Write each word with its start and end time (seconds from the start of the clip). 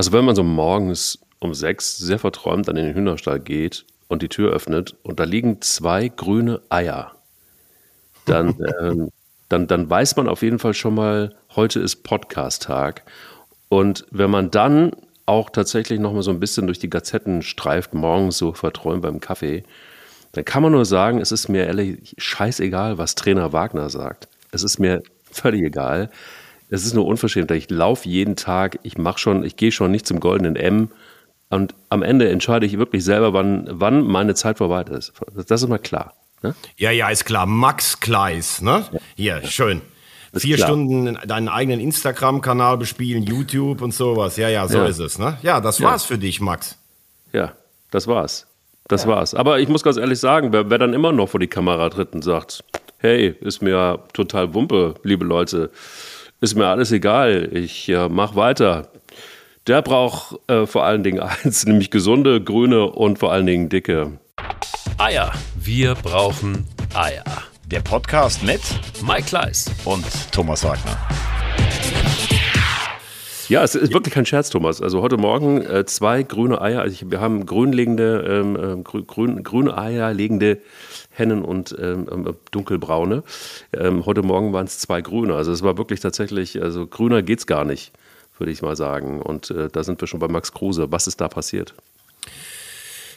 Also 0.00 0.12
wenn 0.12 0.24
man 0.24 0.34
so 0.34 0.42
morgens 0.42 1.18
um 1.40 1.52
sechs 1.52 1.98
sehr 1.98 2.18
verträumt 2.18 2.70
an 2.70 2.76
den 2.76 2.94
Hühnerstall 2.94 3.38
geht 3.38 3.84
und 4.08 4.22
die 4.22 4.30
Tür 4.30 4.50
öffnet 4.50 4.96
und 5.02 5.20
da 5.20 5.24
liegen 5.24 5.60
zwei 5.60 6.08
grüne 6.08 6.62
Eier, 6.70 7.12
dann, 8.24 8.56
ähm, 8.80 9.10
dann, 9.50 9.66
dann 9.66 9.90
weiß 9.90 10.16
man 10.16 10.26
auf 10.26 10.40
jeden 10.40 10.58
Fall 10.58 10.72
schon 10.72 10.94
mal, 10.94 11.34
heute 11.54 11.80
ist 11.80 11.96
Podcast-Tag. 11.96 13.02
Und 13.68 14.06
wenn 14.10 14.30
man 14.30 14.50
dann 14.50 14.92
auch 15.26 15.50
tatsächlich 15.50 16.00
noch 16.00 16.14
mal 16.14 16.22
so 16.22 16.30
ein 16.30 16.40
bisschen 16.40 16.66
durch 16.66 16.78
die 16.78 16.88
Gazetten 16.88 17.42
streift, 17.42 17.92
morgens 17.92 18.38
so 18.38 18.54
verträumt 18.54 19.02
beim 19.02 19.20
Kaffee, 19.20 19.64
dann 20.32 20.46
kann 20.46 20.62
man 20.62 20.72
nur 20.72 20.86
sagen, 20.86 21.20
es 21.20 21.30
ist 21.30 21.50
mir 21.50 21.66
ehrlich 21.66 22.14
scheißegal, 22.16 22.96
was 22.96 23.16
Trainer 23.16 23.52
Wagner 23.52 23.90
sagt. 23.90 24.28
Es 24.50 24.62
ist 24.62 24.78
mir 24.78 25.02
völlig 25.30 25.62
egal. 25.62 26.08
Es 26.70 26.86
ist 26.86 26.94
nur 26.94 27.06
unverschämt. 27.06 27.50
Ich 27.50 27.68
laufe 27.68 28.08
jeden 28.08 28.36
Tag, 28.36 28.78
ich 28.84 28.96
mache 28.96 29.18
schon, 29.18 29.44
ich 29.44 29.56
gehe 29.56 29.72
schon 29.72 29.90
nicht 29.90 30.06
zum 30.06 30.20
goldenen 30.20 30.56
M 30.56 30.90
und 31.48 31.74
am 31.88 32.02
Ende 32.02 32.28
entscheide 32.28 32.64
ich 32.64 32.78
wirklich 32.78 33.04
selber, 33.04 33.32
wann, 33.32 33.68
wann 33.70 34.06
meine 34.06 34.34
Zeit 34.34 34.58
vorbei 34.58 34.82
ist. 34.82 35.12
Das 35.48 35.62
ist 35.62 35.68
mal 35.68 35.78
klar. 35.78 36.14
Ne? 36.42 36.54
Ja, 36.76 36.92
ja, 36.92 37.08
ist 37.08 37.24
klar. 37.24 37.44
Max 37.44 37.98
Kleis, 38.00 38.62
ne? 38.62 38.84
Ja. 38.92 39.00
Hier, 39.16 39.42
schön. 39.46 39.82
Vier 40.32 40.56
klar. 40.56 40.68
Stunden 40.68 41.18
deinen 41.26 41.48
eigenen 41.48 41.80
Instagram-Kanal 41.80 42.78
bespielen, 42.78 43.24
YouTube 43.24 43.82
und 43.82 43.92
sowas. 43.92 44.36
Ja, 44.36 44.48
ja, 44.48 44.68
so 44.68 44.78
ja. 44.78 44.86
ist 44.86 45.00
es, 45.00 45.18
ne? 45.18 45.38
Ja, 45.42 45.60
das 45.60 45.80
war's 45.82 46.04
ja. 46.04 46.14
für 46.14 46.18
dich, 46.18 46.40
Max. 46.40 46.78
Ja, 47.32 47.52
das 47.90 48.06
war's. 48.06 48.46
Das 48.86 49.06
war's. 49.06 49.34
Aber 49.34 49.58
ich 49.58 49.68
muss 49.68 49.82
ganz 49.82 49.96
ehrlich 49.96 50.18
sagen, 50.18 50.52
wer, 50.52 50.70
wer 50.70 50.78
dann 50.78 50.94
immer 50.94 51.12
noch 51.12 51.28
vor 51.28 51.40
die 51.40 51.48
Kamera 51.48 51.90
tritt 51.90 52.12
und 52.12 52.22
sagt, 52.22 52.64
hey, 52.98 53.34
ist 53.40 53.60
mir 53.60 54.04
total 54.12 54.54
Wumpe, 54.54 54.94
liebe 55.02 55.24
Leute, 55.24 55.70
ist 56.40 56.54
mir 56.54 56.66
alles 56.66 56.90
egal, 56.90 57.50
ich 57.52 57.88
äh, 57.88 58.08
mach 58.08 58.34
weiter. 58.34 58.88
Der 59.66 59.82
braucht 59.82 60.38
äh, 60.48 60.66
vor 60.66 60.84
allen 60.84 61.02
Dingen 61.02 61.20
eins, 61.20 61.66
nämlich 61.66 61.90
gesunde, 61.90 62.42
grüne 62.42 62.86
und 62.86 63.18
vor 63.18 63.32
allen 63.32 63.46
Dingen 63.46 63.68
dicke 63.68 64.18
Eier. 64.98 65.32
Wir 65.56 65.94
brauchen 65.94 66.66
Eier. 66.94 67.24
Der 67.66 67.80
Podcast 67.80 68.42
mit 68.42 68.60
Mike 69.06 69.24
Kleiss 69.28 69.70
und 69.84 70.04
Thomas 70.32 70.64
Wagner. 70.64 70.98
Ja, 73.50 73.64
es 73.64 73.74
ist 73.74 73.92
wirklich 73.92 74.14
kein 74.14 74.26
Scherz, 74.26 74.48
Thomas. 74.48 74.80
Also 74.80 75.02
heute 75.02 75.16
Morgen 75.16 75.60
äh, 75.62 75.84
zwei 75.84 76.22
grüne 76.22 76.60
Eier. 76.60 76.82
Also 76.82 76.92
ich, 76.92 77.10
wir 77.10 77.20
haben 77.20 77.46
grünlegende, 77.46 78.24
ähm, 78.44 78.84
äh, 78.86 79.02
grün, 79.02 79.42
grüne 79.42 79.76
Eier 79.76 80.14
legende 80.14 80.58
Hennen 81.10 81.42
und 81.42 81.74
ähm, 81.76 82.06
ähm, 82.12 82.36
dunkelbraune. 82.52 83.24
Ähm, 83.72 84.06
heute 84.06 84.22
Morgen 84.22 84.52
waren 84.52 84.66
es 84.66 84.78
zwei 84.78 85.02
grüne. 85.02 85.34
Also 85.34 85.50
es 85.50 85.64
war 85.64 85.76
wirklich 85.76 85.98
tatsächlich, 85.98 86.62
also 86.62 86.86
grüner 86.86 87.22
geht's 87.22 87.48
gar 87.48 87.64
nicht, 87.64 87.90
würde 88.38 88.52
ich 88.52 88.62
mal 88.62 88.76
sagen. 88.76 89.20
Und 89.20 89.50
äh, 89.50 89.68
da 89.68 89.82
sind 89.82 90.00
wir 90.00 90.06
schon 90.06 90.20
bei 90.20 90.28
Max 90.28 90.52
Kruse. 90.52 90.92
Was 90.92 91.08
ist 91.08 91.20
da 91.20 91.26
passiert? 91.26 91.74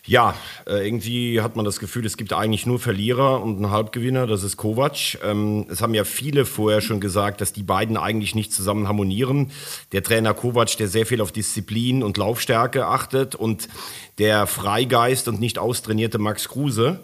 Ja, 0.06 0.36
äh, 0.68 0.86
irgendwie 0.86 1.40
hat 1.40 1.56
man 1.56 1.64
das 1.64 1.80
Gefühl, 1.80 2.06
es 2.06 2.18
gibt 2.18 2.34
eigentlich 2.34 2.66
nur 2.66 2.78
Verlierer 2.78 3.42
und 3.42 3.56
einen 3.56 3.72
Halbgewinner, 3.72 4.28
das 4.28 4.44
ist 4.44 4.58
Kovac. 4.58 5.18
Ähm, 5.23 5.66
es 5.70 5.82
haben 5.82 5.94
ja 5.94 6.04
viele 6.04 6.44
vorher 6.44 6.82
schon 6.82 7.00
gesagt, 7.00 7.40
dass 7.40 7.54
die 7.54 7.64
beiden 7.64 7.95
eigentlich 7.95 8.36
nicht 8.36 8.52
zusammen 8.52 8.90
harmonieren. 8.90 9.52
Der 9.94 10.04
Trainer 10.04 10.34
Kovac, 10.34 10.76
der 10.76 10.90
sehr 10.90 11.06
viel 11.06 11.22
auf 11.22 11.32
Disziplin 11.32 12.04
und 12.04 12.18
Laufstärke 12.18 12.86
achtet 12.86 13.34
und 13.34 13.70
der 14.18 14.45
Freigeist 14.45 15.30
und 15.30 15.40
nicht 15.40 15.58
austrainierte 15.58 16.20
Max 16.20 16.50
Kruse. 16.50 17.00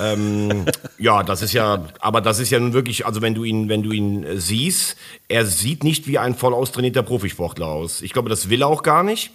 Ähm, 0.00 0.66
ja, 0.98 1.22
das 1.22 1.42
ist 1.42 1.52
ja, 1.52 1.86
aber 2.00 2.20
das 2.20 2.40
ist 2.40 2.50
ja 2.50 2.58
nun 2.58 2.72
wirklich, 2.72 3.06
also 3.06 3.22
wenn 3.22 3.34
du 3.36 3.44
ihn, 3.44 3.68
wenn 3.68 3.84
du 3.84 3.92
ihn 3.92 4.26
siehst, 4.34 4.96
er 5.28 5.46
sieht 5.46 5.84
nicht 5.84 6.08
wie 6.08 6.18
ein 6.18 6.34
voll 6.34 6.54
austrainierter 6.54 7.04
Profisportler 7.04 7.68
aus. 7.68 8.02
Ich 8.02 8.12
glaube, 8.12 8.28
das 8.30 8.50
will 8.50 8.62
er 8.62 8.66
auch 8.66 8.82
gar 8.82 9.04
nicht. 9.04 9.30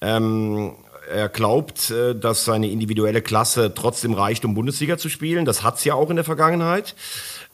Ähm, 0.00 0.72
er 1.08 1.28
glaubt, 1.28 1.90
äh, 1.90 2.14
dass 2.14 2.44
seine 2.44 2.70
individuelle 2.70 3.22
Klasse 3.22 3.72
trotzdem 3.74 4.14
reicht, 4.14 4.44
um 4.44 4.54
Bundesliga 4.54 4.98
zu 4.98 5.08
spielen. 5.08 5.44
Das 5.44 5.62
hat 5.62 5.76
es 5.76 5.84
ja 5.84 5.94
auch 5.94 6.10
in 6.10 6.16
der 6.16 6.24
Vergangenheit. 6.24 6.94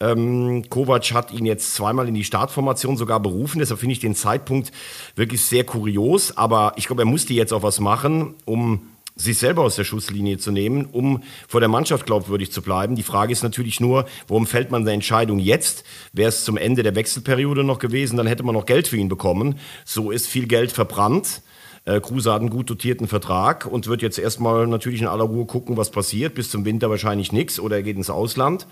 Ähm, 0.00 0.68
Kovac 0.68 1.12
hat 1.12 1.32
ihn 1.32 1.46
jetzt 1.46 1.74
zweimal 1.74 2.08
in 2.08 2.14
die 2.14 2.24
Startformation 2.24 2.96
sogar 2.96 3.20
berufen. 3.20 3.58
Deshalb 3.60 3.80
finde 3.80 3.92
ich 3.92 4.00
den 4.00 4.14
Zeitpunkt 4.14 4.72
wirklich 5.16 5.42
sehr 5.42 5.64
kurios. 5.64 6.36
Aber 6.36 6.72
ich 6.76 6.86
glaube, 6.86 7.02
er 7.02 7.06
musste 7.06 7.32
jetzt 7.32 7.52
auch 7.52 7.62
was 7.62 7.80
machen, 7.80 8.34
um 8.44 8.82
sich 9.16 9.38
selber 9.38 9.62
aus 9.62 9.76
der 9.76 9.84
Schusslinie 9.84 10.38
zu 10.38 10.50
nehmen, 10.50 10.86
um 10.86 11.22
vor 11.46 11.60
der 11.60 11.68
Mannschaft 11.68 12.04
glaubwürdig 12.06 12.50
zu 12.50 12.62
bleiben. 12.62 12.96
Die 12.96 13.04
Frage 13.04 13.32
ist 13.32 13.44
natürlich 13.44 13.78
nur, 13.78 14.06
warum 14.26 14.46
fällt 14.46 14.72
man 14.72 14.84
der 14.84 14.94
Entscheidung 14.94 15.38
jetzt? 15.38 15.84
Wäre 16.12 16.30
es 16.30 16.44
zum 16.44 16.56
Ende 16.56 16.82
der 16.82 16.96
Wechselperiode 16.96 17.62
noch 17.62 17.78
gewesen, 17.78 18.16
dann 18.16 18.26
hätte 18.26 18.42
man 18.42 18.54
noch 18.54 18.66
Geld 18.66 18.88
für 18.88 18.96
ihn 18.96 19.08
bekommen. 19.08 19.58
So 19.84 20.10
ist 20.10 20.26
viel 20.26 20.46
Geld 20.46 20.72
verbrannt. 20.72 21.42
Äh, 21.84 22.00
Kruse 22.00 22.32
hat 22.32 22.40
einen 22.40 22.50
gut 22.50 22.70
dotierten 22.70 23.08
Vertrag 23.08 23.66
und 23.66 23.86
wird 23.86 24.02
jetzt 24.02 24.18
erstmal 24.18 24.66
natürlich 24.66 25.02
in 25.02 25.06
aller 25.06 25.24
Ruhe 25.24 25.46
gucken, 25.46 25.76
was 25.76 25.90
passiert. 25.90 26.34
Bis 26.34 26.50
zum 26.50 26.64
Winter 26.64 26.90
wahrscheinlich 26.90 27.32
nichts 27.32 27.60
oder 27.60 27.76
er 27.76 27.82
geht 27.82 27.96
ins 27.96 28.10
Ausland. 28.10 28.66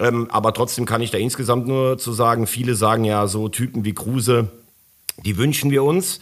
Ähm, 0.00 0.28
aber 0.30 0.54
trotzdem 0.54 0.86
kann 0.86 1.02
ich 1.02 1.10
da 1.10 1.18
insgesamt 1.18 1.66
nur 1.66 1.98
zu 1.98 2.12
sagen, 2.12 2.46
viele 2.46 2.74
sagen 2.74 3.04
ja 3.04 3.26
so 3.26 3.48
Typen 3.48 3.84
wie 3.84 3.94
Kruse, 3.94 4.48
die 5.24 5.36
wünschen 5.36 5.70
wir 5.70 5.82
uns. 5.82 6.20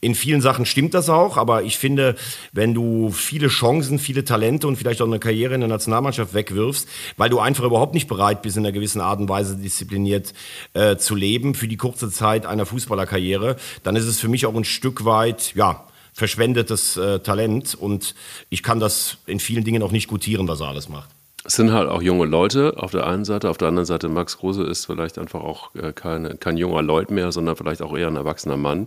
In 0.00 0.14
vielen 0.14 0.40
Sachen 0.40 0.64
stimmt 0.64 0.94
das 0.94 1.08
auch, 1.08 1.36
aber 1.36 1.62
ich 1.62 1.78
finde, 1.78 2.16
wenn 2.52 2.74
du 2.74 3.10
viele 3.10 3.48
Chancen, 3.48 3.98
viele 3.98 4.24
Talente 4.24 4.66
und 4.66 4.76
vielleicht 4.76 5.02
auch 5.02 5.06
eine 5.06 5.18
Karriere 5.18 5.54
in 5.54 5.60
der 5.60 5.68
Nationalmannschaft 5.68 6.34
wegwirfst, 6.34 6.88
weil 7.16 7.30
du 7.30 7.40
einfach 7.40 7.64
überhaupt 7.64 7.94
nicht 7.94 8.08
bereit 8.08 8.42
bist, 8.42 8.56
in 8.56 8.64
einer 8.64 8.72
gewissen 8.72 9.00
Art 9.00 9.20
und 9.20 9.28
Weise 9.28 9.56
diszipliniert 9.56 10.32
äh, 10.74 10.96
zu 10.96 11.14
leben 11.14 11.54
für 11.54 11.68
die 11.68 11.76
kurze 11.76 12.10
Zeit 12.10 12.46
einer 12.46 12.66
Fußballerkarriere, 12.66 13.56
dann 13.82 13.96
ist 13.96 14.06
es 14.06 14.18
für 14.18 14.28
mich 14.28 14.46
auch 14.46 14.54
ein 14.54 14.64
Stück 14.64 15.04
weit, 15.04 15.54
ja, 15.54 15.84
verschwendetes 16.12 16.96
äh, 16.96 17.20
Talent 17.20 17.74
und 17.74 18.14
ich 18.50 18.62
kann 18.62 18.80
das 18.80 19.18
in 19.26 19.38
vielen 19.40 19.64
Dingen 19.64 19.82
auch 19.82 19.92
nicht 19.92 20.08
gutieren, 20.08 20.48
was 20.48 20.60
er 20.60 20.68
alles 20.68 20.88
macht. 20.88 21.10
Es 21.48 21.54
sind 21.54 21.72
halt 21.72 21.88
auch 21.88 22.02
junge 22.02 22.26
Leute 22.26 22.74
auf 22.76 22.90
der 22.90 23.06
einen 23.06 23.24
Seite, 23.24 23.48
auf 23.48 23.56
der 23.56 23.68
anderen 23.68 23.86
Seite 23.86 24.10
Max 24.10 24.36
Kruse 24.36 24.64
ist 24.64 24.84
vielleicht 24.84 25.16
einfach 25.16 25.40
auch 25.40 25.74
äh, 25.76 25.94
kein, 25.94 26.56
junger 26.58 26.82
Leut 26.82 27.10
mehr, 27.10 27.32
sondern 27.32 27.56
vielleicht 27.56 27.80
auch 27.80 27.96
eher 27.96 28.08
ein 28.08 28.16
erwachsener 28.16 28.58
Mann 28.58 28.86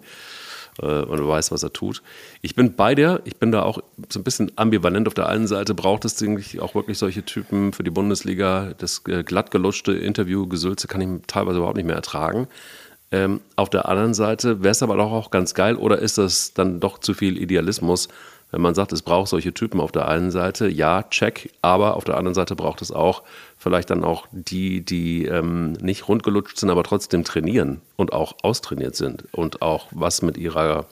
äh, 0.80 0.86
und 0.86 1.28
weiß, 1.28 1.52
was 1.52 1.64
er 1.64 1.74
tut. 1.74 2.04
Ich 2.44 2.54
bin 2.54 2.76
bei 2.76 2.94
dir, 2.94 3.22
ich 3.26 3.38
bin 3.38 3.52
da 3.52 3.64
auch 3.64 3.80
so 4.10 4.20
ein 4.20 4.24
bisschen 4.24 4.52
ambivalent. 4.58 5.08
Auf 5.08 5.16
der 5.16 5.28
einen 5.28 5.48
Seite 5.48 5.74
braucht 5.74 6.06
es 6.06 6.22
eigentlich 6.22 6.60
auch 6.60 6.76
wirklich 6.76 7.00
solche 7.00 7.26
Typen 7.26 7.74
für 7.74 7.82
die 7.82 7.90
Bundesliga. 7.90 8.76
Das 8.78 9.02
äh, 9.08 9.24
glatt 9.24 9.50
gelutschte 9.50 9.94
Interview-Gesülze 9.94 10.88
kann 10.88 11.02
ich 11.02 11.26
teilweise 11.26 11.58
überhaupt 11.58 11.78
nicht 11.78 11.88
mehr 11.88 11.96
ertragen. 11.96 12.48
Ähm, 13.12 13.42
auf 13.56 13.72
der 13.72 13.90
anderen 13.90 14.14
Seite 14.14 14.62
wäre 14.62 14.74
es 14.74 14.84
aber 14.84 14.98
doch 14.98 15.12
auch 15.12 15.32
ganz 15.32 15.56
geil, 15.56 15.78
oder 15.78 15.98
ist 15.98 16.20
das 16.20 16.54
dann 16.54 16.80
doch 16.80 17.00
zu 17.00 17.16
viel 17.16 17.42
Idealismus, 17.42 18.08
wenn 18.52 18.62
man 18.62 18.76
sagt, 18.76 18.92
es 18.92 19.02
braucht 19.02 19.30
solche 19.30 19.54
Typen 19.54 19.80
auf 19.80 19.92
der 19.92 20.08
einen 20.08 20.30
Seite, 20.30 20.68
ja, 20.68 21.04
check, 21.04 21.52
aber 21.62 21.96
auf 21.96 22.04
der 22.04 22.18
anderen 22.18 22.36
Seite 22.36 22.56
braucht 22.56 22.82
es 22.82 22.92
auch 22.92 23.24
vielleicht 23.58 23.90
dann 23.90 24.04
auch 24.04 24.28
die, 24.32 24.84
die 24.84 25.26
ähm, 25.26 25.74
nicht 25.74 26.08
rundgelutscht 26.08 26.58
sind, 26.58 26.70
aber 26.70 26.84
trotzdem 26.84 27.24
trainieren 27.24 27.82
und 27.96 28.14
auch 28.14 28.36
austrainiert 28.44 28.96
sind 28.96 29.26
und 29.32 29.62
auch 29.62 29.88
was 29.92 30.22
mit 30.22 30.38
ihrer, 30.38 30.86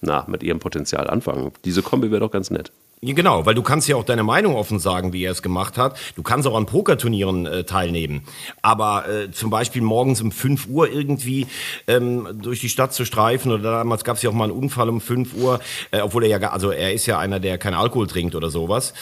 na, 0.00 0.24
mit 0.28 0.42
ihrem 0.42 0.58
Potenzial 0.58 1.08
anfangen. 1.08 1.52
Diese 1.64 1.82
Kombi 1.82 2.10
wäre 2.10 2.20
doch 2.20 2.30
ganz 2.30 2.50
nett. 2.50 2.70
Genau, 3.02 3.44
weil 3.44 3.54
du 3.54 3.62
kannst 3.62 3.88
ja 3.88 3.96
auch 3.96 4.04
deine 4.04 4.22
Meinung 4.22 4.56
offen 4.56 4.78
sagen, 4.78 5.12
wie 5.12 5.22
er 5.22 5.32
es 5.32 5.42
gemacht 5.42 5.76
hat. 5.76 5.98
Du 6.16 6.22
kannst 6.22 6.48
auch 6.48 6.56
an 6.56 6.64
Pokerturnieren 6.64 7.44
äh, 7.44 7.64
teilnehmen. 7.64 8.22
Aber 8.62 9.06
äh, 9.06 9.30
zum 9.30 9.50
Beispiel 9.50 9.82
morgens 9.82 10.22
um 10.22 10.32
5 10.32 10.66
Uhr 10.68 10.90
irgendwie 10.90 11.46
ähm, 11.88 12.26
durch 12.42 12.60
die 12.60 12.70
Stadt 12.70 12.94
zu 12.94 13.04
streifen 13.04 13.52
oder 13.52 13.62
damals 13.62 14.02
gab 14.02 14.16
es 14.16 14.22
ja 14.22 14.30
auch 14.30 14.34
mal 14.34 14.44
einen 14.44 14.54
Unfall 14.54 14.88
um 14.88 15.02
5 15.02 15.34
Uhr, 15.34 15.60
äh, 15.90 16.00
obwohl 16.00 16.24
er 16.24 16.40
ja, 16.40 16.50
also 16.50 16.70
er 16.70 16.94
ist 16.94 17.04
ja 17.04 17.18
einer, 17.18 17.38
der 17.38 17.58
keinen 17.58 17.74
Alkohol 17.74 18.06
trinkt 18.06 18.34
oder 18.34 18.48
sowas. 18.48 18.94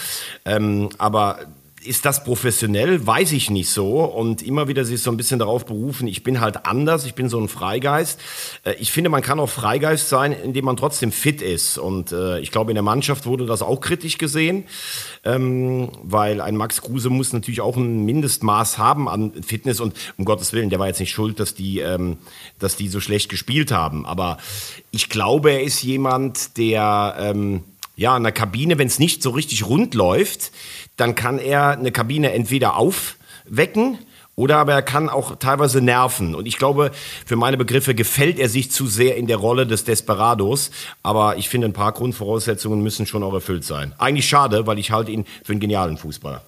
Ähm, 0.44 0.88
aber 0.99 1.38
ist 1.84 2.05
das 2.05 2.25
professionell? 2.25 3.06
Weiß 3.06 3.33
ich 3.33 3.50
nicht 3.50 3.71
so. 3.71 4.05
Und 4.05 4.43
immer 4.43 4.69
wieder 4.69 4.84
sich 4.84 5.03
so 5.03 5.11
ein 5.11 5.17
bisschen 5.17 5.39
darauf 5.39 5.67
berufen, 5.67 6.09
ich 6.09 6.22
bin 6.22 6.41
halt 6.41 6.67
anders, 6.67 7.05
ich 7.05 7.15
bin 7.15 7.28
so 7.28 7.39
ein 7.39 7.49
Freigeist. 7.49 8.21
Äh, 8.65 8.75
ich 8.75 8.93
finde, 8.93 9.11
man 9.11 9.22
kann 9.22 9.39
auch 9.39 9.49
Freigeist 9.49 10.09
sein, 10.09 10.33
indem 10.33 10.65
man 10.65 10.77
trotzdem 10.77 11.12
fit 11.12 11.43
ist. 11.43 11.79
Und 11.79 12.12
äh, 12.12 12.41
ich 12.41 12.50
glaube, 12.50 12.70
in 12.70 12.75
der 12.75 12.82
Mannschaft 12.82 13.26
wurde 13.26 13.47
das 13.47 13.62
auch 13.62 13.81
kritisch 13.81 14.19
gesehen, 14.19 14.64
ähm, 15.25 15.91
weil 16.03 16.41
ein 16.41 16.56
Max 16.56 16.81
Kruse 16.81 17.11
muss 17.11 17.32
natürlich 17.32 17.61
auch 17.61 17.76
ein 17.76 18.05
Mindestmaß 18.05 18.79
haben 18.79 19.08
an 19.08 19.43
Fitness. 19.43 19.81
Und 19.81 19.94
um 20.17 20.25
Gottes 20.25 20.53
Willen, 20.53 20.70
der 20.70 20.79
war 20.79 20.87
jetzt 20.87 21.00
nicht 21.00 21.12
schuld, 21.12 21.38
dass 21.41 21.55
die, 21.55 21.81
ähm, 21.81 22.17
dass 22.58 22.76
die 22.76 22.88
so 22.88 23.00
schlecht 23.00 23.29
gespielt 23.29 23.70
haben. 23.70 24.06
Aber 24.06 24.38
ich 24.91 25.08
glaube, 25.08 25.53
er 25.53 25.62
ist 25.62 25.82
jemand, 25.82 26.56
der... 26.56 27.35
Ja, 27.96 28.17
in 28.17 28.23
der 28.23 28.32
Kabine, 28.32 28.79
wenn 28.79 28.88
es 28.88 28.99
nicht 28.99 29.23
so 29.23 29.31
richtig 29.31 29.67
rund 29.67 29.94
läuft, 29.94 30.50
dann 30.96 31.14
kann 31.14 31.38
er 31.38 31.70
eine 31.70 31.93
Kabine 31.93 32.32
entweder 32.32 32.76
aufwecken 32.76 33.99
oder 34.37 34.58
aber 34.58 34.73
er 34.73 34.82
kann 34.82 35.08
auch 35.08 35.37
teilweise 35.37 35.81
nerven. 35.81 36.35
Und 36.35 36.46
ich 36.46 36.58
glaube, 36.58 36.91
für 37.25 37.37
meine 37.37 37.56
Begriffe 37.56 37.94
gefällt 37.94 38.38
er 38.38 38.49
sich 38.49 38.70
zu 38.70 38.87
sehr 38.87 39.17
in 39.17 39.29
der 39.29 39.37
Rolle 39.37 39.67
des 39.67 39.85
Desperados. 39.85 40.73
Aber 41.05 41.37
ich 41.37 41.49
finde, 41.49 41.69
ein 41.69 41.73
paar 41.73 41.93
Grundvoraussetzungen 41.93 42.82
müssen 42.82 43.06
schon 43.06 43.23
auch 43.23 43.32
erfüllt 43.32 43.64
sein. 43.64 43.94
Eigentlich 43.99 44.29
schade, 44.29 44.67
weil 44.67 44.79
ich 44.79 44.91
halte 44.91 45.12
ihn 45.12 45.25
für 45.44 45.52
einen 45.52 45.61
genialen 45.61 45.96
Fußballer. 45.96 46.43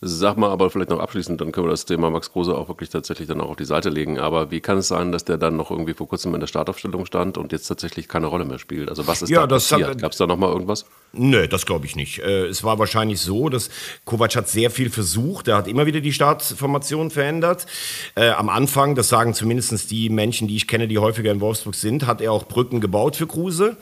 Sag 0.00 0.36
mal 0.36 0.50
aber 0.50 0.70
vielleicht 0.70 0.90
noch 0.90 1.00
abschließend, 1.00 1.40
dann 1.40 1.50
können 1.50 1.66
wir 1.66 1.72
das 1.72 1.84
Thema 1.84 2.08
Max 2.08 2.30
Kruse 2.30 2.56
auch 2.56 2.68
wirklich 2.68 2.88
tatsächlich 2.88 3.26
dann 3.26 3.40
auch 3.40 3.50
auf 3.50 3.56
die 3.56 3.64
Seite 3.64 3.88
legen. 3.88 4.20
Aber 4.20 4.52
wie 4.52 4.60
kann 4.60 4.78
es 4.78 4.86
sein, 4.86 5.10
dass 5.10 5.24
der 5.24 5.38
dann 5.38 5.56
noch 5.56 5.72
irgendwie 5.72 5.92
vor 5.92 6.06
kurzem 6.06 6.32
in 6.34 6.40
der 6.40 6.46
Startaufstellung 6.46 7.04
stand 7.04 7.36
und 7.36 7.50
jetzt 7.50 7.66
tatsächlich 7.66 8.06
keine 8.06 8.28
Rolle 8.28 8.44
mehr 8.44 8.60
spielt? 8.60 8.90
Also 8.90 9.08
was 9.08 9.22
ist 9.22 9.30
ja, 9.30 9.40
da 9.40 9.56
passiert? 9.56 10.00
Gab 10.00 10.12
es 10.12 10.18
da 10.18 10.28
noch 10.28 10.36
mal 10.36 10.52
irgendwas? 10.52 10.86
Nö, 11.12 11.48
das 11.48 11.66
glaube 11.66 11.86
ich 11.86 11.96
nicht. 11.96 12.20
Äh, 12.20 12.46
es 12.46 12.62
war 12.62 12.78
wahrscheinlich 12.78 13.20
so, 13.20 13.48
dass 13.48 13.70
Kovac 14.04 14.36
hat 14.36 14.48
sehr 14.48 14.70
viel 14.70 14.88
versucht. 14.88 15.48
Er 15.48 15.56
hat 15.56 15.66
immer 15.66 15.84
wieder 15.84 16.00
die 16.00 16.12
Startformation 16.12 17.10
verändert. 17.10 17.66
Äh, 18.14 18.28
am 18.30 18.50
Anfang, 18.50 18.94
das 18.94 19.08
sagen 19.08 19.34
zumindest 19.34 19.90
die 19.90 20.10
Menschen, 20.10 20.46
die 20.46 20.54
ich 20.54 20.68
kenne, 20.68 20.86
die 20.86 20.98
häufiger 20.98 21.32
in 21.32 21.40
Wolfsburg 21.40 21.74
sind, 21.74 22.06
hat 22.06 22.20
er 22.20 22.30
auch 22.30 22.46
Brücken 22.46 22.80
gebaut 22.80 23.16
für 23.16 23.26
Kruse, 23.26 23.76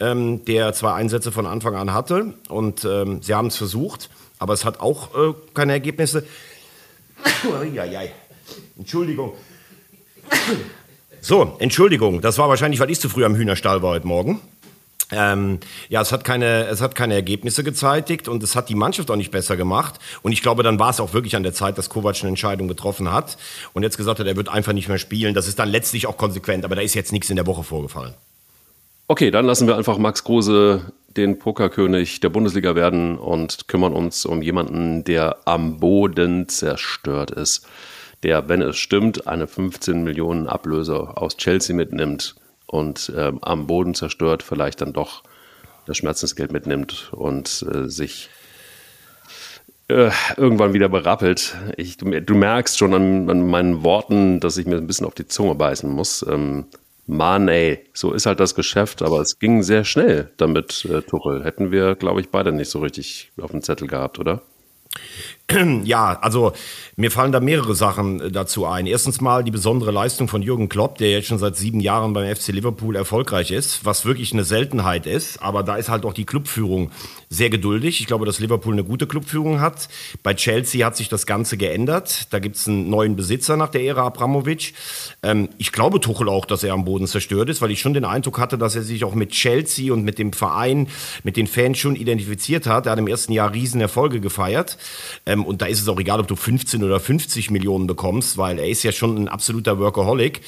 ähm, 0.00 0.44
der 0.46 0.72
zwei 0.72 0.94
Einsätze 0.94 1.30
von 1.30 1.46
Anfang 1.46 1.76
an 1.76 1.94
hatte. 1.94 2.34
Und 2.48 2.84
ähm, 2.84 3.22
sie 3.22 3.36
haben 3.36 3.46
es 3.46 3.56
versucht. 3.56 4.10
Aber 4.40 4.54
es 4.54 4.64
hat 4.64 4.80
auch 4.80 5.14
äh, 5.14 5.34
keine 5.54 5.72
Ergebnisse. 5.72 6.24
Entschuldigung. 8.76 9.34
So, 11.20 11.56
Entschuldigung. 11.58 12.20
Das 12.22 12.38
war 12.38 12.48
wahrscheinlich, 12.48 12.80
weil 12.80 12.90
ich 12.90 12.98
zu 12.98 13.08
früh 13.08 13.24
am 13.24 13.36
Hühnerstall 13.36 13.82
war 13.82 13.90
heute 13.90 14.06
Morgen. 14.06 14.40
Ähm, 15.12 15.58
ja, 15.88 16.00
es 16.00 16.12
hat, 16.12 16.24
keine, 16.24 16.66
es 16.66 16.80
hat 16.80 16.94
keine 16.94 17.14
Ergebnisse 17.14 17.64
gezeitigt 17.64 18.28
und 18.28 18.42
es 18.42 18.56
hat 18.56 18.68
die 18.68 18.74
Mannschaft 18.74 19.10
auch 19.10 19.16
nicht 19.16 19.30
besser 19.30 19.56
gemacht. 19.56 20.00
Und 20.22 20.32
ich 20.32 20.40
glaube, 20.40 20.62
dann 20.62 20.78
war 20.78 20.90
es 20.90 21.00
auch 21.00 21.12
wirklich 21.12 21.36
an 21.36 21.42
der 21.42 21.52
Zeit, 21.52 21.76
dass 21.76 21.90
Kovac 21.90 22.16
eine 22.20 22.28
Entscheidung 22.28 22.68
getroffen 22.68 23.12
hat 23.12 23.36
und 23.74 23.82
jetzt 23.82 23.96
gesagt 23.96 24.20
hat, 24.20 24.26
er 24.26 24.36
wird 24.36 24.48
einfach 24.48 24.72
nicht 24.72 24.88
mehr 24.88 24.98
spielen. 24.98 25.34
Das 25.34 25.48
ist 25.48 25.58
dann 25.58 25.68
letztlich 25.68 26.06
auch 26.06 26.16
konsequent, 26.16 26.64
aber 26.64 26.76
da 26.76 26.82
ist 26.82 26.94
jetzt 26.94 27.12
nichts 27.12 27.28
in 27.28 27.36
der 27.36 27.46
Woche 27.46 27.64
vorgefallen. 27.64 28.14
Okay, 29.08 29.32
dann 29.32 29.44
lassen 29.44 29.66
wir 29.66 29.76
einfach 29.76 29.98
Max 29.98 30.22
Kruse 30.22 30.92
den 31.16 31.38
Pokerkönig 31.38 32.20
der 32.20 32.28
Bundesliga 32.28 32.74
werden 32.74 33.18
und 33.18 33.68
kümmern 33.68 33.92
uns 33.92 34.24
um 34.24 34.42
jemanden, 34.42 35.04
der 35.04 35.38
am 35.44 35.78
Boden 35.78 36.48
zerstört 36.48 37.30
ist. 37.30 37.66
Der, 38.22 38.48
wenn 38.48 38.62
es 38.62 38.76
stimmt, 38.76 39.26
eine 39.26 39.46
15 39.46 40.04
Millionen 40.04 40.46
Ablöse 40.46 41.16
aus 41.16 41.36
Chelsea 41.36 41.74
mitnimmt 41.74 42.36
und 42.66 43.12
äh, 43.16 43.32
am 43.40 43.66
Boden 43.66 43.94
zerstört, 43.94 44.42
vielleicht 44.42 44.80
dann 44.80 44.92
doch 44.92 45.22
das 45.86 45.96
Schmerzensgeld 45.96 46.52
mitnimmt 46.52 47.10
und 47.12 47.66
äh, 47.72 47.88
sich 47.88 48.28
äh, 49.88 50.10
irgendwann 50.36 50.72
wieder 50.72 50.88
berappelt. 50.88 51.56
Ich, 51.76 51.96
du, 51.96 52.34
merkst 52.34 52.78
schon 52.78 52.94
an, 52.94 53.28
an, 53.28 53.48
meinen 53.48 53.82
Worten, 53.82 54.38
dass 54.38 54.56
ich 54.56 54.66
mir 54.66 54.76
ein 54.76 54.86
bisschen 54.86 55.06
auf 55.06 55.14
die 55.14 55.26
Zunge 55.26 55.56
beißen 55.56 55.90
muss. 55.90 56.24
Ähm, 56.28 56.66
Mann, 57.10 57.48
ey, 57.48 57.84
so 57.92 58.12
ist 58.12 58.26
halt 58.26 58.38
das 58.38 58.54
Geschäft, 58.54 59.02
aber 59.02 59.20
es 59.20 59.40
ging 59.40 59.64
sehr 59.64 59.84
schnell 59.84 60.30
damit, 60.36 60.84
äh, 60.84 61.02
Tuchel. 61.02 61.44
Hätten 61.44 61.72
wir, 61.72 61.96
glaube 61.96 62.20
ich, 62.20 62.30
beide 62.30 62.52
nicht 62.52 62.70
so 62.70 62.78
richtig 62.78 63.32
auf 63.40 63.50
dem 63.50 63.62
Zettel 63.62 63.88
gehabt, 63.88 64.20
oder? 64.20 64.42
Ja, 65.84 66.18
also 66.20 66.52
mir 66.96 67.10
fallen 67.10 67.32
da 67.32 67.40
mehrere 67.40 67.74
Sachen 67.74 68.20
äh, 68.20 68.30
dazu 68.30 68.66
ein. 68.66 68.86
Erstens 68.86 69.20
mal 69.20 69.42
die 69.42 69.50
besondere 69.50 69.90
Leistung 69.90 70.28
von 70.28 70.42
Jürgen 70.42 70.68
Klopp, 70.68 70.98
der 70.98 71.10
jetzt 71.10 71.28
schon 71.28 71.38
seit 71.38 71.56
sieben 71.56 71.80
Jahren 71.80 72.12
beim 72.12 72.34
FC 72.34 72.48
Liverpool 72.48 72.96
erfolgreich 72.96 73.50
ist, 73.50 73.84
was 73.84 74.04
wirklich 74.04 74.32
eine 74.32 74.44
Seltenheit 74.44 75.06
ist. 75.06 75.42
Aber 75.42 75.62
da 75.62 75.76
ist 75.76 75.88
halt 75.88 76.04
auch 76.04 76.12
die 76.12 76.26
Clubführung 76.26 76.90
sehr 77.28 77.48
geduldig. 77.48 78.00
Ich 78.00 78.06
glaube, 78.06 78.26
dass 78.26 78.40
Liverpool 78.40 78.72
eine 78.72 78.84
gute 78.84 79.06
Clubführung 79.06 79.60
hat. 79.60 79.88
Bei 80.22 80.34
Chelsea 80.34 80.84
hat 80.84 80.96
sich 80.96 81.08
das 81.08 81.26
Ganze 81.26 81.56
geändert. 81.56 82.32
Da 82.32 82.38
gibt 82.38 82.56
es 82.56 82.66
einen 82.68 82.90
neuen 82.90 83.16
Besitzer 83.16 83.56
nach 83.56 83.68
der 83.68 83.82
Ära 83.82 84.04
Abramovic. 84.06 84.74
Ähm, 85.22 85.48
ich 85.56 85.72
glaube 85.72 86.00
Tuchel 86.00 86.28
auch, 86.28 86.44
dass 86.44 86.64
er 86.64 86.74
am 86.74 86.84
Boden 86.84 87.06
zerstört 87.06 87.48
ist, 87.48 87.62
weil 87.62 87.70
ich 87.70 87.80
schon 87.80 87.94
den 87.94 88.04
Eindruck 88.04 88.38
hatte, 88.38 88.58
dass 88.58 88.74
er 88.74 88.82
sich 88.82 89.04
auch 89.04 89.14
mit 89.14 89.30
Chelsea 89.30 89.92
und 89.92 90.02
mit 90.02 90.18
dem 90.18 90.32
Verein, 90.32 90.88
mit 91.22 91.36
den 91.36 91.46
Fans 91.46 91.78
schon 91.78 91.96
identifiziert 91.96 92.66
hat. 92.66 92.86
Er 92.86 92.92
hat 92.92 92.98
im 92.98 93.08
ersten 93.08 93.32
Jahr 93.32 93.54
Riesenerfolge 93.54 94.20
gefeiert. 94.20 94.76
Ähm, 95.24 95.39
und 95.44 95.62
da 95.62 95.66
ist 95.66 95.80
es 95.80 95.88
auch 95.88 95.98
egal, 95.98 96.20
ob 96.20 96.28
du 96.28 96.36
15 96.36 96.82
oder 96.82 97.00
50 97.00 97.50
Millionen 97.50 97.86
bekommst, 97.86 98.38
weil 98.38 98.58
er 98.58 98.68
ist 98.68 98.82
ja 98.82 98.92
schon 98.92 99.16
ein 99.16 99.28
absoluter 99.28 99.78
Workaholic, 99.78 100.40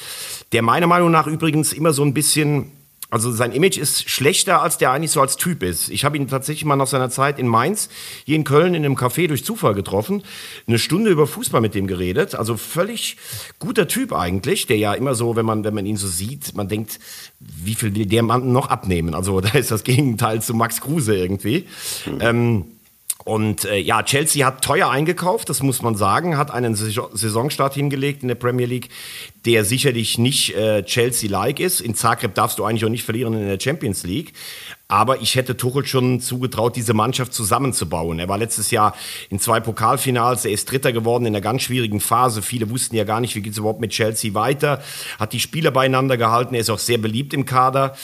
der 0.51 0.61
meiner 0.61 0.87
Meinung 0.87 1.11
nach 1.11 1.27
übrigens 1.27 1.73
immer 1.73 1.93
so 1.93 2.03
ein 2.03 2.13
bisschen 2.13 2.71
also 3.13 3.31
sein 3.31 3.51
Image 3.51 3.77
ist 3.77 4.09
schlechter, 4.09 4.63
als 4.63 4.79
der 4.79 4.89
eigentlich 4.89 5.11
so 5.11 5.21
als 5.21 5.37
Typ 5.37 5.61
ist. 5.61 5.89
Ich 5.89 6.03
habe 6.03 6.17
ihn 6.17 6.27
tatsächlich 6.27 6.65
mal 6.65 6.75
nach 6.75 6.87
seiner 6.87 7.11
Zeit 7.11 7.37
in 7.37 7.47
Mainz, 7.47 7.89
hier 8.25 8.35
in 8.35 8.43
Köln, 8.43 8.73
in 8.73 8.83
einem 8.83 8.95
Café 8.95 9.27
durch 9.27 9.45
Zufall 9.45 9.75
getroffen. 9.75 10.23
Eine 10.65 10.79
Stunde 10.79 11.11
über 11.11 11.27
Fußball 11.27 11.61
mit 11.61 11.75
dem 11.75 11.85
geredet. 11.85 12.33
Also 12.33 12.57
völlig 12.57 13.17
guter 13.59 13.87
Typ 13.87 14.13
eigentlich, 14.13 14.65
der 14.65 14.77
ja 14.77 14.95
immer 14.95 15.13
so, 15.13 15.35
wenn 15.35 15.45
man, 15.45 15.63
wenn 15.63 15.75
man 15.75 15.85
ihn 15.85 15.95
so 15.95 16.07
sieht, 16.07 16.55
man 16.55 16.69
denkt, 16.69 16.99
wie 17.39 17.75
viel 17.75 17.93
will 17.93 18.07
der 18.07 18.23
Mann 18.23 18.51
noch 18.51 18.69
abnehmen? 18.69 19.13
Also 19.13 19.41
da 19.41 19.49
ist 19.49 19.69
das 19.69 19.83
Gegenteil 19.83 20.41
zu 20.41 20.55
Max 20.55 20.81
Kruse 20.81 21.15
irgendwie. 21.15 21.67
Mhm. 22.07 22.17
Ähm, 22.19 22.65
und 23.25 23.63
äh, 23.63 23.77
ja, 23.77 24.03
Chelsea 24.03 24.45
hat 24.45 24.63
teuer 24.63 24.89
eingekauft, 24.89 25.47
das 25.47 25.63
muss 25.63 25.81
man 25.81 25.95
sagen, 25.95 26.37
hat 26.37 26.51
einen 26.51 26.75
Saisonstart 26.75 27.73
hingelegt 27.73 28.21
in 28.21 28.27
der 28.27 28.35
Premier 28.35 28.65
League, 28.65 28.89
der 29.45 29.63
sicherlich 29.63 30.17
nicht 30.17 30.55
äh, 30.55 30.83
Chelsea-like 30.83 31.61
ist. 31.61 31.79
In 31.79 31.95
Zagreb 31.95 32.33
darfst 32.35 32.59
du 32.59 32.65
eigentlich 32.65 32.83
auch 32.83 32.89
nicht 32.89 33.03
verlieren 33.03 33.33
in 33.33 33.47
der 33.47 33.59
Champions 33.59 34.03
League. 34.03 34.33
Aber 34.89 35.21
ich 35.21 35.35
hätte 35.35 35.57
Tuchel 35.57 35.85
schon 35.85 36.19
zugetraut, 36.19 36.75
diese 36.75 36.93
Mannschaft 36.93 37.33
zusammenzubauen. 37.33 38.19
Er 38.19 38.27
war 38.27 38.37
letztes 38.37 38.69
Jahr 38.71 38.93
in 39.29 39.39
zwei 39.39 39.59
Pokalfinals, 39.59 40.45
er 40.45 40.51
ist 40.51 40.69
Dritter 40.69 40.91
geworden 40.91 41.25
in 41.25 41.33
einer 41.33 41.41
ganz 41.41 41.63
schwierigen 41.63 41.99
Phase. 41.99 42.41
Viele 42.41 42.69
wussten 42.69 42.95
ja 42.95 43.05
gar 43.05 43.21
nicht, 43.21 43.35
wie 43.35 43.41
geht 43.41 43.53
es 43.53 43.57
überhaupt 43.57 43.81
mit 43.81 43.91
Chelsea 43.91 44.33
weiter. 44.33 44.83
Hat 45.17 45.33
die 45.33 45.39
Spieler 45.39 45.71
beieinander 45.71 46.17
gehalten, 46.17 46.53
er 46.53 46.61
ist 46.61 46.69
auch 46.69 46.79
sehr 46.79 46.97
beliebt 46.97 47.33
im 47.33 47.45
Kader. 47.45 47.95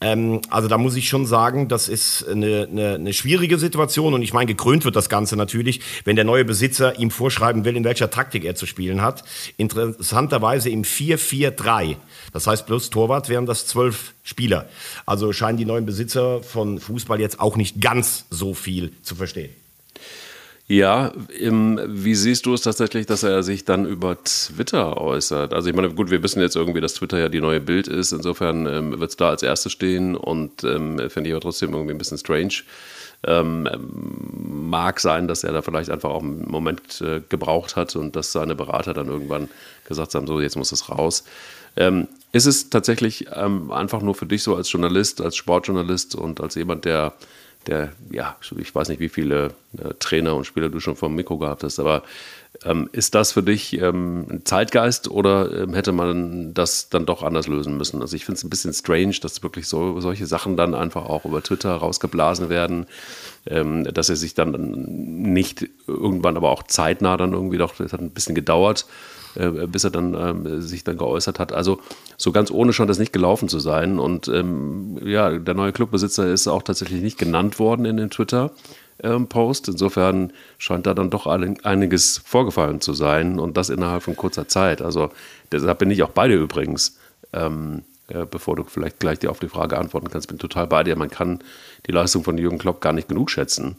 Ähm, 0.00 0.40
also 0.48 0.68
da 0.68 0.78
muss 0.78 0.96
ich 0.96 1.08
schon 1.08 1.26
sagen, 1.26 1.68
das 1.68 1.88
ist 1.88 2.26
eine, 2.28 2.68
eine, 2.70 2.94
eine 2.94 3.12
schwierige 3.12 3.58
Situation. 3.58 4.14
Und 4.14 4.22
ich 4.22 4.32
meine, 4.32 4.46
gekrönt 4.46 4.84
wird 4.84 4.96
das 4.96 5.08
Ganze 5.08 5.36
natürlich, 5.36 5.80
wenn 6.04 6.16
der 6.16 6.24
neue 6.24 6.44
Besitzer 6.44 6.98
ihm 6.98 7.10
vorschreiben 7.10 7.64
will, 7.64 7.76
in 7.76 7.84
welcher 7.84 8.10
Taktik 8.10 8.44
er 8.44 8.54
zu 8.54 8.66
spielen 8.66 9.02
hat. 9.02 9.24
Interessanterweise 9.56 10.70
im 10.70 10.82
4-4-3. 10.82 11.96
Das 12.32 12.46
heißt, 12.46 12.66
plus 12.66 12.90
Torwart 12.90 13.28
wären 13.28 13.46
das 13.46 13.66
zwölf 13.66 14.14
Spieler. 14.22 14.68
Also 15.06 15.32
scheinen 15.32 15.58
die 15.58 15.64
neuen 15.64 15.86
Besitzer 15.86 16.42
von 16.42 16.78
Fußball 16.78 17.20
jetzt 17.20 17.40
auch 17.40 17.56
nicht 17.56 17.80
ganz 17.80 18.26
so 18.30 18.54
viel 18.54 18.92
zu 19.02 19.16
verstehen. 19.16 19.50
Ja, 20.70 21.12
im, 21.38 21.80
wie 21.86 22.14
siehst 22.14 22.44
du 22.44 22.52
es 22.52 22.60
tatsächlich, 22.60 23.06
dass 23.06 23.22
er 23.22 23.42
sich 23.42 23.64
dann 23.64 23.86
über 23.86 24.22
Twitter 24.22 24.98
äußert? 24.98 25.54
Also 25.54 25.70
ich 25.70 25.74
meine, 25.74 25.94
gut, 25.94 26.10
wir 26.10 26.22
wissen 26.22 26.42
jetzt 26.42 26.56
irgendwie, 26.56 26.82
dass 26.82 26.92
Twitter 26.92 27.18
ja 27.18 27.30
die 27.30 27.40
neue 27.40 27.60
Bild 27.60 27.88
ist. 27.88 28.12
Insofern 28.12 28.66
ähm, 28.66 29.00
wird 29.00 29.08
es 29.08 29.16
da 29.16 29.30
als 29.30 29.42
erstes 29.42 29.72
stehen 29.72 30.14
und 30.14 30.64
ähm, 30.64 30.98
finde 31.08 31.30
ich 31.30 31.34
aber 31.34 31.40
trotzdem 31.40 31.72
irgendwie 31.72 31.92
ein 31.94 31.98
bisschen 31.98 32.18
strange. 32.18 32.52
Ähm, 33.26 33.66
mag 34.70 35.00
sein, 35.00 35.26
dass 35.26 35.42
er 35.42 35.52
da 35.52 35.62
vielleicht 35.62 35.88
einfach 35.88 36.10
auch 36.10 36.22
einen 36.22 36.46
Moment 36.46 37.00
äh, 37.00 37.22
gebraucht 37.26 37.74
hat 37.74 37.96
und 37.96 38.14
dass 38.14 38.32
seine 38.32 38.54
Berater 38.54 38.92
dann 38.92 39.08
irgendwann 39.08 39.48
gesagt 39.86 40.14
haben, 40.14 40.26
so 40.26 40.38
jetzt 40.38 40.56
muss 40.56 40.70
es 40.70 40.90
raus. 40.90 41.24
Ähm, 41.76 42.08
ist 42.32 42.46
es 42.46 42.68
tatsächlich 42.68 43.26
ähm, 43.34 43.72
einfach 43.72 44.02
nur 44.02 44.14
für 44.14 44.26
dich 44.26 44.42
so 44.42 44.54
als 44.54 44.70
Journalist, 44.70 45.22
als 45.22 45.34
Sportjournalist 45.36 46.14
und 46.14 46.42
als 46.42 46.56
jemand, 46.56 46.84
der, 46.84 47.14
der 47.66 47.92
ja, 48.10 48.36
ich 48.56 48.74
weiß 48.74 48.88
nicht, 48.88 49.00
wie 49.00 49.08
viele 49.08 49.48
äh, 49.76 49.94
Trainer 49.98 50.34
und 50.34 50.44
Spieler 50.44 50.68
du 50.68 50.80
schon 50.80 50.96
vom 50.96 51.14
Mikro 51.14 51.38
gehabt 51.38 51.64
hast, 51.64 51.78
aber 51.78 52.02
ähm, 52.64 52.88
ist 52.92 53.14
das 53.14 53.32
für 53.32 53.42
dich 53.42 53.80
ähm, 53.80 54.26
ein 54.30 54.44
Zeitgeist 54.44 55.08
oder 55.08 55.52
ähm, 55.52 55.74
hätte 55.74 55.92
man 55.92 56.54
das 56.54 56.88
dann 56.88 57.06
doch 57.06 57.22
anders 57.22 57.46
lösen 57.46 57.76
müssen? 57.76 58.00
Also 58.00 58.16
ich 58.16 58.24
finde 58.24 58.38
es 58.38 58.44
ein 58.44 58.50
bisschen 58.50 58.72
strange, 58.72 59.16
dass 59.20 59.42
wirklich 59.42 59.68
so, 59.68 60.00
solche 60.00 60.26
Sachen 60.26 60.56
dann 60.56 60.74
einfach 60.74 61.04
auch 61.04 61.24
über 61.24 61.42
Twitter 61.42 61.74
rausgeblasen 61.74 62.48
werden, 62.48 62.86
ähm, 63.46 63.84
dass 63.84 64.08
er 64.08 64.16
sich 64.16 64.34
dann 64.34 64.52
nicht 64.52 65.68
irgendwann 65.86 66.36
aber 66.36 66.50
auch 66.50 66.62
zeitnah 66.64 67.16
dann 67.16 67.32
irgendwie 67.32 67.58
doch, 67.58 67.76
das 67.76 67.92
hat 67.92 68.00
ein 68.00 68.10
bisschen 68.10 68.34
gedauert, 68.34 68.86
äh, 69.34 69.66
bis 69.66 69.84
er 69.84 69.90
dann 69.90 70.14
ähm, 70.14 70.60
sich 70.60 70.84
dann 70.84 70.98
geäußert 70.98 71.38
hat. 71.38 71.52
Also 71.52 71.80
so 72.16 72.32
ganz 72.32 72.50
ohne 72.50 72.72
scheint 72.72 72.90
das 72.90 72.98
nicht 72.98 73.12
gelaufen 73.12 73.48
zu 73.48 73.58
sein. 73.58 73.98
Und 73.98 74.28
ähm, 74.28 74.98
ja, 75.04 75.38
der 75.38 75.54
neue 75.54 75.72
Clubbesitzer 75.72 76.26
ist 76.30 76.48
auch 76.48 76.62
tatsächlich 76.62 77.02
nicht 77.02 77.18
genannt 77.18 77.58
worden 77.58 77.84
in 77.84 77.96
den 77.96 78.10
Twitter-Post. 78.10 79.68
Insofern 79.68 80.32
scheint 80.58 80.86
da 80.86 80.94
dann 80.94 81.10
doch 81.10 81.26
einiges 81.26 82.18
vorgefallen 82.24 82.80
zu 82.80 82.94
sein 82.94 83.38
und 83.38 83.56
das 83.56 83.70
innerhalb 83.70 84.02
von 84.02 84.16
kurzer 84.16 84.48
Zeit. 84.48 84.82
Also 84.82 85.10
deshalb 85.52 85.78
bin 85.78 85.90
ich 85.90 86.02
auch 86.02 86.10
bei 86.10 86.28
dir 86.28 86.36
übrigens. 86.36 86.98
Ähm, 87.32 87.82
äh, 88.08 88.24
bevor 88.24 88.56
du 88.56 88.64
vielleicht 88.64 89.00
gleich 89.00 89.18
dir 89.18 89.30
auf 89.30 89.38
die 89.38 89.48
Frage 89.48 89.78
antworten 89.78 90.08
kannst, 90.10 90.28
bin 90.28 90.38
total 90.38 90.66
bei 90.66 90.82
dir. 90.82 90.96
Man 90.96 91.10
kann 91.10 91.40
die 91.86 91.92
Leistung 91.92 92.24
von 92.24 92.38
Jürgen 92.38 92.58
Klopp 92.58 92.80
gar 92.80 92.92
nicht 92.92 93.08
genug 93.08 93.30
schätzen. 93.30 93.76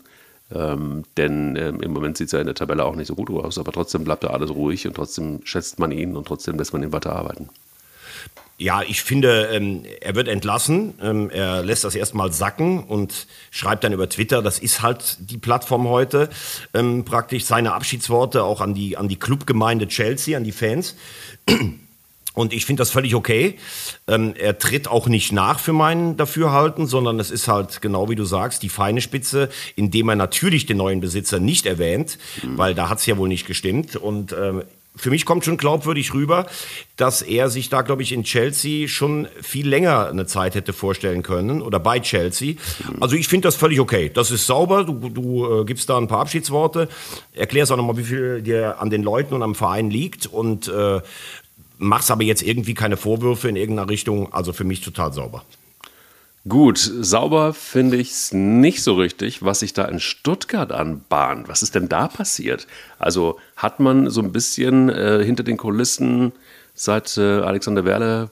Ähm, 0.53 1.03
denn 1.17 1.55
ähm, 1.55 1.81
im 1.81 1.91
Moment 1.91 2.17
sieht 2.17 2.27
es 2.27 2.31
ja 2.31 2.39
in 2.39 2.47
der 2.47 2.55
Tabelle 2.55 2.85
auch 2.85 2.95
nicht 2.95 3.07
so 3.07 3.15
gut 3.15 3.29
aus, 3.29 3.57
aber 3.57 3.71
trotzdem 3.71 4.03
bleibt 4.03 4.23
da 4.23 4.29
alles 4.29 4.49
ruhig 4.49 4.87
und 4.87 4.95
trotzdem 4.95 5.41
schätzt 5.43 5.79
man 5.79 5.91
ihn 5.91 6.15
und 6.15 6.27
trotzdem 6.27 6.57
lässt 6.57 6.73
man 6.73 6.81
ihn 6.81 6.91
weiterarbeiten. 6.91 7.49
Ja, 8.57 8.81
ich 8.81 9.03
finde, 9.03 9.49
ähm, 9.53 9.85
er 10.01 10.15
wird 10.15 10.27
entlassen. 10.27 10.95
Ähm, 11.01 11.29
er 11.29 11.63
lässt 11.63 11.85
das 11.85 11.95
erstmal 11.95 12.33
sacken 12.33 12.83
und 12.83 13.27
schreibt 13.51 13.85
dann 13.85 13.93
über 13.93 14.09
Twitter, 14.09 14.41
das 14.41 14.59
ist 14.59 14.81
halt 14.81 15.17
die 15.19 15.37
Plattform 15.37 15.87
heute, 15.87 16.29
ähm, 16.73 17.05
praktisch 17.05 17.45
seine 17.45 17.71
Abschiedsworte 17.73 18.43
auch 18.43 18.59
an 18.59 18.73
die, 18.73 18.97
an 18.97 19.07
die 19.07 19.15
Clubgemeinde 19.15 19.87
Chelsea, 19.87 20.35
an 20.35 20.43
die 20.43 20.51
Fans. 20.51 20.95
Und 22.39 22.53
ich 22.53 22.65
finde 22.65 22.79
das 22.79 22.89
völlig 22.89 23.15
okay. 23.15 23.55
Ähm, 24.07 24.33
er 24.39 24.57
tritt 24.57 24.87
auch 24.87 25.07
nicht 25.07 25.33
nach 25.33 25.59
für 25.59 25.73
meinen 25.73 26.15
Dafürhalten, 26.15 26.87
sondern 26.87 27.19
es 27.19 27.31
ist 27.31 27.49
halt 27.49 27.81
genau 27.81 28.07
wie 28.07 28.15
du 28.15 28.23
sagst, 28.23 28.63
die 28.63 28.69
feine 28.69 29.01
Spitze, 29.01 29.49
indem 29.75 30.07
er 30.07 30.15
natürlich 30.15 30.65
den 30.65 30.77
neuen 30.77 31.01
Besitzer 31.01 31.41
nicht 31.41 31.65
erwähnt, 31.65 32.17
mhm. 32.41 32.57
weil 32.57 32.75
da 32.75 32.87
hat 32.87 32.99
es 32.99 33.05
ja 33.07 33.17
wohl 33.17 33.27
nicht 33.27 33.45
gestimmt. 33.45 33.97
Und 33.97 34.31
ähm, 34.31 34.63
für 34.95 35.09
mich 35.09 35.25
kommt 35.25 35.45
schon 35.45 35.57
glaubwürdig 35.57 36.13
rüber, 36.13 36.47
dass 36.97 37.21
er 37.21 37.49
sich 37.49 37.69
da, 37.69 37.81
glaube 37.81 38.01
ich, 38.01 38.11
in 38.11 38.23
Chelsea 38.23 38.87
schon 38.87 39.27
viel 39.41 39.67
länger 39.67 40.07
eine 40.07 40.25
Zeit 40.25 40.55
hätte 40.55 40.73
vorstellen 40.73 41.23
können 41.23 41.61
oder 41.61 41.79
bei 41.79 41.99
Chelsea. 41.99 42.55
Also 42.99 43.15
ich 43.15 43.27
finde 43.27 43.47
das 43.47 43.55
völlig 43.55 43.79
okay. 43.79 44.11
Das 44.13 44.31
ist 44.31 44.45
sauber. 44.45 44.83
Du, 44.83 45.09
du 45.09 45.61
äh, 45.61 45.65
gibst 45.65 45.89
da 45.89 45.97
ein 45.97 46.07
paar 46.07 46.19
Abschiedsworte, 46.19 46.89
erklärst 47.33 47.71
auch 47.71 47.77
nochmal, 47.77 47.97
wie 47.97 48.03
viel 48.03 48.41
dir 48.41 48.81
an 48.81 48.89
den 48.89 49.03
Leuten 49.03 49.33
und 49.33 49.43
am 49.43 49.55
Verein 49.55 49.89
liegt 49.89 50.25
und 50.25 50.67
äh, 50.67 51.01
machst 51.79 52.11
aber 52.11 52.23
jetzt 52.23 52.43
irgendwie 52.43 52.75
keine 52.75 52.97
Vorwürfe 52.97 53.49
in 53.49 53.55
irgendeiner 53.55 53.89
Richtung. 53.89 54.31
Also 54.31 54.53
für 54.53 54.65
mich 54.65 54.81
total 54.81 55.11
sauber. 55.13 55.43
Gut, 56.47 56.77
sauber 56.77 57.53
finde 57.53 57.97
ich 57.97 58.11
es 58.11 58.31
nicht 58.31 58.81
so 58.81 58.95
richtig, 58.95 59.43
was 59.43 59.59
sich 59.59 59.73
da 59.73 59.85
in 59.85 59.99
Stuttgart 59.99 60.71
anbahnt. 60.71 61.49
Was 61.49 61.63
ist 61.63 61.75
denn 61.75 61.89
da 61.89 62.07
passiert? 62.07 62.65
Also 62.97 63.39
hat 63.57 63.79
man 63.79 64.09
so 64.09 64.21
ein 64.21 64.31
bisschen 64.31 64.89
äh, 64.89 65.23
hinter 65.23 65.43
den 65.43 65.57
Kulissen, 65.57 66.31
seit 66.73 67.17
äh, 67.17 67.41
Alexander 67.41 67.83
Werle 67.83 68.29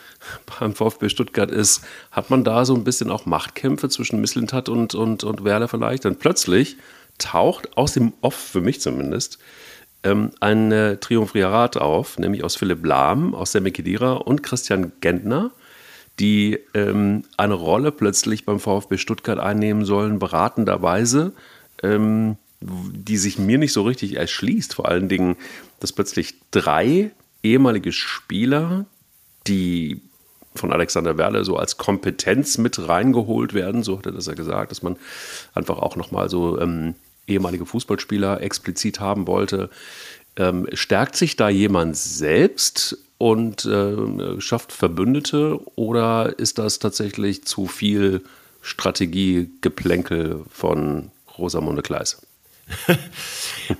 beim 0.58 0.74
VfB 0.74 1.10
Stuttgart 1.10 1.50
ist, 1.50 1.82
hat 2.10 2.30
man 2.30 2.42
da 2.42 2.64
so 2.64 2.74
ein 2.74 2.84
bisschen 2.84 3.10
auch 3.10 3.26
Machtkämpfe 3.26 3.88
zwischen 3.90 4.20
Misslintat 4.20 4.70
und, 4.70 4.94
und, 4.94 5.22
und 5.22 5.44
Werle 5.44 5.68
vielleicht? 5.68 6.06
Dann 6.06 6.16
plötzlich 6.16 6.76
taucht 7.18 7.76
aus 7.76 7.92
dem 7.92 8.14
Off, 8.22 8.34
für 8.34 8.62
mich 8.62 8.80
zumindest, 8.80 9.38
ähm, 10.04 10.30
ein 10.40 10.72
äh, 10.72 10.96
Triumvirat 10.96 11.76
auf, 11.76 12.18
nämlich 12.18 12.44
aus 12.44 12.56
Philipp 12.56 12.84
Lahm, 12.84 13.34
aus 13.34 13.52
Semmi 13.52 13.70
Kedira 13.70 14.14
und 14.14 14.42
Christian 14.42 14.92
Gentner 15.00 15.52
die 16.18 16.58
ähm, 16.74 17.24
eine 17.36 17.54
Rolle 17.54 17.92
plötzlich 17.92 18.44
beim 18.44 18.60
VfB 18.60 18.98
Stuttgart 18.98 19.38
einnehmen 19.38 19.84
sollen, 19.84 20.18
beratenderweise, 20.18 21.32
ähm, 21.82 22.36
die 22.60 23.16
sich 23.16 23.38
mir 23.38 23.58
nicht 23.58 23.72
so 23.72 23.82
richtig 23.82 24.16
erschließt. 24.16 24.74
Vor 24.74 24.88
allen 24.88 25.08
Dingen, 25.08 25.36
dass 25.80 25.92
plötzlich 25.92 26.34
drei 26.50 27.10
ehemalige 27.42 27.92
Spieler, 27.92 28.86
die 29.46 30.00
von 30.54 30.72
Alexander 30.72 31.16
Werle 31.16 31.44
so 31.44 31.56
als 31.56 31.78
Kompetenz 31.78 32.58
mit 32.58 32.86
reingeholt 32.86 33.54
werden, 33.54 33.82
so 33.82 33.98
hat 33.98 34.06
er 34.06 34.12
das 34.12 34.26
ja 34.26 34.34
gesagt, 34.34 34.70
dass 34.70 34.82
man 34.82 34.96
einfach 35.54 35.78
auch 35.78 35.96
nochmal 35.96 36.28
so 36.28 36.60
ähm, 36.60 36.94
ehemalige 37.26 37.66
Fußballspieler 37.66 38.40
explizit 38.40 39.00
haben 39.00 39.26
wollte. 39.26 39.70
Ähm, 40.36 40.66
stärkt 40.72 41.16
sich 41.16 41.36
da 41.36 41.48
jemand 41.48 41.96
selbst 41.96 42.98
und 43.18 43.64
äh, 43.64 44.40
schafft 44.40 44.72
Verbündete 44.72 45.60
oder 45.76 46.38
ist 46.38 46.58
das 46.58 46.78
tatsächlich 46.78 47.44
zu 47.44 47.66
viel 47.66 48.22
Strategiegeplänkel 48.62 50.44
von 50.50 51.10
Rosamunde 51.38 51.82
Kleis? 51.82 52.20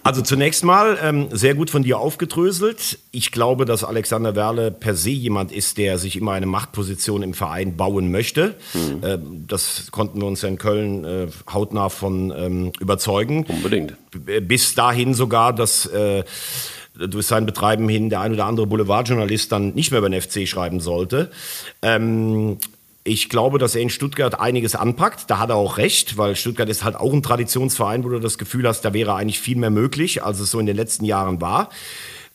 Also 0.02 0.22
zunächst 0.22 0.64
mal 0.64 0.98
ähm, 1.02 1.28
sehr 1.32 1.54
gut 1.54 1.70
von 1.70 1.82
dir 1.82 1.98
aufgedröselt. 1.98 2.98
Ich 3.10 3.32
glaube, 3.32 3.64
dass 3.64 3.84
Alexander 3.84 4.34
Werle 4.34 4.70
per 4.70 4.94
se 4.94 5.10
jemand 5.10 5.52
ist, 5.52 5.78
der 5.78 5.98
sich 5.98 6.16
immer 6.16 6.32
eine 6.32 6.46
Machtposition 6.46 7.22
im 7.22 7.34
Verein 7.34 7.76
bauen 7.76 8.10
möchte. 8.10 8.54
Mhm. 8.74 9.00
Ähm, 9.04 9.44
das 9.48 9.90
konnten 9.90 10.20
wir 10.20 10.26
uns 10.26 10.42
ja 10.42 10.48
in 10.48 10.58
Köln 10.58 11.04
äh, 11.04 11.26
hautnah 11.52 11.88
von 11.88 12.32
ähm, 12.36 12.72
überzeugen. 12.80 13.44
Unbedingt. 13.48 13.96
B 14.12 14.40
bis 14.40 14.74
dahin 14.74 15.14
sogar, 15.14 15.52
dass 15.52 15.86
äh, 15.86 16.24
durch 16.94 17.26
sein 17.26 17.46
Betreiben 17.46 17.88
hin 17.88 18.10
der 18.10 18.20
ein 18.20 18.32
oder 18.32 18.46
andere 18.46 18.66
Boulevardjournalist 18.66 19.50
dann 19.50 19.74
nicht 19.74 19.90
mehr 19.90 19.98
über 19.98 20.10
den 20.10 20.20
FC 20.20 20.46
schreiben 20.46 20.80
sollte. 20.80 21.30
Ähm, 21.80 22.58
ich 23.04 23.28
glaube, 23.28 23.58
dass 23.58 23.74
er 23.74 23.82
in 23.82 23.90
Stuttgart 23.90 24.38
einiges 24.38 24.76
anpackt. 24.76 25.28
Da 25.28 25.38
hat 25.38 25.50
er 25.50 25.56
auch 25.56 25.76
recht, 25.76 26.16
weil 26.18 26.36
Stuttgart 26.36 26.68
ist 26.68 26.84
halt 26.84 26.96
auch 26.96 27.12
ein 27.12 27.22
Traditionsverein, 27.22 28.04
wo 28.04 28.08
du 28.08 28.20
das 28.20 28.38
Gefühl 28.38 28.66
hast, 28.68 28.82
da 28.82 28.94
wäre 28.94 29.14
eigentlich 29.14 29.40
viel 29.40 29.56
mehr 29.56 29.70
möglich, 29.70 30.22
als 30.22 30.38
es 30.38 30.50
so 30.50 30.60
in 30.60 30.66
den 30.66 30.76
letzten 30.76 31.04
Jahren 31.04 31.40
war. 31.40 31.70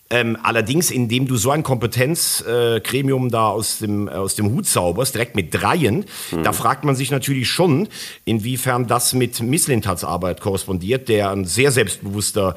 Ähm, 0.09 0.37
allerdings, 0.41 0.89
indem 0.89 1.27
du 1.27 1.35
so 1.35 1.51
ein 1.51 1.63
Kompetenzgremium 1.63 3.27
äh, 3.27 3.29
da 3.29 3.47
aus 3.49 3.79
dem, 3.79 4.07
äh, 4.07 4.11
aus 4.11 4.35
dem 4.35 4.51
Hut 4.51 4.65
zauberst, 4.65 5.13
direkt 5.13 5.35
mit 5.35 5.53
Dreien, 5.53 6.05
mhm. 6.31 6.43
da 6.43 6.53
fragt 6.53 6.85
man 6.85 6.95
sich 6.95 7.11
natürlich 7.11 7.49
schon, 7.49 7.89
inwiefern 8.23 8.87
das 8.87 9.13
mit 9.13 9.41
Misslintats 9.41 10.05
Arbeit 10.05 10.39
korrespondiert, 10.39 11.09
der 11.09 11.31
ein 11.31 11.43
sehr 11.43 11.71
selbstbewusster 11.71 12.55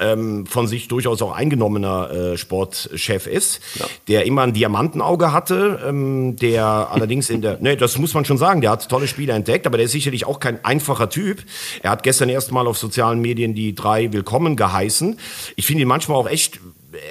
ähm, 0.00 0.46
von 0.46 0.66
sich 0.66 0.88
durchaus 0.88 1.22
auch 1.22 1.32
eingenommener 1.32 2.10
äh, 2.10 2.36
Sportchef 2.36 3.26
ist, 3.26 3.60
ja. 3.74 3.86
der 4.08 4.26
immer 4.26 4.42
ein 4.42 4.52
Diamantenauge 4.52 5.32
hatte, 5.32 5.80
ähm, 5.86 6.36
der 6.36 6.64
allerdings 6.90 7.30
in 7.30 7.42
der, 7.42 7.58
ne, 7.60 7.76
das 7.76 7.98
muss 7.98 8.14
man 8.14 8.24
schon 8.24 8.38
sagen, 8.38 8.60
der 8.60 8.70
hat 8.70 8.88
tolle 8.88 9.06
Spiele 9.06 9.32
entdeckt, 9.32 9.66
aber 9.66 9.76
der 9.76 9.86
ist 9.86 9.92
sicherlich 9.92 10.26
auch 10.26 10.40
kein 10.40 10.64
einfacher 10.64 11.10
Typ. 11.10 11.42
Er 11.82 11.90
hat 11.90 12.02
gestern 12.02 12.28
erstmal 12.28 12.66
auf 12.66 12.78
sozialen 12.78 13.20
Medien 13.20 13.54
die 13.54 13.74
drei 13.74 14.12
willkommen 14.12 14.56
geheißen. 14.56 15.18
Ich 15.56 15.66
finde 15.66 15.82
ihn 15.82 15.88
manchmal 15.88 16.18
auch 16.18 16.28
echt 16.28 16.60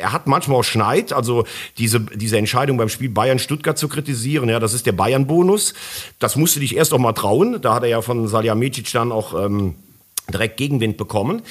er 0.01 0.13
hat 0.13 0.27
manchmal 0.27 0.60
auch 0.60 0.63
Schneid, 0.63 1.13
also 1.13 1.46
diese, 1.77 2.00
diese 2.00 2.38
Entscheidung 2.38 2.77
beim 2.77 2.89
Spiel 2.89 3.10
Bayern-Stuttgart 3.10 3.77
zu 3.77 3.88
kritisieren, 3.88 4.50
ja, 4.50 4.60
das 4.60 4.74
ist 4.74 4.86
der 4.86 4.94
Bayern-Bonus. 4.94 5.74
Das 6.20 6.36
musste 6.36 6.60
dich 6.60 6.75
erst 6.75 6.94
auch 6.94 6.98
mal 6.98 7.13
trauen. 7.13 7.62
Da 7.62 7.75
hat 7.75 7.84
er 7.84 7.89
ja 7.89 8.01
von 8.01 8.27
Salihamidzic 8.27 8.92
dann 8.92 9.12
auch 9.12 9.39
ähm, 9.39 9.75
direkt 10.32 10.58
Gegenwind 10.58 10.98
bekommen. 10.98 11.42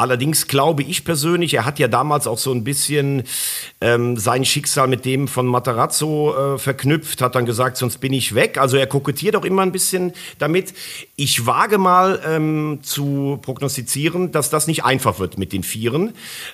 Allerdings 0.00 0.46
glaube 0.46 0.84
ich 0.84 1.04
persönlich, 1.04 1.54
er 1.54 1.64
hat 1.64 1.80
ja 1.80 1.88
damals 1.88 2.28
auch 2.28 2.38
so 2.38 2.52
ein 2.52 2.62
bisschen 2.62 3.24
ähm, 3.80 4.16
sein 4.16 4.44
Schicksal 4.44 4.86
mit 4.86 5.04
dem 5.04 5.26
von 5.26 5.44
Matarazzo 5.44 6.54
äh, 6.54 6.58
verknüpft, 6.58 7.20
hat 7.20 7.34
dann 7.34 7.46
gesagt, 7.46 7.76
sonst 7.76 7.98
bin 7.98 8.12
ich 8.12 8.36
weg. 8.36 8.58
Also 8.58 8.76
er 8.76 8.86
kokettiert 8.86 9.34
auch 9.34 9.44
immer 9.44 9.62
ein 9.62 9.72
bisschen 9.72 10.12
damit. 10.38 10.72
Ich 11.16 11.46
wage 11.46 11.78
mal 11.78 12.20
ähm, 12.24 12.78
zu 12.82 13.40
prognostizieren, 13.42 14.30
dass 14.30 14.50
das 14.50 14.68
nicht 14.68 14.84
einfach 14.84 15.18
wird 15.18 15.36
mit 15.36 15.52
den 15.52 15.64
Vieren. 15.64 16.12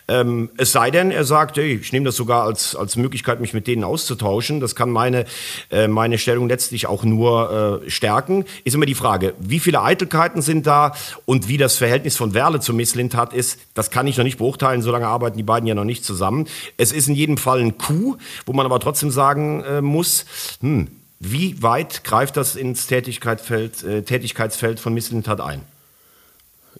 Ähm, 0.08 0.48
es 0.56 0.72
sei 0.72 0.90
denn, 0.90 1.10
er 1.10 1.24
sagt, 1.24 1.58
hey, 1.58 1.74
ich 1.74 1.92
nehme 1.92 2.06
das 2.06 2.16
sogar 2.16 2.44
als, 2.44 2.74
als 2.74 2.96
Möglichkeit, 2.96 3.42
mich 3.42 3.52
mit 3.52 3.66
denen 3.66 3.84
auszutauschen. 3.84 4.60
Das 4.60 4.74
kann 4.74 4.88
meine, 4.88 5.26
äh, 5.70 5.86
meine 5.86 6.16
Stellung 6.16 6.48
letztlich 6.48 6.86
auch 6.86 7.04
nur 7.04 7.82
äh, 7.84 7.90
stärken. 7.90 8.46
Ist 8.64 8.74
immer 8.74 8.86
die 8.86 8.94
Frage, 8.94 9.34
wie 9.38 9.60
viele 9.60 9.82
Eitelkeiten 9.82 10.40
sind 10.40 10.66
da 10.66 10.94
und 11.26 11.46
wie 11.46 11.58
das 11.58 11.76
Verhältnis 11.76 12.16
von 12.16 12.32
Werle 12.32 12.60
zu 12.60 12.72
Misslint 12.72 13.14
hat, 13.14 13.33
ist, 13.34 13.58
das 13.74 13.90
kann 13.90 14.06
ich 14.06 14.16
noch 14.16 14.24
nicht 14.24 14.38
beurteilen, 14.38 14.82
solange 14.82 15.06
arbeiten 15.06 15.36
die 15.36 15.42
beiden 15.42 15.66
ja 15.66 15.74
noch 15.74 15.84
nicht 15.84 16.04
zusammen. 16.04 16.46
Es 16.76 16.92
ist 16.92 17.08
in 17.08 17.14
jedem 17.14 17.36
Fall 17.36 17.60
ein 17.60 17.78
Coup, 17.78 18.18
wo 18.46 18.52
man 18.52 18.66
aber 18.66 18.80
trotzdem 18.80 19.10
sagen 19.10 19.62
äh, 19.64 19.80
muss, 19.80 20.24
hm, 20.60 20.88
wie 21.20 21.62
weit 21.62 22.04
greift 22.04 22.36
das 22.36 22.56
ins 22.56 22.86
Tätigkeitsfeld, 22.86 23.82
äh, 23.82 24.02
Tätigkeitsfeld 24.02 24.80
von 24.80 24.94
Misslintat 24.94 25.40
ein? 25.40 25.62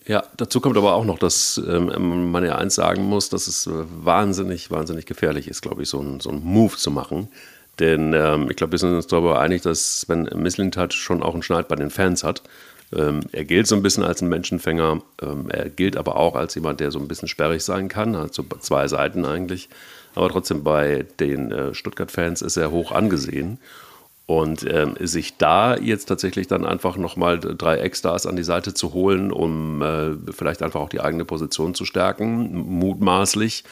Ja, 0.07 0.23
dazu 0.37 0.61
kommt 0.61 0.77
aber 0.77 0.95
auch 0.95 1.05
noch, 1.05 1.19
dass 1.19 1.61
ähm, 1.67 2.31
man 2.31 2.45
ja 2.45 2.57
eins 2.57 2.75
sagen 2.75 3.05
muss, 3.05 3.31
dass 3.31 3.47
es 3.47 3.69
wahnsinnig, 3.71 4.71
wahnsinnig 4.71 5.07
gefährlich 5.07 5.49
ist, 5.49 5.63
glaube 5.63 5.83
ich, 5.83 5.89
so 5.89 5.99
einen 5.99 6.21
so 6.21 6.31
Move 6.31 6.77
zu 6.77 6.91
machen. 6.91 7.29
Denn 7.79 8.13
ähm, 8.13 8.51
ich 8.51 8.57
glaube, 8.57 8.73
wir 8.73 8.79
sind 8.79 8.95
uns 8.95 9.07
darüber 9.07 9.41
einig, 9.41 9.63
dass 9.63 10.03
Sven 10.03 10.29
Misslintat 10.35 10.93
schon 10.93 11.23
auch 11.23 11.33
einen 11.33 11.43
Schneid 11.43 11.69
bei 11.69 11.77
den 11.77 11.91
Fans 11.91 12.23
hat. 12.23 12.43
Ähm, 12.93 13.21
er 13.33 13.45
gilt 13.45 13.67
so 13.67 13.77
ein 13.77 13.83
bisschen 13.83 14.05
als 14.05 14.23
ein 14.23 14.29
Menschenfänger. 14.29 15.03
Ähm, 15.23 15.51
er 15.51 15.69
gilt 15.71 15.97
aber 15.97 16.17
auch 16.17 16.35
als 16.35 16.55
jemand, 16.55 16.81
der 16.81 16.91
so 16.91 16.99
ein 16.99 17.09
bisschen 17.09 17.29
sperrig 17.29 17.63
sein 17.63 17.89
kann. 17.89 18.17
Hat 18.17 18.35
so 18.35 18.45
zwei 18.61 18.89
Seiten 18.89 19.25
eigentlich. 19.25 19.69
Aber 20.15 20.29
trotzdem 20.29 20.63
bei 20.63 21.07
den 21.19 21.51
äh, 21.51 21.75
Stuttgart-Fans 21.75 22.43
ist 22.43 22.57
er 22.57 22.71
hoch 22.71 22.93
angesehen. 22.93 23.59
Und 24.27 24.65
ähm, 24.71 24.95
sich 25.01 25.37
da 25.37 25.77
jetzt 25.77 26.07
tatsächlich 26.07 26.47
dann 26.47 26.65
einfach 26.65 26.97
nochmal 26.97 27.39
drei 27.39 27.77
Ex-Stars 27.77 28.27
an 28.27 28.37
die 28.37 28.43
Seite 28.43 28.73
zu 28.73 28.95
holen, 28.95 29.31
um 29.31 29.83
äh, 29.83 30.13
vielleicht 30.33 30.63
einfach 30.63 30.81
auch 30.81 30.89
die 30.89 31.01
eigene 31.01 31.27
Position 31.27 31.75
zu 31.75 31.85
stärken, 31.85 32.55
mutmaßlich. 32.55 33.65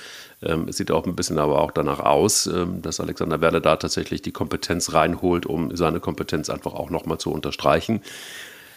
Ähm, 0.43 0.67
es 0.69 0.77
sieht 0.77 0.91
auch 0.91 1.07
ein 1.07 1.17
bisschen 1.17 1.39
aber 1.39 1.59
auch 1.63 1.71
danach 1.71 2.01
aus, 2.01 2.47
ähm, 2.47 2.83
dass 2.83 3.01
Alexander 3.01 3.41
Werle 3.41 3.63
da 3.63 3.77
tatsächlich 3.77 4.21
die 4.21 4.33
Kompetenz 4.33 4.93
reinholt, 4.93 5.47
um 5.47 5.75
seine 5.75 6.01
Kompetenz 6.01 6.51
einfach 6.51 6.75
auch 6.75 6.91
nochmal 6.91 7.17
zu 7.17 7.33
unterstreichen. 7.33 8.03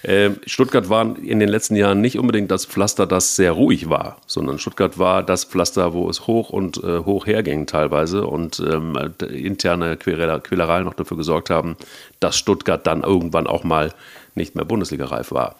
Ähm, 0.03 0.37
Stuttgart 0.45 0.89
war 0.89 1.17
in 1.17 1.39
den 1.39 1.49
letzten 1.49 1.75
Jahren 1.75 2.01
nicht 2.01 2.19
unbedingt 2.19 2.51
das 2.51 2.65
Pflaster, 2.65 3.07
das 3.07 3.35
sehr 3.35 3.53
ruhig 3.53 3.89
war, 3.89 4.17
sondern 4.27 4.59
Stuttgart 4.59 4.99
war 4.99 5.23
das 5.23 5.45
Pflaster, 5.45 5.93
wo 5.93 6.09
es 6.09 6.27
hoch 6.27 6.49
und 6.49 6.77
äh, 6.83 6.99
hoch 6.99 7.25
herging 7.25 7.65
teilweise 7.65 8.27
und 8.27 8.59
ähm, 8.59 8.95
interne 9.31 9.97
Quälereien 9.97 10.85
noch 10.85 10.93
dafür 10.93 11.17
gesorgt 11.17 11.49
haben, 11.49 11.75
dass 12.19 12.37
Stuttgart 12.37 12.85
dann 12.85 13.01
irgendwann 13.01 13.47
auch 13.47 13.63
mal 13.63 13.93
nicht 14.35 14.55
mehr 14.55 14.65
Bundesliga-reif 14.65 15.31
war. 15.31 15.55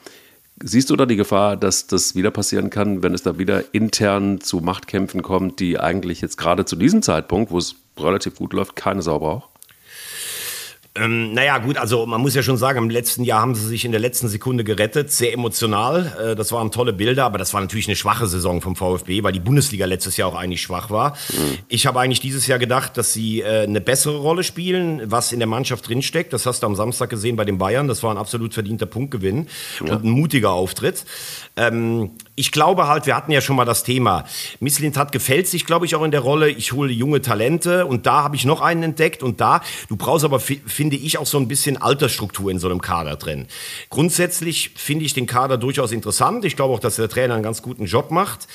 Siehst 0.64 0.90
du 0.90 0.96
da 0.96 1.06
die 1.06 1.18
Gefahr, 1.18 1.58
dass 1.58 1.88
das 1.88 2.16
wieder 2.16 2.32
passieren 2.32 2.70
kann, 2.70 3.04
wenn 3.04 3.14
es 3.14 3.24
da 3.24 3.38
wieder 3.38 3.74
intern 3.74 4.40
zu 4.40 4.62
Machtkämpfen 4.62 5.22
kommt, 5.22 5.60
die 5.60 5.80
eigentlich 5.80 6.22
jetzt 6.22 6.38
gerade 6.38 6.64
zu 6.64 6.78
diesem 6.78 7.02
Zeitpunkt, 7.02 7.52
wo 7.52 7.58
es 7.58 7.76
relativ 8.00 8.36
gut 8.36 8.54
läuft, 8.54 8.76
keine 8.76 9.02
Sau 9.02 9.20
braucht? 9.20 9.50
Ähm, 10.98 11.34
naja, 11.34 11.58
gut, 11.58 11.78
also 11.78 12.06
man 12.06 12.22
muss 12.22 12.36
ja 12.36 12.44
schon 12.44 12.56
sagen, 12.56 12.78
im 12.78 12.90
letzten 12.90 13.26
Jahr 13.26 13.42
haben 13.42 13.54
sie 13.54 13.68
sich 13.68 13.84
in 13.84 13.92
der 13.92 14.00
letzten 14.00 14.30
Sekunde 14.30 14.64
gerettet, 14.64 15.12
sehr 15.12 15.34
emotional. 15.34 16.32
Äh, 16.32 16.36
das 16.36 16.54
waren 16.54 16.72
tolle 16.72 16.94
Bilder, 16.94 17.26
aber 17.26 17.38
das 17.38 17.54
war 17.54 17.60
natürlich 17.60 17.88
eine 17.88 17.98
schwache 17.98 18.28
Saison 18.28 18.62
vom 18.62 18.78
VfB, 18.78 19.22
weil 19.22 19.34
die 19.34 19.42
Bundesliga 19.42 19.86
letztes 19.86 20.16
Jahr 20.16 20.30
auch 20.30 20.36
eigentlich 20.36 20.62
schwach 20.62 20.90
war. 20.90 21.18
Ich 21.68 21.86
habe 21.86 22.00
eigentlich 22.00 22.22
dieses 22.22 22.48
Jahr 22.48 22.60
gedacht, 22.60 22.98
dass 22.98 23.12
sie 23.12 23.42
äh, 23.42 23.64
eine 23.64 23.82
bessere 23.82 24.18
Rolle 24.18 24.44
spielen, 24.44 25.02
was 25.06 25.34
in 25.34 25.40
der 25.40 25.48
Mannschaft 25.48 25.90
drinsteckt. 25.90 26.32
Das 26.32 26.46
hast 26.46 26.64
du 26.64 26.68
am 26.68 26.76
Samstag 26.76 27.10
gesehen 27.10 27.36
bei 27.36 27.44
den 27.44 27.58
Bayern. 27.58 27.90
Das 27.90 28.02
war 28.02 28.12
ein 28.12 28.18
absolut 28.18 28.54
verdienter 28.54 28.86
Punktgewinn 28.86 29.48
ja. 29.86 29.94
und 29.94 30.06
ein 30.06 30.12
mutiger 30.12 30.52
Auftritt. 30.52 31.04
Ähm, 31.58 32.12
ich 32.36 32.52
glaube 32.52 32.88
halt, 32.88 33.06
wir 33.06 33.16
hatten 33.16 33.32
ja 33.32 33.40
schon 33.40 33.56
mal 33.56 33.66
das 33.66 33.84
Thema. 33.84 34.26
Misslintat 34.60 35.12
gefällt 35.12 35.48
sich, 35.48 35.66
glaube 35.66 35.86
ich, 35.86 35.96
auch 35.96 36.04
in 36.04 36.12
der 36.12 36.20
Rolle. 36.20 36.50
Ich 36.50 36.74
hole 36.74 36.92
junge 36.92 37.22
Talente 37.22 37.86
und 37.86 38.06
da 38.06 38.24
habe 38.24 38.36
ich 38.36 38.46
noch 38.46 38.62
einen 38.62 38.84
entdeckt 38.84 39.24
und 39.24 39.40
da, 39.40 39.62
du 39.88 39.96
brauchst 39.96 40.26
aber, 40.26 40.40
finde 40.40 40.98
ich, 40.98 41.18
auch 41.18 41.26
so 41.26 41.38
ein 41.38 41.48
bisschen 41.48 41.78
Altersstruktur 41.78 42.52
in 42.52 42.60
so 42.60 42.68
einem 42.68 42.82
Kader 42.82 43.16
drin. 43.16 43.48
Grundsätzlich 43.90 44.72
finde 44.76 45.06
ich 45.06 45.14
den 45.14 45.28
Kader 45.28 45.58
durchaus 45.58 45.92
interessant. 45.94 46.44
Ich 46.44 46.58
glaube 46.58 46.74
auch, 46.74 46.80
dass 46.80 46.98
der 46.98 47.08
Trainer 47.08 47.36
einen 47.36 47.44
ganz 47.44 47.62
guten 47.62 47.86
Job 47.86 48.12
macht. 48.12 48.48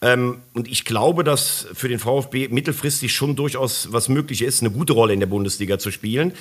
Ähm, 0.00 0.42
und 0.52 0.68
ich 0.68 0.84
glaube, 0.84 1.24
dass 1.24 1.66
für 1.72 1.88
den 1.88 1.98
VfB 1.98 2.48
mittelfristig 2.48 3.12
schon 3.12 3.36
durchaus 3.36 3.88
was 3.90 4.08
möglich 4.08 4.42
ist, 4.42 4.60
eine 4.60 4.70
gute 4.70 4.92
Rolle 4.92 5.14
in 5.14 5.20
der 5.20 5.26
Bundesliga 5.26 5.78
zu 5.78 5.90
spielen. 5.90 6.34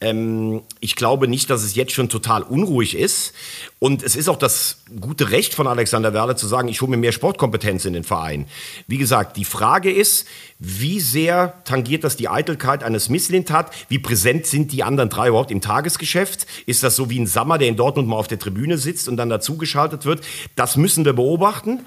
Ähm, 0.00 0.62
ich 0.80 0.96
glaube 0.96 1.26
nicht, 1.26 1.50
dass 1.50 1.64
es 1.64 1.74
jetzt 1.74 1.92
schon 1.92 2.08
total 2.08 2.42
unruhig 2.42 2.96
ist. 2.96 3.32
Und 3.78 4.02
es 4.02 4.16
ist 4.16 4.28
auch 4.28 4.36
das 4.36 4.82
gute 5.00 5.30
Recht 5.30 5.54
von 5.54 5.66
Alexander 5.66 6.12
Werle 6.12 6.35
zu 6.36 6.46
sagen, 6.46 6.68
ich 6.68 6.80
hole 6.80 6.90
mir 6.90 6.96
mehr 6.96 7.12
Sportkompetenz 7.12 7.84
in 7.84 7.92
den 7.92 8.04
Verein. 8.04 8.46
Wie 8.86 8.98
gesagt, 8.98 9.36
die 9.36 9.44
Frage 9.44 9.92
ist, 9.92 10.26
wie 10.58 11.00
sehr 11.00 11.54
tangiert 11.64 12.02
das 12.02 12.16
die 12.16 12.28
Eitelkeit 12.28 12.82
eines 12.82 13.08
Misslintat? 13.10 13.70
Wie 13.88 13.98
präsent 13.98 14.46
sind 14.46 14.72
die 14.72 14.82
anderen 14.82 15.10
drei 15.10 15.28
überhaupt 15.28 15.50
im 15.50 15.60
Tagesgeschäft? 15.60 16.46
Ist 16.64 16.82
das 16.82 16.96
so 16.96 17.10
wie 17.10 17.18
ein 17.18 17.26
Sammer, 17.26 17.58
der 17.58 17.68
in 17.68 17.76
Dortmund 17.76 18.08
mal 18.08 18.16
auf 18.16 18.28
der 18.28 18.38
Tribüne 18.38 18.78
sitzt 18.78 19.08
und 19.08 19.18
dann 19.18 19.28
dazugeschaltet 19.28 20.06
wird? 20.06 20.22
Das 20.54 20.76
müssen 20.76 21.04
wir 21.04 21.12
beobachten. 21.12 21.80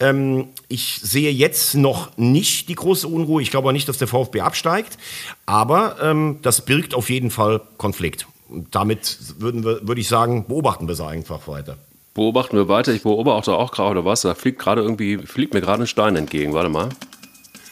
Ähm, 0.00 0.48
ich 0.68 1.00
sehe 1.02 1.30
jetzt 1.30 1.74
noch 1.74 2.16
nicht 2.16 2.68
die 2.68 2.74
große 2.74 3.06
Unruhe. 3.06 3.42
Ich 3.42 3.50
glaube 3.50 3.68
auch 3.68 3.72
nicht, 3.72 3.88
dass 3.88 3.98
der 3.98 4.08
VfB 4.08 4.40
absteigt. 4.40 4.96
Aber 5.44 5.96
ähm, 6.00 6.38
das 6.42 6.64
birgt 6.64 6.94
auf 6.94 7.10
jeden 7.10 7.30
Fall 7.30 7.60
Konflikt. 7.76 8.26
Damit 8.70 9.18
würden 9.38 9.64
wir, 9.64 9.86
würde 9.86 10.00
ich 10.00 10.08
sagen, 10.08 10.46
beobachten 10.46 10.88
wir 10.88 10.92
es 10.92 11.00
einfach 11.00 11.46
weiter. 11.48 11.76
Beobachten 12.18 12.56
wir 12.56 12.66
weiter. 12.66 12.92
Ich 12.92 13.04
beobachte 13.04 13.52
auch 13.52 13.70
gerade, 13.70 13.90
oder 13.90 14.04
was? 14.04 14.22
Da 14.22 14.34
fliegt 14.34 14.58
gerade 14.58 14.82
irgendwie, 14.82 15.18
fliegt 15.18 15.54
mir 15.54 15.60
gerade 15.60 15.84
ein 15.84 15.86
Stein 15.86 16.16
entgegen. 16.16 16.52
Warte 16.52 16.68
mal. 16.68 16.88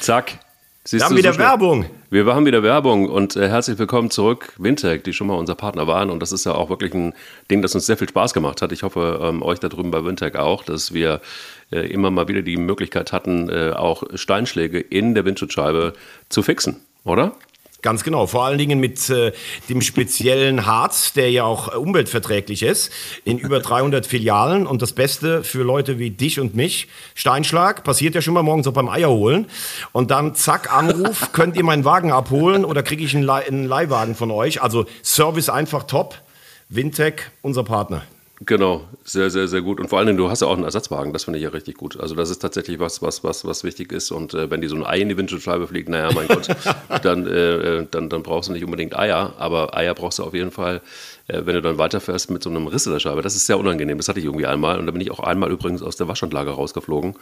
Zack. 0.00 0.38
Siehst 0.84 1.02
wir 1.02 1.08
haben 1.10 1.16
wieder 1.18 1.34
so 1.34 1.38
Werbung. 1.38 1.84
Wir 2.08 2.24
haben 2.24 2.46
wieder 2.46 2.62
Werbung 2.62 3.10
und 3.10 3.36
äh, 3.36 3.50
herzlich 3.50 3.78
willkommen 3.78 4.10
zurück, 4.10 4.54
Wintec, 4.56 5.04
die 5.04 5.12
schon 5.12 5.26
mal 5.26 5.34
unser 5.34 5.56
Partner 5.56 5.86
waren. 5.86 6.08
Und 6.08 6.20
das 6.20 6.32
ist 6.32 6.46
ja 6.46 6.54
auch 6.54 6.70
wirklich 6.70 6.94
ein 6.94 7.12
Ding, 7.50 7.60
das 7.60 7.74
uns 7.74 7.84
sehr 7.84 7.98
viel 7.98 8.08
Spaß 8.08 8.32
gemacht 8.32 8.62
hat. 8.62 8.72
Ich 8.72 8.82
hoffe, 8.82 9.20
ähm, 9.22 9.42
euch 9.42 9.60
da 9.60 9.68
drüben 9.68 9.90
bei 9.90 10.02
Wintec 10.02 10.36
auch, 10.36 10.64
dass 10.64 10.94
wir 10.94 11.20
äh, 11.70 11.80
immer 11.80 12.10
mal 12.10 12.28
wieder 12.28 12.40
die 12.40 12.56
Möglichkeit 12.56 13.12
hatten, 13.12 13.50
äh, 13.50 13.72
auch 13.72 14.04
Steinschläge 14.14 14.80
in 14.80 15.14
der 15.14 15.26
Windschutzscheibe 15.26 15.92
zu 16.30 16.42
fixen, 16.42 16.80
oder? 17.04 17.32
Ganz 17.86 18.02
genau, 18.02 18.26
vor 18.26 18.44
allen 18.44 18.58
Dingen 18.58 18.80
mit 18.80 19.08
äh, 19.10 19.30
dem 19.68 19.80
speziellen 19.80 20.66
Harz, 20.66 21.12
der 21.12 21.30
ja 21.30 21.44
auch 21.44 21.72
äh, 21.72 21.76
umweltverträglich 21.76 22.64
ist, 22.64 22.90
in 23.24 23.38
über 23.38 23.60
300 23.60 24.04
Filialen. 24.06 24.66
Und 24.66 24.82
das 24.82 24.92
Beste 24.92 25.44
für 25.44 25.62
Leute 25.62 26.00
wie 26.00 26.10
dich 26.10 26.40
und 26.40 26.56
mich, 26.56 26.88
Steinschlag, 27.14 27.84
passiert 27.84 28.16
ja 28.16 28.22
schon 28.22 28.34
mal 28.34 28.42
morgens 28.42 28.66
auch 28.66 28.72
beim 28.72 28.88
Eier 28.88 29.10
holen. 29.10 29.46
Und 29.92 30.10
dann 30.10 30.34
zack, 30.34 30.74
Anruf, 30.74 31.28
könnt 31.32 31.54
ihr 31.56 31.62
meinen 31.62 31.84
Wagen 31.84 32.10
abholen 32.10 32.64
oder 32.64 32.82
kriege 32.82 33.04
ich 33.04 33.14
einen, 33.14 33.22
Leih 33.22 33.46
einen 33.46 33.68
Leihwagen 33.68 34.16
von 34.16 34.32
euch? 34.32 34.60
Also 34.62 34.86
Service 35.04 35.48
einfach 35.48 35.84
top. 35.84 36.16
Wintec, 36.68 37.30
unser 37.42 37.62
Partner. 37.62 38.02
Genau, 38.44 38.86
sehr, 39.02 39.30
sehr, 39.30 39.48
sehr 39.48 39.62
gut. 39.62 39.80
Und 39.80 39.88
vor 39.88 39.98
allen 39.98 40.08
Dingen, 40.08 40.18
du 40.18 40.28
hast 40.28 40.42
ja 40.42 40.48
auch 40.48 40.56
einen 40.56 40.64
Ersatzwagen, 40.64 41.14
das 41.14 41.24
finde 41.24 41.38
ich 41.38 41.44
ja 41.44 41.48
richtig 41.48 41.78
gut. 41.78 41.98
Also 41.98 42.14
das 42.14 42.28
ist 42.28 42.40
tatsächlich 42.40 42.78
was, 42.78 43.00
was, 43.00 43.24
was, 43.24 43.46
was 43.46 43.64
wichtig 43.64 43.92
ist. 43.92 44.10
Und 44.10 44.34
äh, 44.34 44.50
wenn 44.50 44.60
die 44.60 44.68
so 44.68 44.76
ein 44.76 44.84
Ei 44.84 44.98
in 44.98 45.08
die 45.08 45.16
Windschutzscheibe 45.16 45.66
fliegt, 45.66 45.88
naja, 45.88 46.10
mein 46.14 46.28
Gott, 46.28 46.48
dann, 47.02 47.26
äh, 47.26 47.78
äh, 47.78 47.86
dann, 47.90 48.10
dann 48.10 48.22
brauchst 48.22 48.50
du 48.50 48.52
nicht 48.52 48.64
unbedingt 48.64 48.94
Eier, 48.94 49.32
aber 49.38 49.74
Eier 49.74 49.94
brauchst 49.94 50.18
du 50.18 50.22
auf 50.22 50.34
jeden 50.34 50.50
Fall, 50.50 50.82
äh, 51.28 51.42
wenn 51.46 51.54
du 51.54 51.62
dann 51.62 51.78
weiterfährst 51.78 52.30
mit 52.30 52.42
so 52.42 52.50
einem 52.50 52.66
Riss 52.66 52.84
in 52.84 52.92
der 52.92 53.00
Scheibe. 53.00 53.22
Das 53.22 53.34
ist 53.34 53.46
sehr 53.46 53.58
unangenehm. 53.58 53.96
Das 53.96 54.08
hatte 54.08 54.18
ich 54.18 54.26
irgendwie 54.26 54.46
einmal. 54.46 54.78
Und 54.78 54.84
da 54.84 54.92
bin 54.92 55.00
ich 55.00 55.10
auch 55.10 55.20
einmal 55.20 55.50
übrigens 55.50 55.80
aus 55.80 55.96
der 55.96 56.06
Waschanlage 56.06 56.50
rausgeflogen. 56.50 57.14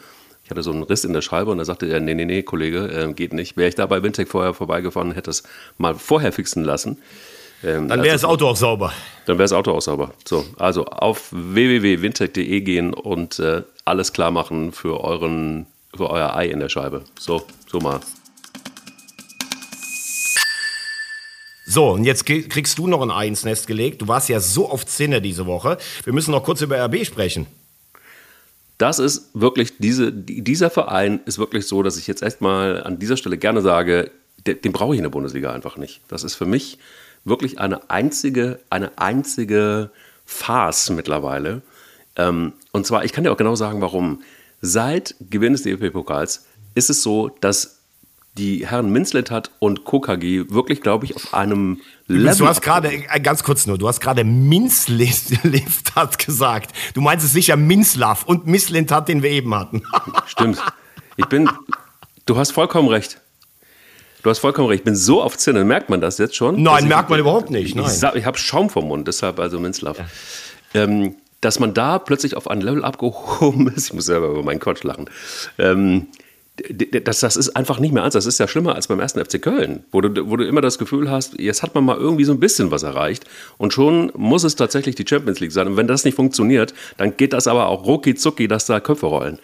Ich 0.43 0.51
hatte 0.51 0.65
so 0.65 0.73
einen 0.73 0.83
Riss 0.83 1.05
in 1.05 1.13
der 1.13 1.23
Scheibe 1.23 1.53
und 1.53 1.59
da 1.59 1.65
sagte 1.65 1.87
er, 1.87 2.01
nee, 2.01 2.15
nee, 2.15 2.25
nee, 2.25 2.43
Kollege, 2.43 2.89
äh, 2.89 3.13
geht 3.13 3.33
nicht. 3.33 3.57
Wäre 3.57 3.69
ich 3.69 3.77
da 3.77 3.87
bei 3.87 4.03
Wintec 4.03 4.29
vorher 4.29 4.53
vorbeigefahren, 4.53 5.13
hätte 5.13 5.31
es 5.31 5.45
mal 5.79 5.95
vorher 5.95 6.33
fixen 6.33 6.65
lassen. 6.65 6.99
Ähm, 7.65 7.89
dann 7.89 8.03
wäre 8.03 8.15
das 8.15 8.25
Auto 8.25 8.47
auch 8.47 8.57
sauber. 8.57 8.93
Dann 9.27 9.39
wäre 9.39 9.45
das 9.45 9.53
Auto 9.53 9.73
auch 9.73 9.81
sauber. 9.81 10.13
So, 10.27 10.45
also 10.59 10.85
auf 10.85 11.29
www.wintech.de 11.31 12.61
gehen 12.61 12.93
und 12.93 13.39
äh, 13.39 13.63
alles 13.85 14.13
klar 14.13 14.31
machen 14.31 14.73
für, 14.73 15.03
euren, 15.03 15.67
für 15.97 16.11
euer 16.11 16.37
Ei 16.37 16.49
in 16.49 16.61
der 16.61 16.69
Scheibe. 16.69 17.05
So, 17.19 17.43
so 17.67 17.79
mal. 17.79 18.01
So, 21.67 21.93
und 21.93 22.05
jetzt 22.05 22.27
kriegst 22.27 22.77
du 22.77 22.87
noch 22.87 23.01
ein 23.01 23.11
Ei 23.11 23.27
ins 23.27 23.45
Nest 23.45 23.67
gelegt. 23.67 24.03
Du 24.03 24.09
warst 24.09 24.29
ja 24.29 24.41
so 24.41 24.71
oft 24.71 24.89
Zinne 24.89 25.23
diese 25.23 25.47
Woche. 25.47 25.79
Wir 26.05 26.13
müssen 26.13 26.33
noch 26.33 26.45
kurz 26.45 26.61
über 26.61 26.79
RB 26.85 27.07
sprechen. 27.07 27.47
Das 28.77 28.99
ist 28.99 29.31
wirklich, 29.33 29.79
diese, 29.79 30.13
dieser 30.13 30.69
Verein 30.69 31.21
ist 31.25 31.39
wirklich 31.39 31.67
so, 31.67 31.83
dass 31.83 31.97
ich 31.97 32.07
jetzt 32.07 32.23
erstmal 32.23 32.83
an 32.83 32.99
dieser 32.99 33.17
Stelle 33.17 33.39
gerne 33.39 33.63
sage, 33.63 34.11
den, 34.47 34.61
den 34.61 34.73
brauche 34.73 34.95
ich 34.95 34.99
in 34.99 35.05
der 35.05 35.11
Bundesliga 35.11 35.53
einfach 35.53 35.79
nicht. 35.79 36.03
Das 36.09 36.25
ist 36.25 36.35
für 36.35 36.45
mich 36.45 36.79
wirklich 37.25 37.59
eine 37.59 37.91
einzige, 37.91 38.61
eine 38.71 38.99
einzige 38.99 39.91
Farce 40.25 40.91
mittlerweile. 40.91 41.63
Ähm, 42.17 42.53
und 42.73 42.87
zwar, 42.87 43.05
ich 43.05 43.13
kann 43.13 43.25
dir 43.25 43.33
auch 43.33 43.37
genau 43.37 43.55
sagen, 43.55 43.81
warum. 43.81 44.23
Seit 44.61 45.15
Gewinn 45.29 45.53
des 45.53 45.63
DFB-Pokals 45.63 46.47
ist 46.75 46.89
es 46.89 47.03
so, 47.03 47.29
dass 47.41 47.81
die 48.39 48.67
Herren 48.67 48.91
Minzlet 48.91 49.31
und 49.61 49.85
KKG 49.85 50.51
wirklich, 50.51 50.81
glaube 50.81 51.05
ich, 51.05 51.15
auf 51.15 51.35
einem 51.35 51.81
Level. 52.07 52.37
Du 52.39 52.49
hast 52.49 52.63
gerade, 52.63 52.93
äh, 52.93 53.21
ganz 53.21 53.45
kurz 53.45 53.67
nur, 53.67 53.79
du 53.79 53.87
hast 53.87 54.01
gerade 54.01 54.25
Minzlift 54.25 55.33
hat 55.95 56.19
gesagt. 56.19 56.75
Du 56.95 57.01
meinst 57.01 57.25
es 57.25 57.33
sicher 57.33 57.57
Minzlaff 57.57 58.25
und 58.25 58.47
hat, 58.91 59.09
den 59.09 59.23
wir 59.23 59.31
eben 59.31 59.55
hatten. 59.55 59.83
Stimmt. 60.27 60.61
Ich 61.17 61.27
bin, 61.27 61.49
du 62.27 62.37
hast 62.37 62.51
vollkommen 62.51 62.89
recht. 62.89 63.21
Du 64.25 64.31
hast 64.31 64.39
vollkommen 64.39 64.69
recht. 64.69 64.81
Ich 64.81 64.85
bin 64.85 64.97
so 64.97 65.23
auf 65.23 65.37
Zinne. 65.37 65.65
Merkt 65.65 65.91
man 65.91 66.01
das 66.01 66.17
jetzt 66.17 66.35
schon? 66.35 66.63
Nein, 66.63 66.89
merkt 66.89 67.11
man 67.11 67.21
überhaupt 67.21 67.51
nicht. 67.51 67.77
Nein. 67.77 67.85
Ich, 67.87 68.03
ich 68.15 68.25
habe 68.25 68.39
Schaum 68.39 68.71
vom 68.71 68.89
Mund, 68.89 69.07
deshalb 69.07 69.39
also 69.39 69.61
Minzlaff. 69.61 69.99
Ja. 69.99 70.07
Ähm, 70.83 71.17
dass 71.43 71.61
man 71.61 71.75
da 71.75 71.99
plötzlich 71.99 72.35
auf 72.35 72.49
ein 72.49 72.63
Level 72.63 72.85
abgehoben 72.85 73.69
ist. 73.69 73.87
Ich 73.89 73.93
muss 73.93 74.07
selber 74.07 74.29
über 74.29 74.43
meinen 74.43 74.61
Quatsch 74.61 74.83
lachen. 74.83 75.11
Ähm, 75.59 76.07
das, 76.57 77.21
das 77.21 77.37
ist 77.37 77.51
einfach 77.51 77.79
nicht 77.81 77.93
mehr 77.93 78.03
eins. 78.03 78.15
Das 78.15 78.25
ist 78.25 78.39
ja 78.39 78.49
schlimmer 78.49 78.75
als 78.75 78.87
beim 78.87 78.99
ersten 78.99 79.23
FC 79.23 79.43
Köln, 79.43 79.85
wo 79.91 80.01
du, 80.01 80.31
wo 80.31 80.37
du 80.37 80.47
immer 80.47 80.63
das 80.63 80.79
Gefühl 80.79 81.11
hast, 81.11 81.39
jetzt 81.39 81.63
hat 81.63 81.75
man 81.75 81.85
mal 81.85 81.99
irgendwie 81.99 82.25
so 82.25 82.33
ein 82.33 82.41
bisschen 82.41 82.71
was 82.71 82.83
erreicht 82.83 83.27
und 83.59 83.75
schon 83.75 84.11
muss 84.17 84.45
es 84.45 84.57
tatsächlich 84.57 84.95
die 84.95 85.05
Champions 85.07 85.41
League 85.41 85.53
sein. 85.53 85.67
Und 85.67 85.77
wenn 85.77 85.87
das 85.87 86.05
nicht 86.05 86.15
funktioniert, 86.15 86.73
dann 86.97 87.15
geht 87.15 87.35
das 87.35 87.47
aber 87.47 87.67
auch 87.67 87.85
rucki 87.85 88.15
zucki, 88.15 88.49
dass 88.49 88.65
da 88.65 88.81
Köpfe 88.81 89.07
rollen. 89.07 89.39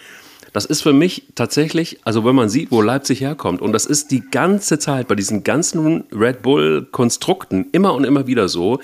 Das 0.53 0.65
ist 0.65 0.83
für 0.83 0.93
mich 0.93 1.25
tatsächlich, 1.35 1.99
also 2.05 2.25
wenn 2.25 2.35
man 2.35 2.49
sieht, 2.49 2.71
wo 2.71 2.83
Leipzig 2.83 3.21
herkommt, 3.21 3.63
und 3.63 3.73
das 3.73 3.87
ist 3.87 4.11
die 4.11 4.21
ganze 4.21 4.79
Zeit 4.79 5.07
bei 5.07 5.15
diesen 5.15 5.45
ganzen 5.45 6.05
Red 6.13 6.43
Bull-Konstrukten 6.43 7.67
immer 7.73 7.95
und 7.95 8.05
immer 8.05 8.27
wieder 8.27 8.49
so, 8.49 8.81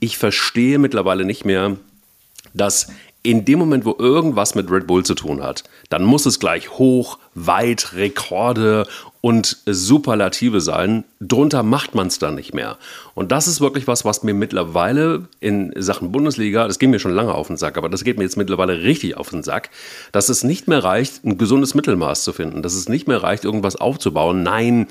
ich 0.00 0.18
verstehe 0.18 0.78
mittlerweile 0.78 1.24
nicht 1.24 1.44
mehr, 1.44 1.76
dass 2.52 2.88
in 3.22 3.44
dem 3.44 3.58
Moment, 3.58 3.84
wo 3.84 3.96
irgendwas 3.98 4.54
mit 4.54 4.70
Red 4.70 4.86
Bull 4.86 5.04
zu 5.04 5.14
tun 5.14 5.42
hat, 5.42 5.64
dann 5.88 6.04
muss 6.04 6.26
es 6.26 6.38
gleich 6.38 6.70
hoch, 6.72 7.18
weit, 7.34 7.94
Rekorde 7.94 8.86
und 9.24 9.56
Superlative 9.64 10.60
sein. 10.60 11.02
Drunter 11.18 11.62
macht 11.62 11.94
man 11.94 12.08
es 12.08 12.18
dann 12.18 12.34
nicht 12.34 12.52
mehr. 12.52 12.76
Und 13.14 13.32
das 13.32 13.48
ist 13.48 13.62
wirklich 13.62 13.86
was, 13.86 14.04
was 14.04 14.22
mir 14.22 14.34
mittlerweile 14.34 15.28
in 15.40 15.72
Sachen 15.78 16.12
Bundesliga, 16.12 16.66
das 16.66 16.78
ging 16.78 16.90
mir 16.90 16.98
schon 16.98 17.14
lange 17.14 17.32
auf 17.32 17.46
den 17.46 17.56
Sack, 17.56 17.78
aber 17.78 17.88
das 17.88 18.04
geht 18.04 18.18
mir 18.18 18.24
jetzt 18.24 18.36
mittlerweile 18.36 18.82
richtig 18.82 19.16
auf 19.16 19.30
den 19.30 19.42
Sack, 19.42 19.70
dass 20.12 20.28
es 20.28 20.44
nicht 20.44 20.68
mehr 20.68 20.84
reicht, 20.84 21.24
ein 21.24 21.38
gesundes 21.38 21.74
Mittelmaß 21.74 22.22
zu 22.22 22.34
finden, 22.34 22.60
dass 22.60 22.74
es 22.74 22.90
nicht 22.90 23.08
mehr 23.08 23.22
reicht, 23.22 23.46
irgendwas 23.46 23.76
aufzubauen. 23.76 24.42
Nein, 24.42 24.88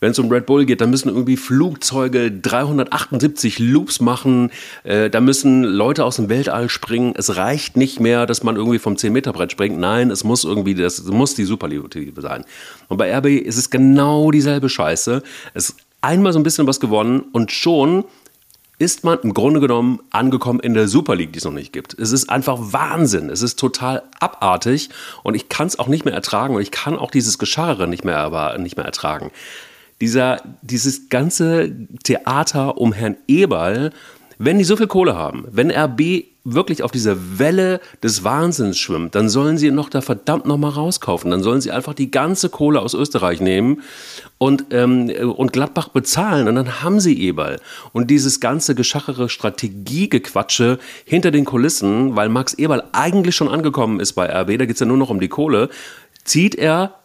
wenn 0.00 0.12
es 0.12 0.18
um 0.18 0.30
Red 0.30 0.46
Bull 0.46 0.64
geht, 0.64 0.80
dann 0.80 0.90
müssen 0.90 1.10
irgendwie 1.10 1.36
Flugzeuge 1.36 2.32
378 2.32 3.58
Loops 3.58 4.00
machen, 4.00 4.50
äh, 4.82 5.10
da 5.10 5.20
müssen 5.20 5.62
Leute 5.62 6.04
aus 6.04 6.16
dem 6.16 6.28
Weltall 6.28 6.68
springen. 6.70 7.14
Es 7.16 7.36
reicht 7.36 7.76
nicht 7.76 8.00
mehr, 8.00 8.26
dass 8.26 8.42
man 8.42 8.56
irgendwie 8.56 8.78
vom 8.78 8.94
10-Meter-Brett 8.94 9.52
springt. 9.52 9.78
Nein, 9.78 10.10
es 10.10 10.24
muss 10.24 10.44
irgendwie, 10.44 10.74
das 10.74 11.04
muss 11.04 11.34
die 11.34 11.44
Superlative 11.44 12.20
sein. 12.20 12.44
Und 12.88 12.96
bei 12.96 13.14
RB 13.16 13.26
ist 13.26 13.58
es 13.58 13.70
genau 13.70 14.30
dieselbe 14.30 14.68
Scheiße. 14.68 15.22
Es 15.54 15.76
einmal 16.00 16.32
so 16.32 16.38
ein 16.38 16.44
bisschen 16.44 16.66
was 16.66 16.80
gewonnen 16.80 17.24
und 17.32 17.52
schon 17.52 18.04
ist 18.78 19.04
man 19.04 19.18
im 19.22 19.34
Grunde 19.34 19.60
genommen 19.60 20.00
angekommen 20.08 20.58
in 20.60 20.72
der 20.72 20.88
Super 20.88 21.14
League, 21.14 21.34
die 21.34 21.38
es 21.38 21.44
noch 21.44 21.52
nicht 21.52 21.70
gibt. 21.70 21.98
Es 21.98 22.12
ist 22.12 22.30
einfach 22.30 22.56
Wahnsinn. 22.58 23.28
Es 23.28 23.42
ist 23.42 23.58
total 23.58 24.02
abartig 24.20 24.88
und 25.22 25.34
ich 25.34 25.50
kann 25.50 25.66
es 25.66 25.78
auch 25.78 25.86
nicht 25.86 26.06
mehr 26.06 26.14
ertragen 26.14 26.54
und 26.54 26.62
ich 26.62 26.70
kann 26.70 26.96
auch 26.96 27.10
dieses 27.10 27.38
Gescharre 27.38 27.86
nicht 27.86 28.06
mehr, 28.06 28.56
nicht 28.58 28.78
mehr 28.78 28.86
ertragen 28.86 29.30
dieser, 30.00 30.42
dieses 30.62 31.08
ganze 31.08 31.72
Theater 32.02 32.78
um 32.78 32.92
Herrn 32.92 33.16
Eberl, 33.28 33.90
wenn 34.38 34.58
die 34.58 34.64
so 34.64 34.76
viel 34.76 34.86
Kohle 34.86 35.16
haben, 35.16 35.44
wenn 35.50 35.70
RB 35.70 36.24
wirklich 36.44 36.82
auf 36.82 36.90
dieser 36.90 37.38
Welle 37.38 37.80
des 38.02 38.24
Wahnsinns 38.24 38.78
schwimmt, 38.78 39.14
dann 39.14 39.28
sollen 39.28 39.58
sie 39.58 39.70
noch 39.70 39.90
da 39.90 40.00
verdammt 40.00 40.46
noch 40.46 40.56
mal 40.56 40.70
rauskaufen. 40.70 41.30
Dann 41.30 41.42
sollen 41.42 41.60
sie 41.60 41.70
einfach 41.70 41.92
die 41.92 42.10
ganze 42.10 42.48
Kohle 42.48 42.80
aus 42.80 42.94
Österreich 42.94 43.40
nehmen 43.40 43.82
und, 44.38 44.66
ähm, 44.70 45.10
und 45.36 45.52
Gladbach 45.52 45.88
bezahlen 45.88 46.48
und 46.48 46.54
dann 46.54 46.82
haben 46.82 47.00
sie 47.00 47.20
Eberl. 47.20 47.60
Und 47.92 48.10
dieses 48.10 48.40
ganze 48.40 48.74
geschachere 48.74 49.28
Strategiegequatsche 49.28 50.78
hinter 51.04 51.30
den 51.30 51.44
Kulissen, 51.44 52.16
weil 52.16 52.30
Max 52.30 52.54
Eberl 52.54 52.84
eigentlich 52.92 53.36
schon 53.36 53.48
angekommen 53.48 54.00
ist 54.00 54.14
bei 54.14 54.26
RB, 54.26 54.58
da 54.58 54.64
geht 54.64 54.76
es 54.76 54.80
ja 54.80 54.86
nur 54.86 54.96
noch 54.96 55.10
um 55.10 55.20
die 55.20 55.28
Kohle, 55.28 55.68
zieht 56.24 56.54
er 56.54 56.99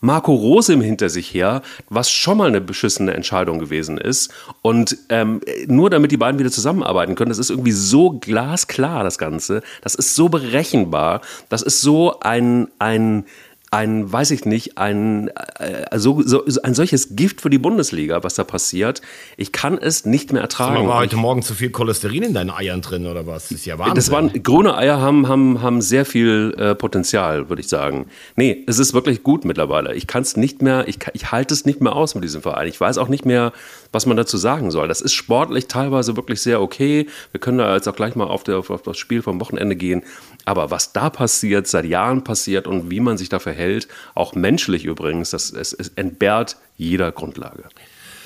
Marco 0.00 0.34
Rose 0.34 0.72
hinter 0.80 1.08
sich 1.08 1.32
her, 1.34 1.62
was 1.88 2.10
schon 2.10 2.38
mal 2.38 2.48
eine 2.48 2.60
beschissene 2.60 3.14
Entscheidung 3.14 3.58
gewesen 3.58 3.98
ist. 3.98 4.32
Und 4.62 4.96
ähm, 5.08 5.40
nur 5.66 5.90
damit 5.90 6.12
die 6.12 6.16
beiden 6.16 6.38
wieder 6.38 6.50
zusammenarbeiten 6.50 7.14
können, 7.14 7.30
das 7.30 7.38
ist 7.38 7.50
irgendwie 7.50 7.72
so 7.72 8.10
glasklar, 8.10 9.02
das 9.04 9.18
Ganze. 9.18 9.62
Das 9.82 9.94
ist 9.94 10.14
so 10.14 10.28
berechenbar. 10.28 11.20
Das 11.48 11.62
ist 11.62 11.80
so 11.80 12.20
ein, 12.20 12.68
ein, 12.78 13.24
ein, 13.70 14.10
weiß 14.10 14.30
ich 14.30 14.44
nicht, 14.44 14.78
ein, 14.78 15.28
äh, 15.28 15.98
so, 15.98 16.22
so, 16.22 16.44
ein 16.62 16.74
solches 16.74 17.16
Gift 17.16 17.40
für 17.42 17.50
die 17.50 17.58
Bundesliga, 17.58 18.22
was 18.22 18.34
da 18.34 18.44
passiert. 18.44 19.02
Ich 19.36 19.52
kann 19.52 19.76
es 19.76 20.06
nicht 20.06 20.32
mehr 20.32 20.40
ertragen. 20.40 20.88
war 20.88 20.98
heute 20.98 21.16
Morgen 21.16 21.42
zu 21.42 21.54
viel 21.54 21.70
Cholesterin 21.70 22.22
in 22.22 22.34
deinen 22.34 22.50
Eiern 22.50 22.80
drin 22.80 23.06
oder 23.06 23.26
was? 23.26 23.48
Das 23.48 23.58
ist 23.58 23.66
ja 23.66 23.78
Wahnsinn. 23.78 23.94
Das 23.94 24.10
waren, 24.10 24.42
grüne 24.42 24.76
Eier 24.76 25.00
haben, 25.00 25.28
haben, 25.28 25.60
haben 25.60 25.82
sehr 25.82 26.06
viel 26.06 26.54
äh, 26.56 26.74
Potenzial, 26.74 27.48
würde 27.50 27.60
ich 27.60 27.68
sagen. 27.68 28.06
Nee, 28.36 28.64
es 28.66 28.78
ist 28.78 28.94
wirklich 28.94 29.22
gut 29.22 29.44
mittlerweile. 29.44 29.94
Ich 29.94 30.06
kann 30.06 30.22
es 30.22 30.36
nicht 30.36 30.62
mehr, 30.62 30.88
ich, 30.88 30.98
ich 31.12 31.30
halte 31.30 31.52
es 31.52 31.66
nicht 31.66 31.82
mehr 31.82 31.94
aus 31.94 32.14
mit 32.14 32.24
diesem 32.24 32.40
Verein. 32.40 32.68
Ich 32.68 32.80
weiß 32.80 32.96
auch 32.96 33.08
nicht 33.08 33.26
mehr, 33.26 33.52
was 33.92 34.06
man 34.06 34.16
dazu 34.16 34.36
sagen 34.36 34.70
soll. 34.70 34.88
Das 34.88 35.00
ist 35.00 35.14
sportlich 35.14 35.66
teilweise 35.66 36.16
wirklich 36.16 36.42
sehr 36.42 36.60
okay. 36.60 37.06
Wir 37.32 37.40
können 37.40 37.58
da 37.58 37.74
jetzt 37.74 37.88
auch 37.88 37.96
gleich 37.96 38.14
mal 38.14 38.26
auf, 38.26 38.44
der, 38.44 38.58
auf 38.58 38.82
das 38.82 38.98
Spiel 38.98 39.22
vom 39.22 39.40
Wochenende 39.40 39.76
gehen. 39.76 40.02
Aber 40.44 40.70
was 40.70 40.92
da 40.92 41.10
passiert, 41.10 41.66
seit 41.66 41.84
Jahren 41.84 42.24
passiert 42.24 42.66
und 42.66 42.90
wie 42.90 43.00
man 43.00 43.18
sich 43.18 43.28
da 43.28 43.38
verhält, 43.38 43.88
auch 44.14 44.34
menschlich 44.34 44.84
übrigens, 44.84 45.30
das, 45.30 45.50
es, 45.50 45.72
es 45.72 45.88
entbehrt 45.96 46.56
jeder 46.76 47.12
Grundlage. 47.12 47.64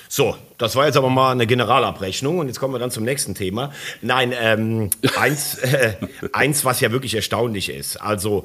So, 0.09 0.37
das 0.59 0.77
war 0.77 0.85
jetzt 0.85 0.99
aber 0.99 1.09
mal 1.09 1.33
eine 1.33 1.47
Generalabrechnung 1.47 2.39
und 2.39 2.49
jetzt 2.49 2.61
kommen 2.61 2.75
wir 2.75 2.79
dann 2.79 2.91
zum 2.91 3.03
nächsten 3.03 3.35
Thema. 3.35 3.73
Nein, 4.03 4.35
ähm, 4.39 4.91
eins, 5.17 5.55
äh, 5.59 5.95
eins, 6.35 6.67
was 6.67 6.81
ja 6.81 6.93
wirklich 6.93 7.15
erstaunlich 7.15 7.71
ist. 7.71 7.97
Also 7.97 8.45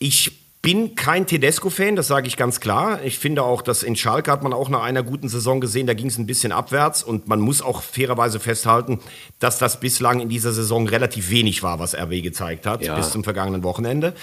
ich 0.00 0.39
bin 0.62 0.94
kein 0.94 1.26
Tedesco-Fan, 1.26 1.96
das 1.96 2.06
sage 2.06 2.26
ich 2.26 2.36
ganz 2.36 2.60
klar. 2.60 3.02
Ich 3.02 3.18
finde 3.18 3.42
auch, 3.42 3.62
dass 3.62 3.82
in 3.82 3.96
Schalke 3.96 4.30
hat 4.30 4.42
man 4.42 4.52
auch 4.52 4.68
nach 4.68 4.82
einer 4.82 5.02
guten 5.02 5.28
Saison 5.28 5.60
gesehen, 5.60 5.86
da 5.86 5.94
ging 5.94 6.08
es 6.08 6.18
ein 6.18 6.26
bisschen 6.26 6.52
abwärts 6.52 7.02
und 7.02 7.28
man 7.28 7.40
muss 7.40 7.62
auch 7.62 7.82
fairerweise 7.82 8.40
festhalten, 8.40 9.00
dass 9.38 9.58
das 9.58 9.80
bislang 9.80 10.20
in 10.20 10.28
dieser 10.28 10.52
Saison 10.52 10.86
relativ 10.86 11.30
wenig 11.30 11.62
war, 11.62 11.78
was 11.78 11.94
RW 11.94 12.20
gezeigt 12.20 12.66
hat, 12.66 12.82
ja. 12.82 12.94
bis 12.94 13.10
zum 13.10 13.24
vergangenen 13.24 13.62
Wochenende. 13.62 14.14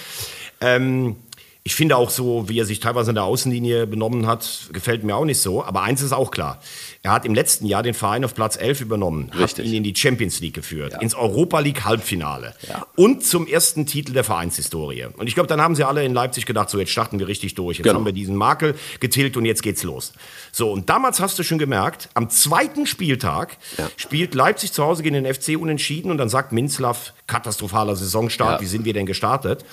Ähm, 0.60 1.16
ich 1.64 1.74
finde 1.74 1.96
auch 1.96 2.08
so, 2.08 2.48
wie 2.48 2.58
er 2.58 2.64
sich 2.64 2.80
teilweise 2.80 3.10
in 3.10 3.14
der 3.16 3.24
Außenlinie 3.24 3.86
benommen 3.86 4.26
hat, 4.26 4.68
gefällt 4.72 5.04
mir 5.04 5.16
auch 5.16 5.26
nicht 5.26 5.40
so. 5.40 5.62
Aber 5.62 5.82
eins 5.82 6.00
ist 6.00 6.12
auch 6.12 6.30
klar. 6.30 6.60
Er 7.02 7.12
hat 7.12 7.26
im 7.26 7.34
letzten 7.34 7.66
Jahr 7.66 7.82
den 7.82 7.92
Verein 7.92 8.24
auf 8.24 8.34
Platz 8.34 8.56
11 8.56 8.80
übernommen, 8.80 9.30
Richtig. 9.38 9.58
hat 9.58 9.58
ihn 9.58 9.74
in 9.74 9.82
die 9.82 9.94
Champions 9.94 10.40
League 10.40 10.54
geführt, 10.54 10.94
ja. 10.94 11.00
ins 11.00 11.14
Europa 11.14 11.58
League 11.60 11.84
Halbfinale 11.84 12.54
ja. 12.66 12.86
und 12.96 13.24
zum 13.24 13.46
ersten 13.46 13.86
Titel 13.86 14.12
der 14.14 14.24
Vereinshistorie. 14.24 15.06
Und 15.16 15.26
ich 15.26 15.34
glaube, 15.34 15.46
dann 15.46 15.60
haben 15.60 15.74
sie 15.74 15.84
alle 15.84 16.04
in 16.04 16.14
Leipzig 16.14 16.46
gedacht, 16.46 16.70
so 16.70 16.78
jetzt 16.78 16.90
starten 16.90 17.18
wir 17.18 17.28
richtig 17.28 17.54
durch. 17.54 17.78
Jetzt 17.78 17.84
genau. 17.84 17.96
haben 17.96 18.06
wir 18.06 18.12
diesen 18.12 18.34
Makel 18.34 18.74
getilgt 19.00 19.36
und 19.36 19.44
jetzt 19.44 19.62
geht's 19.62 19.82
los. 19.82 20.14
So, 20.52 20.72
und 20.72 20.88
damals 20.88 21.20
hast 21.20 21.38
du 21.38 21.42
schon 21.42 21.58
gemerkt, 21.58 22.08
am 22.14 22.30
zweiten 22.30 22.86
Spieltag 22.86 23.58
ja. 23.76 23.90
spielt 23.96 24.34
Leipzig 24.34 24.72
zu 24.72 24.84
Hause 24.84 25.02
gegen 25.02 25.22
den 25.22 25.32
FC 25.32 25.60
unentschieden 25.60 26.10
und 26.10 26.18
dann 26.18 26.30
sagt 26.30 26.52
Minzlaff, 26.52 27.12
katastrophaler 27.26 27.94
Saisonstart, 27.94 28.62
wie 28.62 28.66
sind 28.66 28.84
wir 28.84 28.94
denn 28.94 29.06
gestartet? 29.06 29.64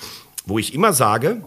Wo 0.44 0.58
ich 0.58 0.74
immer 0.74 0.92
sage, 0.92 1.42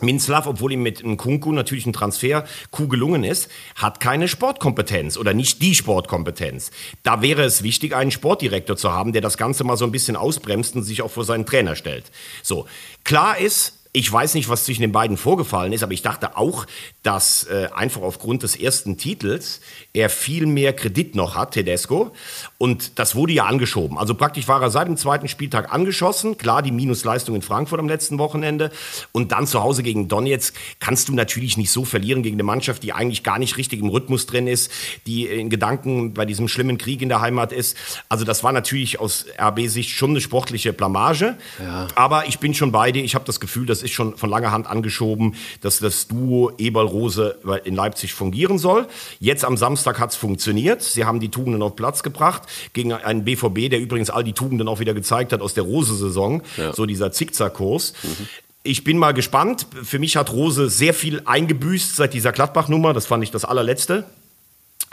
Minslav, 0.00 0.46
obwohl 0.46 0.72
ihm 0.72 0.82
mit 0.82 1.04
einem 1.04 1.16
Kunku 1.16 1.52
natürlich 1.52 1.86
ein 1.86 1.92
Transfer 1.92 2.44
Kuh 2.70 2.88
gelungen 2.88 3.24
ist, 3.24 3.50
hat 3.76 4.00
keine 4.00 4.28
Sportkompetenz 4.28 5.16
oder 5.16 5.34
nicht 5.34 5.62
die 5.62 5.74
Sportkompetenz. 5.74 6.70
Da 7.02 7.22
wäre 7.22 7.42
es 7.42 7.62
wichtig, 7.62 7.94
einen 7.94 8.10
Sportdirektor 8.10 8.76
zu 8.76 8.92
haben, 8.92 9.12
der 9.12 9.22
das 9.22 9.36
Ganze 9.36 9.64
mal 9.64 9.76
so 9.76 9.84
ein 9.84 9.92
bisschen 9.92 10.16
ausbremst 10.16 10.76
und 10.76 10.82
sich 10.82 11.02
auch 11.02 11.10
vor 11.10 11.24
seinen 11.24 11.46
Trainer 11.46 11.76
stellt. 11.76 12.04
So, 12.42 12.66
klar 13.04 13.38
ist, 13.38 13.73
ich 13.96 14.12
weiß 14.12 14.34
nicht, 14.34 14.48
was 14.48 14.64
zwischen 14.64 14.80
den 14.82 14.90
beiden 14.90 15.16
vorgefallen 15.16 15.72
ist, 15.72 15.84
aber 15.84 15.92
ich 15.92 16.02
dachte 16.02 16.36
auch, 16.36 16.66
dass 17.04 17.44
äh, 17.44 17.68
einfach 17.72 18.02
aufgrund 18.02 18.42
des 18.42 18.56
ersten 18.56 18.96
Titels 18.96 19.60
er 19.92 20.10
viel 20.10 20.46
mehr 20.46 20.72
Kredit 20.72 21.14
noch 21.14 21.36
hat, 21.36 21.52
Tedesco. 21.52 22.12
Und 22.58 22.98
das 22.98 23.14
wurde 23.14 23.34
ja 23.34 23.44
angeschoben. 23.44 23.96
Also 23.96 24.16
praktisch 24.16 24.48
war 24.48 24.60
er 24.60 24.70
seit 24.70 24.88
dem 24.88 24.96
zweiten 24.96 25.28
Spieltag 25.28 25.72
angeschossen. 25.72 26.36
Klar, 26.38 26.60
die 26.62 26.72
Minusleistung 26.72 27.36
in 27.36 27.42
Frankfurt 27.42 27.78
am 27.78 27.86
letzten 27.86 28.18
Wochenende. 28.18 28.72
Und 29.12 29.30
dann 29.30 29.46
zu 29.46 29.62
Hause 29.62 29.84
gegen 29.84 30.08
Donetsk 30.08 30.56
kannst 30.80 31.08
du 31.08 31.14
natürlich 31.14 31.56
nicht 31.56 31.70
so 31.70 31.84
verlieren 31.84 32.24
gegen 32.24 32.34
eine 32.34 32.42
Mannschaft, 32.42 32.82
die 32.82 32.92
eigentlich 32.92 33.22
gar 33.22 33.38
nicht 33.38 33.56
richtig 33.58 33.78
im 33.78 33.90
Rhythmus 33.90 34.26
drin 34.26 34.48
ist, 34.48 34.72
die 35.06 35.26
in 35.26 35.50
Gedanken 35.50 36.14
bei 36.14 36.24
diesem 36.24 36.48
schlimmen 36.48 36.78
Krieg 36.78 37.00
in 37.00 37.10
der 37.10 37.20
Heimat 37.20 37.52
ist. 37.52 37.76
Also 38.08 38.24
das 38.24 38.42
war 38.42 38.50
natürlich 38.50 38.98
aus 38.98 39.26
RB-Sicht 39.40 39.90
schon 39.90 40.10
eine 40.10 40.20
sportliche 40.20 40.72
Blamage. 40.72 41.36
Ja. 41.62 41.86
Aber 41.94 42.26
ich 42.26 42.40
bin 42.40 42.54
schon 42.54 42.72
bei 42.72 42.90
dir. 42.90 43.04
Ich 43.04 43.14
habe 43.14 43.24
das 43.24 43.38
Gefühl, 43.38 43.66
das 43.66 43.83
ist 43.84 43.92
schon 43.92 44.16
von 44.16 44.30
langer 44.30 44.50
Hand 44.50 44.66
angeschoben, 44.66 45.36
dass 45.60 45.78
das 45.78 46.08
Duo 46.08 46.52
Eberl-Rose 46.58 47.38
in 47.64 47.74
Leipzig 47.74 48.14
fungieren 48.14 48.58
soll. 48.58 48.86
Jetzt 49.20 49.44
am 49.44 49.56
Samstag 49.56 50.00
hat 50.00 50.10
es 50.10 50.16
funktioniert. 50.16 50.82
Sie 50.82 51.04
haben 51.04 51.20
die 51.20 51.30
Tugenden 51.30 51.62
auf 51.62 51.76
Platz 51.76 52.02
gebracht 52.02 52.42
gegen 52.72 52.92
einen 52.92 53.24
BVB, 53.24 53.70
der 53.70 53.80
übrigens 53.80 54.10
all 54.10 54.24
die 54.24 54.32
Tugenden 54.32 54.66
auch 54.66 54.80
wieder 54.80 54.94
gezeigt 54.94 55.32
hat 55.32 55.40
aus 55.40 55.54
der 55.54 55.64
Rose-Saison. 55.64 56.42
Ja. 56.56 56.72
So 56.72 56.86
dieser 56.86 57.12
Zickzack-Kurs. 57.12 57.94
Mhm. 58.02 58.28
Ich 58.66 58.82
bin 58.82 58.96
mal 58.96 59.12
gespannt. 59.12 59.66
Für 59.82 59.98
mich 59.98 60.16
hat 60.16 60.32
Rose 60.32 60.70
sehr 60.70 60.94
viel 60.94 61.20
eingebüßt 61.26 61.96
seit 61.96 62.14
dieser 62.14 62.32
Gladbach-Nummer. 62.32 62.94
Das 62.94 63.04
fand 63.04 63.22
ich 63.22 63.30
das 63.30 63.44
allerletzte. 63.44 64.04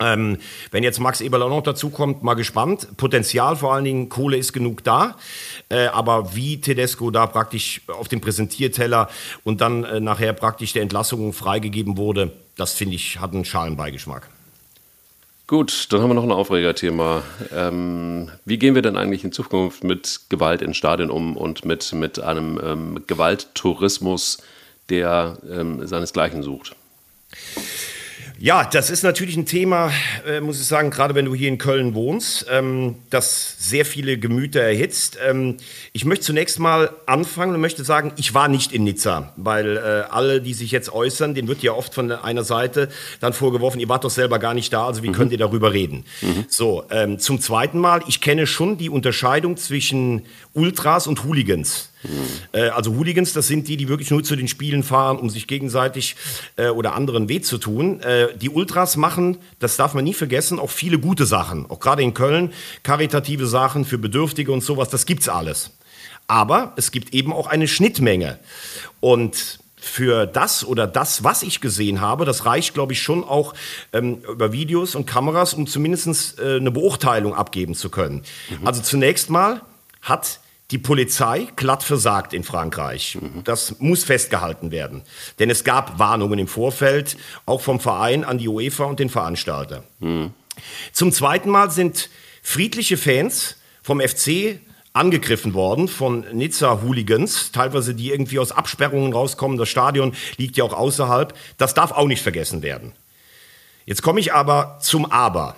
Ähm, 0.02 0.38
wenn 0.72 0.84
jetzt 0.84 1.00
Max 1.00 1.22
Eberl 1.22 1.44
auch 1.44 1.50
noch 1.50 1.64
dazu 1.64 1.90
kommt, 1.90 2.24
mal 2.24 2.34
gespannt. 2.34 2.98
Potenzial 2.98 3.56
vor 3.56 3.74
allen 3.74 3.86
Dingen, 3.86 4.10
Kohle 4.10 4.38
ist 4.38 4.52
genug 4.52 4.84
da. 4.84 5.16
Äh, 5.70 5.86
aber 5.88 6.36
wie 6.36 6.60
Tedesco 6.60 7.12
da 7.12 7.28
praktisch 7.28 7.82
auf 7.88 8.08
dem 8.08 8.20
Präsentierteller 8.20 9.10
und 9.44 9.62
dann 9.62 9.84
äh, 9.84 10.00
nachher 10.00 10.34
praktisch 10.34 10.74
der 10.74 10.82
Entlassung 10.82 11.34
freigegeben 11.34 11.98
wurde, 11.98 12.32
das 12.58 12.74
finde 12.74 12.96
ich, 12.96 13.20
hat 13.20 13.34
einen 13.34 13.46
Schalenbeigeschmack. 13.46 14.28
Gut, 15.52 15.88
dann 15.90 16.02
haben 16.02 16.10
wir 16.10 16.14
noch 16.14 16.24
ein 16.24 16.32
Aufregerthema. 16.32 17.24
Ähm, 17.54 18.32
wie 18.46 18.58
gehen 18.58 18.74
wir 18.74 18.82
denn 18.82 18.96
eigentlich 18.96 19.26
in 19.26 19.34
Zukunft 19.34 19.84
mit 19.84 20.22
Gewalt 20.30 20.62
in 20.62 20.74
Stadien 20.74 21.10
um 21.10 21.36
und 21.36 21.66
mit, 21.66 21.92
mit 21.92 22.22
einem 22.22 22.58
ähm, 22.64 23.04
Gewalttourismus, 23.06 24.38
der 24.90 25.38
ähm, 25.50 25.86
seinesgleichen 25.86 26.42
sucht? 26.42 26.76
Ja, 28.44 28.64
das 28.64 28.90
ist 28.90 29.04
natürlich 29.04 29.38
ein 29.38 29.46
Thema, 29.46 29.92
äh, 30.28 30.42
muss 30.42 30.60
ich 30.60 30.66
sagen, 30.66 30.90
gerade 30.90 31.14
wenn 31.14 31.26
du 31.26 31.36
hier 31.36 31.48
in 31.48 31.60
Köln 31.60 31.94
wohnst, 31.94 32.48
ähm, 32.50 32.96
das 33.12 33.56
sehr 33.60 33.86
viele 33.86 34.18
Gemüter 34.18 34.62
erhitzt. 34.62 35.20
Ähm, 35.24 35.58
ich 35.94 36.06
möchte 36.06 36.26
zunächst 36.26 36.58
mal 36.58 36.90
anfangen 37.06 37.54
und 37.54 37.62
möchte 37.62 37.84
sagen, 37.84 38.14
ich 38.18 38.34
war 38.34 38.48
nicht 38.48 38.72
in 38.72 38.84
Nizza, 38.84 39.32
weil 39.36 39.78
äh, 39.78 40.10
alle, 40.10 40.42
die 40.42 40.56
sich 40.56 40.72
jetzt 40.72 40.92
äußern, 40.92 41.36
denen 41.36 41.48
wird 41.48 41.62
ja 41.62 41.74
oft 41.74 41.94
von 41.94 42.12
einer 42.12 42.44
Seite 42.44 42.90
dann 43.20 43.34
vorgeworfen, 43.34 43.80
ihr 43.80 43.90
wart 43.90 44.06
doch 44.06 44.10
selber 44.10 44.40
gar 44.40 44.56
nicht 44.56 44.74
da, 44.74 44.88
also 44.88 45.04
wie 45.04 45.10
mhm. 45.10 45.14
könnt 45.14 45.32
ihr 45.34 45.38
darüber 45.38 45.72
reden? 45.72 46.06
Mhm. 46.22 46.46
So, 46.50 46.86
ähm, 46.90 47.20
zum 47.20 47.42
zweiten 47.42 47.78
Mal, 47.78 48.02
ich 48.08 48.22
kenne 48.22 48.48
schon 48.48 48.76
die 48.76 48.90
Unterscheidung 48.90 49.56
zwischen 49.56 50.24
Ultras 50.54 51.06
und 51.06 51.26
Hooligans. 51.26 51.91
Äh, 52.52 52.70
also 52.70 52.96
Hooligans, 52.96 53.34
das 53.34 53.48
sind 53.48 53.68
die, 53.68 53.78
die 53.78 53.88
wirklich 53.88 54.12
nur 54.12 54.24
zu 54.24 54.36
den 54.36 54.48
Spielen 54.48 54.84
fahren, 54.84 55.18
um 55.18 55.30
sich 55.30 55.48
gegenseitig 55.48 56.16
äh, 56.56 56.70
oder 56.70 56.96
anderen 56.96 57.30
weh 57.30 57.42
zu 57.42 57.58
tun. 57.58 58.00
Äh, 58.02 58.36
die 58.38 58.50
Ultras 58.50 58.98
machen, 58.98 59.38
das 59.60 59.78
darf 59.78 59.94
man 59.94 60.04
nie 60.04 60.14
vergessen, 60.14 60.60
auch 60.60 60.70
viele 60.70 61.00
gute 61.00 61.26
Sachen. 61.26 61.70
Auch 61.70 61.80
gerade 61.80 62.02
in 62.04 62.14
Köln, 62.14 62.54
karitative 62.84 63.48
Sachen 63.48 63.86
für 63.86 63.98
Bedürftige 63.98 64.52
und 64.52 64.64
sowas, 64.64 64.90
das 64.90 65.06
gibt's 65.06 65.30
alles. 65.30 65.72
Aber 66.28 66.74
es 66.78 66.92
gibt 66.92 67.14
eben 67.14 67.34
auch 67.34 67.48
eine 67.48 67.68
Schnittmenge. 67.68 68.40
Und 69.00 69.60
für 69.82 70.28
das 70.28 70.64
oder 70.64 70.86
das, 70.86 71.24
was 71.24 71.42
ich 71.42 71.60
gesehen 71.60 72.02
habe, 72.02 72.24
das 72.24 72.46
reicht, 72.46 72.76
glaube 72.76 72.94
ich, 72.94 73.02
schon 73.02 73.24
auch 73.24 73.56
ähm, 73.94 74.20
über 74.32 74.54
Videos 74.54 74.94
und 74.94 75.08
Kameras, 75.08 75.56
um 75.56 75.66
zumindest 75.66 76.40
äh, 76.40 76.58
eine 76.58 76.70
Beurteilung 76.70 77.34
abgeben 77.34 77.74
zu 77.74 77.90
können. 77.90 78.24
Mhm. 78.50 78.68
Also 78.68 78.82
zunächst 78.84 79.32
mal 79.32 79.62
hat 80.02 80.40
die 80.72 80.78
Polizei 80.78 81.48
glatt 81.56 81.84
versagt 81.84 82.34
in 82.34 82.44
Frankreich. 82.44 83.18
Das 83.44 83.80
muss 83.80 84.04
festgehalten 84.04 84.72
werden. 84.72 85.04
Denn 85.40 85.50
es 85.50 85.64
gab 85.64 86.00
Warnungen 86.00 86.40
im 86.40 86.48
Vorfeld, 86.48 87.18
auch 87.46 87.62
vom 87.62 87.80
Verein 87.80 88.24
an 88.24 88.38
die 88.38 88.48
UEFA 88.48 88.86
und 88.86 89.00
den 89.00 89.10
Veranstalter. 89.10 89.84
Mhm. 90.00 90.34
Zum 90.94 91.12
zweiten 91.12 91.50
Mal 91.50 91.72
sind 91.72 92.10
friedliche 92.42 92.98
Fans 92.98 93.58
vom 93.82 94.00
FC 94.00 94.60
angegriffen 94.94 95.54
worden 95.54 95.88
von 95.88 96.26
Nizza-Hooligans, 96.34 97.52
teilweise 97.52 97.96
die 97.96 98.10
irgendwie 98.10 98.40
aus 98.40 98.52
Absperrungen 98.52 99.14
rauskommen. 99.14 99.58
Das 99.58 99.70
Stadion 99.70 100.14
liegt 100.38 100.58
ja 100.58 100.64
auch 100.64 100.74
außerhalb. 100.74 101.34
Das 101.58 101.74
darf 101.74 101.92
auch 101.92 102.08
nicht 102.08 102.22
vergessen 102.22 102.62
werden. 102.62 102.94
Jetzt 103.86 104.02
komme 104.02 104.20
ich 104.20 104.34
aber 104.34 104.80
zum 104.82 105.10
Aber. 105.12 105.56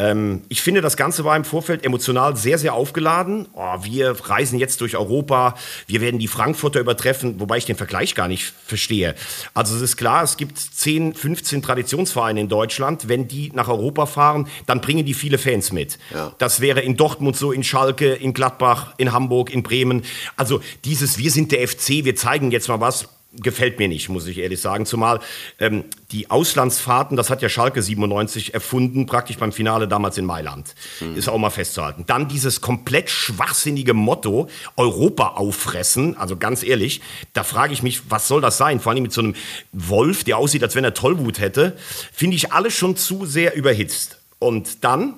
Ähm, 0.00 0.42
ich 0.48 0.62
finde, 0.62 0.80
das 0.80 0.96
Ganze 0.96 1.24
war 1.24 1.36
im 1.36 1.44
Vorfeld 1.44 1.84
emotional 1.84 2.34
sehr, 2.34 2.58
sehr 2.58 2.72
aufgeladen. 2.72 3.48
Oh, 3.52 3.76
wir 3.82 4.16
reisen 4.18 4.58
jetzt 4.58 4.80
durch 4.80 4.96
Europa, 4.96 5.54
wir 5.86 6.00
werden 6.00 6.18
die 6.18 6.26
Frankfurter 6.26 6.80
übertreffen, 6.80 7.38
wobei 7.38 7.58
ich 7.58 7.66
den 7.66 7.76
Vergleich 7.76 8.14
gar 8.14 8.26
nicht 8.26 8.54
verstehe. 8.64 9.14
Also 9.52 9.76
es 9.76 9.82
ist 9.82 9.98
klar, 9.98 10.22
es 10.22 10.38
gibt 10.38 10.58
10, 10.58 11.14
15 11.14 11.60
Traditionsvereine 11.60 12.40
in 12.40 12.48
Deutschland. 12.48 13.08
Wenn 13.08 13.28
die 13.28 13.52
nach 13.54 13.68
Europa 13.68 14.06
fahren, 14.06 14.48
dann 14.66 14.80
bringen 14.80 15.04
die 15.04 15.14
viele 15.14 15.36
Fans 15.36 15.70
mit. 15.70 15.98
Ja. 16.14 16.32
Das 16.38 16.60
wäre 16.60 16.80
in 16.80 16.96
Dortmund 16.96 17.36
so, 17.36 17.52
in 17.52 17.62
Schalke, 17.62 18.14
in 18.14 18.32
Gladbach, 18.32 18.94
in 18.96 19.12
Hamburg, 19.12 19.52
in 19.52 19.62
Bremen. 19.62 20.02
Also 20.36 20.62
dieses 20.86 21.18
Wir 21.18 21.30
sind 21.30 21.52
der 21.52 21.68
FC, 21.68 22.04
wir 22.04 22.16
zeigen 22.16 22.50
jetzt 22.50 22.68
mal 22.68 22.80
was 22.80 23.08
gefällt 23.32 23.78
mir 23.78 23.88
nicht, 23.88 24.08
muss 24.08 24.26
ich 24.26 24.38
ehrlich 24.38 24.60
sagen. 24.60 24.86
Zumal 24.86 25.20
ähm, 25.58 25.84
die 26.10 26.30
Auslandsfahrten, 26.30 27.16
das 27.16 27.30
hat 27.30 27.42
ja 27.42 27.48
Schalke 27.48 27.82
97 27.82 28.54
erfunden, 28.54 29.06
praktisch 29.06 29.38
beim 29.38 29.52
Finale 29.52 29.86
damals 29.86 30.18
in 30.18 30.24
Mailand. 30.24 30.74
Mhm. 31.00 31.16
Ist 31.16 31.28
auch 31.28 31.38
mal 31.38 31.50
festzuhalten. 31.50 32.04
Dann 32.06 32.28
dieses 32.28 32.60
komplett 32.60 33.08
schwachsinnige 33.08 33.94
Motto, 33.94 34.48
Europa 34.76 35.28
auffressen. 35.36 36.16
Also 36.16 36.36
ganz 36.36 36.62
ehrlich, 36.62 37.00
da 37.32 37.44
frage 37.44 37.72
ich 37.72 37.82
mich, 37.82 38.10
was 38.10 38.26
soll 38.26 38.40
das 38.40 38.56
sein? 38.58 38.80
Vor 38.80 38.92
allem 38.92 39.02
mit 39.02 39.12
so 39.12 39.20
einem 39.20 39.34
Wolf, 39.72 40.24
der 40.24 40.36
aussieht, 40.36 40.62
als 40.62 40.74
wenn 40.74 40.84
er 40.84 40.94
Tollwut 40.94 41.38
hätte. 41.38 41.76
Finde 42.12 42.36
ich 42.36 42.52
alles 42.52 42.74
schon 42.74 42.96
zu 42.96 43.26
sehr 43.26 43.54
überhitzt. 43.54 44.18
Und 44.38 44.84
dann 44.84 45.14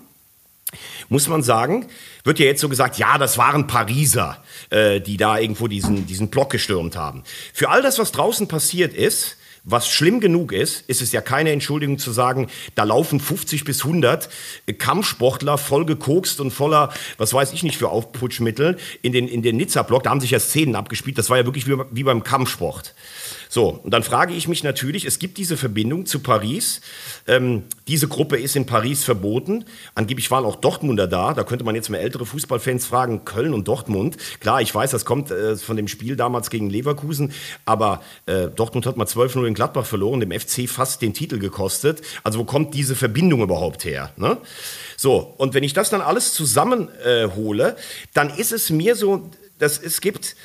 muss 1.09 1.29
man 1.29 1.43
sagen, 1.43 1.87
wird 2.25 2.39
ja 2.39 2.47
jetzt 2.47 2.61
so 2.61 2.69
gesagt, 2.69 2.99
ja, 2.99 3.19
das 3.19 3.39
waren 3.39 3.67
Pariser, 3.67 4.43
äh, 4.71 5.01
die 5.01 5.17
da 5.17 5.39
irgendwo 5.39 5.69
diesen, 5.69 6.07
diesen 6.07 6.29
Block 6.29 6.51
gestürmt 6.51 6.97
haben. 6.97 7.23
Für 7.53 7.69
all 7.69 7.83
das, 7.83 7.99
was 7.99 8.13
draußen 8.13 8.49
passiert 8.49 8.95
ist, 8.95 9.37
was 9.65 9.89
schlimm 9.89 10.21
genug 10.21 10.53
ist, 10.53 10.89
ist 10.89 11.03
es 11.03 11.13
ja 11.13 11.21
keine 11.21 11.53
Entschuldigung 11.53 11.99
zu 11.99 12.11
sagen, 12.11 12.49
da 12.75 12.83
laufen 12.83 13.21
50 13.21 13.65
bis 13.65 13.85
100 13.85 14.29
Kampfsportler 14.79 15.57
voll 15.57 15.87
gekokst 15.87 16.41
und 16.41 16.51
voller, 16.51 16.93
was 17.17 17.33
weiß 17.33 17.53
ich 17.53 17.63
nicht 17.63 17.77
für 17.77 17.89
Aufputschmittel 17.89 18.77
in 19.03 19.13
den, 19.13 19.29
in 19.29 19.43
den 19.43 19.57
Nizza-Block. 19.57 20.03
Da 20.03 20.11
haben 20.11 20.21
sich 20.21 20.33
ja 20.33 20.41
Szenen 20.41 20.75
abgespielt. 20.75 21.17
Das 21.17 21.31
war 21.31 21.37
ja 21.37 21.45
wirklich 21.45 21.69
wie, 21.69 21.77
wie 21.93 22.03
beim 22.03 22.25
Kampfsport. 22.25 22.95
So, 23.53 23.69
und 23.85 23.93
dann 23.93 24.03
frage 24.03 24.33
ich 24.33 24.49
mich 24.49 24.65
natürlich, 24.65 25.05
es 25.05 25.19
gibt 25.19 25.37
diese 25.37 25.59
Verbindung 25.59 26.07
zu 26.07 26.21
Paris. 26.21 26.81
Ähm, 27.29 27.65
diese 27.87 28.09
Gruppe 28.09 28.39
ist 28.39 28.57
in 28.57 28.65
Paris 28.65 29.05
verboten. 29.05 29.67
Angeblich 29.95 30.31
waren 30.31 30.47
auch 30.47 30.57
Dortmunder 30.57 31.07
da. 31.07 31.35
Da 31.35 31.45
könnte 31.45 31.63
man 31.63 31.75
jetzt 31.75 31.91
mal 31.91 31.99
ältere 31.99 32.25
Fußballfans 32.25 32.87
fragen, 32.87 33.27
Köln 33.27 33.53
und 33.53 33.69
Dortmund. 33.69 34.17
Klar, 34.41 34.63
ich 34.63 34.75
weiß, 34.75 34.93
das 34.93 35.05
kommt 35.05 35.31
äh, 35.31 35.57
von 35.57 35.77
dem 35.77 35.87
Spiel 35.87 36.17
damals 36.17 36.49
gegen 36.49 36.71
Leverkusen, 36.71 37.35
aber 37.67 38.01
äh, 38.25 38.49
Dortmund 38.49 38.87
hat 38.87 38.97
mal 38.97 39.05
12-0 39.05 39.45
in 39.45 39.53
Gladbach 39.53 39.85
verloren, 39.85 40.21
dem 40.21 40.33
FC 40.33 40.67
fast 40.67 41.03
den 41.03 41.13
Titel 41.13 41.39
gekostet. 41.39 42.01
Also 42.25 42.39
wo 42.39 42.45
kommt 42.45 42.73
diese 42.73 42.97
Verbindung 42.97 43.43
überhaupt 43.43 43.85
her? 43.85 44.15
Ne? 44.17 44.39
So, 44.97 45.35
und 45.37 45.53
wenn 45.53 45.63
ich 45.63 45.75
das 45.75 45.91
dann 45.91 46.01
alles 46.01 46.33
zusammenhole, 46.33 47.69
äh, 47.69 47.77
dann 48.15 48.31
ist 48.31 48.53
es 48.53 48.71
mir 48.71 48.97
so, 48.97 49.31
dass 49.59 49.79
es 49.79 50.01
gibt 50.01 50.37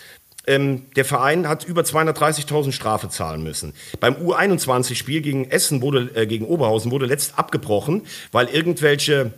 ähm, 0.48 0.86
der 0.96 1.06
Verein 1.06 1.48
hat 1.48 1.64
über 1.66 1.82
230.000 1.82 2.72
Strafe 2.72 3.10
zahlen 3.10 3.44
müssen. 3.44 3.74
Beim 4.00 4.16
U21-Spiel 4.16 5.22
gegen 5.22 5.50
Essen 5.50 5.82
wurde, 5.82 6.12
äh, 6.16 6.26
gegen 6.26 6.46
Oberhausen 6.46 6.92
wurde 6.92 7.06
letzt 7.06 7.38
abgebrochen, 7.38 8.04
weil 8.32 8.48
irgendwelche 8.48 9.34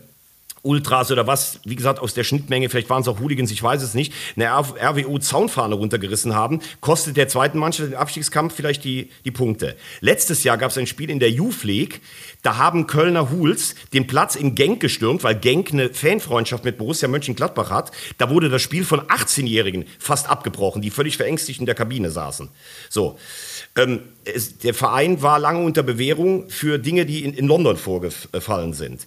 Ultras 0.62 1.10
oder 1.10 1.26
was, 1.26 1.60
wie 1.64 1.76
gesagt, 1.76 2.00
aus 2.00 2.14
der 2.14 2.24
Schnittmenge, 2.24 2.68
vielleicht 2.68 2.90
waren 2.90 3.02
es 3.02 3.08
auch 3.08 3.20
Hooligans, 3.20 3.50
ich 3.50 3.62
weiß 3.62 3.82
es 3.82 3.94
nicht, 3.94 4.12
eine 4.36 4.50
RWO-Zaunfahne 4.50 5.74
runtergerissen 5.74 6.34
haben, 6.34 6.60
kostet 6.80 7.16
der 7.16 7.28
zweiten 7.28 7.58
Mannschaft 7.58 7.90
den 7.90 7.96
Abstiegskampf 7.96 8.54
vielleicht 8.54 8.84
die, 8.84 9.10
die 9.24 9.30
Punkte. 9.30 9.76
Letztes 10.00 10.44
Jahr 10.44 10.58
gab 10.58 10.70
es 10.70 10.78
ein 10.78 10.86
Spiel 10.86 11.10
in 11.10 11.18
der 11.18 11.30
Youth 11.30 11.64
League, 11.64 12.00
da 12.42 12.56
haben 12.56 12.86
Kölner 12.86 13.30
Huls 13.30 13.74
den 13.92 14.06
Platz 14.06 14.34
in 14.34 14.54
Genk 14.54 14.80
gestürmt, 14.80 15.24
weil 15.24 15.34
Genk 15.34 15.72
eine 15.72 15.90
Fanfreundschaft 15.92 16.64
mit 16.64 16.78
Borussia 16.78 17.08
Mönchengladbach 17.08 17.70
hat. 17.70 17.92
Da 18.18 18.30
wurde 18.30 18.48
das 18.48 18.62
Spiel 18.62 18.84
von 18.84 19.00
18-Jährigen 19.00 19.84
fast 19.98 20.28
abgebrochen, 20.28 20.82
die 20.82 20.90
völlig 20.90 21.16
verängstigt 21.16 21.60
in 21.60 21.66
der 21.66 21.74
Kabine 21.74 22.10
saßen. 22.10 22.48
So. 22.88 23.18
Ähm, 23.76 24.00
es, 24.24 24.58
der 24.58 24.74
Verein 24.74 25.22
war 25.22 25.38
lange 25.38 25.64
unter 25.64 25.82
Bewährung 25.82 26.48
für 26.50 26.78
Dinge, 26.78 27.06
die 27.06 27.24
in, 27.24 27.32
in 27.34 27.46
London 27.46 27.76
vorgefallen 27.76 28.74
sind. 28.74 29.06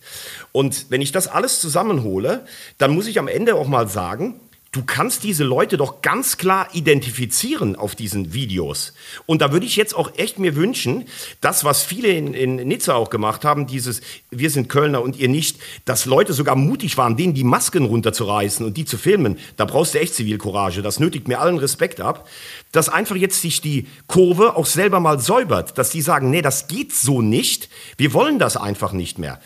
Und 0.51 0.87
wenn 0.89 1.01
ich 1.01 1.11
das 1.11 1.27
alles 1.27 1.42
zusammenhole, 1.59 2.45
dann 2.77 2.93
muss 2.93 3.07
ich 3.07 3.19
am 3.19 3.27
Ende 3.27 3.55
auch 3.55 3.67
mal 3.67 3.87
sagen, 3.87 4.39
du 4.73 4.81
kannst 4.83 5.23
diese 5.23 5.43
Leute 5.43 5.77
doch 5.77 6.01
ganz 6.01 6.37
klar 6.37 6.67
identifizieren 6.73 7.75
auf 7.75 7.95
diesen 7.95 8.33
Videos. 8.33 8.93
Und 9.25 9.41
da 9.41 9.53
würde 9.53 9.65
ich 9.65 9.75
jetzt 9.75 9.95
auch 9.95 10.17
echt 10.17 10.39
mir 10.39 10.55
wünschen, 10.55 11.05
das, 11.41 11.63
was 11.63 11.83
viele 11.83 12.09
in, 12.09 12.33
in 12.33 12.55
Nizza 12.55 12.95
auch 12.95 13.09
gemacht 13.09 13.45
haben, 13.45 13.67
dieses 13.67 14.01
Wir 14.31 14.49
sind 14.49 14.69
Kölner 14.69 15.01
und 15.01 15.15
ihr 15.15 15.29
nicht, 15.29 15.59
dass 15.85 16.05
Leute 16.05 16.33
sogar 16.33 16.55
mutig 16.55 16.97
waren, 16.97 17.15
denen 17.15 17.35
die 17.35 17.43
Masken 17.43 17.85
runterzureißen 17.85 18.65
und 18.65 18.75
die 18.75 18.85
zu 18.85 18.97
filmen. 18.97 19.37
Da 19.57 19.65
brauchst 19.65 19.93
du 19.93 19.99
echt 19.99 20.15
Zivilcourage. 20.15 20.81
Das 20.81 20.99
nötigt 20.99 21.27
mir 21.27 21.39
allen 21.39 21.59
Respekt 21.59 22.01
ab. 22.01 22.27
Dass 22.71 22.89
einfach 22.89 23.15
jetzt 23.15 23.41
sich 23.41 23.61
die 23.61 23.85
Kurve 24.07 24.55
auch 24.55 24.65
selber 24.65 24.99
mal 24.99 25.19
säubert, 25.19 25.77
dass 25.77 25.91
die 25.91 26.01
sagen, 26.01 26.31
nee, 26.31 26.41
das 26.41 26.67
geht 26.67 26.93
so 26.93 27.21
nicht. 27.21 27.69
Wir 27.97 28.13
wollen 28.13 28.39
das 28.39 28.57
einfach 28.57 28.91
nicht 28.91 29.19
mehr 29.19 29.39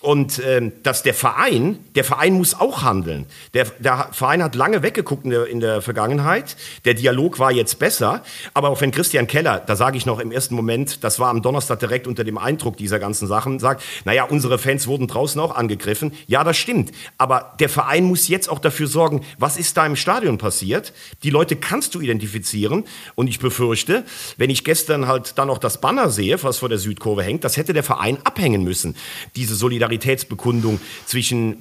und 0.00 0.40
ähm, 0.46 0.72
dass 0.84 1.02
der 1.02 1.14
Verein, 1.14 1.78
der 1.96 2.04
Verein 2.04 2.34
muss 2.34 2.54
auch 2.54 2.82
handeln. 2.82 3.26
Der, 3.52 3.64
der 3.80 4.10
Verein 4.12 4.42
hat 4.44 4.54
lange 4.54 4.82
weggeguckt 4.84 5.24
in 5.24 5.30
der, 5.30 5.46
in 5.46 5.58
der 5.58 5.82
Vergangenheit. 5.82 6.56
Der 6.84 6.94
Dialog 6.94 7.40
war 7.40 7.50
jetzt 7.50 7.80
besser. 7.80 8.22
Aber 8.54 8.68
auch 8.68 8.80
wenn 8.80 8.92
Christian 8.92 9.26
Keller, 9.26 9.58
da 9.58 9.74
sage 9.74 9.96
ich 9.96 10.06
noch 10.06 10.20
im 10.20 10.30
ersten 10.30 10.54
Moment, 10.54 11.02
das 11.02 11.18
war 11.18 11.30
am 11.30 11.42
Donnerstag 11.42 11.80
direkt 11.80 12.06
unter 12.06 12.22
dem 12.22 12.38
Eindruck 12.38 12.76
dieser 12.76 13.00
ganzen 13.00 13.26
Sachen, 13.26 13.58
sagt, 13.58 13.82
naja, 14.04 14.24
unsere 14.24 14.58
Fans 14.58 14.86
wurden 14.86 15.08
draußen 15.08 15.40
auch 15.40 15.56
angegriffen. 15.56 16.12
Ja, 16.28 16.44
das 16.44 16.56
stimmt. 16.56 16.92
Aber 17.16 17.54
der 17.58 17.68
Verein 17.68 18.04
muss 18.04 18.28
jetzt 18.28 18.48
auch 18.48 18.60
dafür 18.60 18.86
sorgen, 18.86 19.24
was 19.38 19.56
ist 19.56 19.76
da 19.76 19.84
im 19.84 19.96
Stadion 19.96 20.38
passiert. 20.38 20.92
Die 21.24 21.30
Leute 21.30 21.56
kannst 21.56 21.96
du 21.96 22.00
identifizieren. 22.00 22.84
Und 23.16 23.26
ich 23.26 23.40
befürchte, 23.40 24.04
wenn 24.36 24.50
ich 24.50 24.62
gestern 24.62 25.08
halt 25.08 25.38
dann 25.38 25.48
noch 25.48 25.58
das 25.58 25.80
Banner 25.80 26.08
sehe, 26.10 26.40
was 26.44 26.58
vor 26.58 26.68
der 26.68 26.78
Südkurve 26.78 27.24
hängt, 27.24 27.42
das 27.42 27.56
hätte 27.56 27.72
der 27.72 27.82
Verein 27.82 28.18
abhängen 28.22 28.62
müssen. 28.62 28.94
Diese 29.34 29.56
Solidarität 29.56 29.87
Solidaritätsbekundung 29.88 30.80
zwischen 31.06 31.56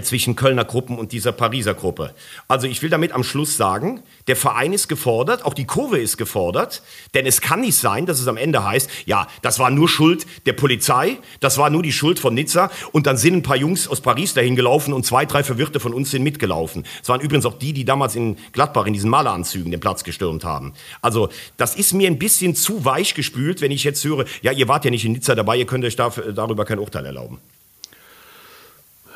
zwischen 0.00 0.36
Kölner 0.36 0.64
Gruppen 0.64 0.98
und 0.98 1.12
dieser 1.12 1.32
Pariser 1.32 1.74
Gruppe. 1.74 2.14
Also 2.48 2.66
ich 2.66 2.82
will 2.82 2.88
damit 2.90 3.12
am 3.12 3.22
Schluss 3.22 3.56
sagen, 3.56 4.02
der 4.26 4.36
Verein 4.36 4.72
ist 4.72 4.88
gefordert, 4.88 5.44
auch 5.44 5.54
die 5.54 5.66
Kurve 5.66 5.98
ist 5.98 6.16
gefordert, 6.16 6.82
denn 7.14 7.26
es 7.26 7.40
kann 7.40 7.60
nicht 7.60 7.76
sein, 7.76 8.06
dass 8.06 8.20
es 8.20 8.28
am 8.28 8.36
Ende 8.36 8.64
heißt, 8.64 8.88
ja, 9.04 9.26
das 9.42 9.58
war 9.58 9.70
nur 9.70 9.88
Schuld 9.88 10.26
der 10.46 10.54
Polizei, 10.54 11.18
das 11.40 11.58
war 11.58 11.68
nur 11.68 11.82
die 11.82 11.92
Schuld 11.92 12.18
von 12.18 12.34
Nizza 12.34 12.70
und 12.92 13.06
dann 13.06 13.16
sind 13.16 13.34
ein 13.34 13.42
paar 13.42 13.56
Jungs 13.56 13.86
aus 13.86 14.00
Paris 14.00 14.34
dahin 14.34 14.56
gelaufen 14.56 14.94
und 14.94 15.04
zwei, 15.04 15.26
drei 15.26 15.44
Verwirrte 15.44 15.80
von 15.80 15.92
uns 15.92 16.10
sind 16.10 16.22
mitgelaufen. 16.22 16.84
Es 17.02 17.08
waren 17.08 17.20
übrigens 17.20 17.44
auch 17.44 17.58
die, 17.58 17.72
die 17.72 17.84
damals 17.84 18.16
in 18.16 18.38
Gladbach 18.52 18.86
in 18.86 18.94
diesen 18.94 19.10
Maleranzügen 19.10 19.70
den 19.70 19.80
Platz 19.80 20.04
gestürmt 20.04 20.44
haben. 20.44 20.72
Also 21.02 21.28
das 21.56 21.76
ist 21.76 21.92
mir 21.92 22.08
ein 22.08 22.18
bisschen 22.18 22.54
zu 22.54 22.84
weich 22.84 23.14
gespült, 23.14 23.60
wenn 23.60 23.70
ich 23.70 23.84
jetzt 23.84 24.02
höre, 24.04 24.24
ja, 24.40 24.52
ihr 24.52 24.68
wart 24.68 24.84
ja 24.84 24.90
nicht 24.90 25.04
in 25.04 25.12
Nizza 25.12 25.34
dabei, 25.34 25.56
ihr 25.56 25.66
könnt 25.66 25.84
euch 25.84 25.96
darüber 25.96 26.64
kein 26.64 26.78
Urteil 26.78 27.04
erlauben. 27.04 27.38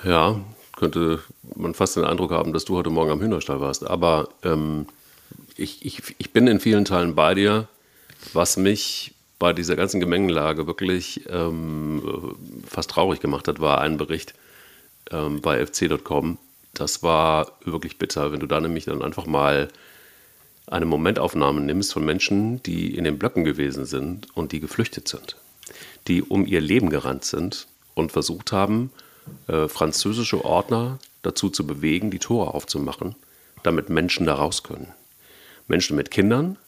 Ja, 0.04 0.36
könnte 0.76 1.20
man 1.56 1.74
fast 1.74 1.96
den 1.96 2.04
Eindruck 2.04 2.30
haben, 2.30 2.52
dass 2.52 2.64
du 2.64 2.76
heute 2.76 2.90
Morgen 2.90 3.10
am 3.10 3.20
Hühnerstall 3.20 3.60
warst. 3.60 3.86
Aber 3.86 4.28
ähm, 4.44 4.86
ich, 5.56 5.84
ich, 5.84 6.02
ich 6.18 6.32
bin 6.32 6.46
in 6.46 6.60
vielen 6.60 6.84
Teilen 6.84 7.14
bei 7.14 7.34
dir. 7.34 7.66
Was 8.32 8.56
mich 8.56 9.14
bei 9.38 9.52
dieser 9.52 9.76
ganzen 9.76 10.00
Gemengelage 10.00 10.66
wirklich 10.66 11.22
ähm, 11.28 12.36
fast 12.66 12.90
traurig 12.90 13.20
gemacht 13.20 13.48
hat, 13.48 13.60
war 13.60 13.80
ein 13.80 13.96
Bericht 13.96 14.34
ähm, 15.10 15.40
bei 15.40 15.64
fc.com. 15.64 16.38
Das 16.74 17.02
war 17.02 17.52
wirklich 17.64 17.98
bitter, 17.98 18.32
wenn 18.32 18.40
du 18.40 18.46
da 18.46 18.60
nämlich 18.60 18.84
dann 18.84 19.02
einfach 19.02 19.26
mal 19.26 19.68
eine 20.66 20.86
Momentaufnahme 20.86 21.60
nimmst 21.60 21.92
von 21.92 22.04
Menschen, 22.04 22.62
die 22.64 22.94
in 22.94 23.04
den 23.04 23.18
Blöcken 23.18 23.44
gewesen 23.44 23.86
sind 23.86 24.28
und 24.36 24.52
die 24.52 24.60
geflüchtet 24.60 25.08
sind, 25.08 25.36
die 26.08 26.22
um 26.22 26.44
ihr 26.44 26.60
Leben 26.60 26.90
gerannt 26.90 27.24
sind 27.24 27.66
und 27.94 28.12
versucht 28.12 28.52
haben, 28.52 28.90
äh, 29.48 29.68
französische 29.68 30.44
Ordner 30.44 30.98
dazu 31.22 31.50
zu 31.50 31.66
bewegen, 31.66 32.10
die 32.10 32.18
Tore 32.18 32.54
aufzumachen, 32.54 33.14
damit 33.62 33.88
Menschen 33.88 34.26
da 34.26 34.34
raus 34.34 34.62
können. 34.62 34.88
Menschen 35.68 35.96
mit 35.96 36.10
Kindern, 36.10 36.58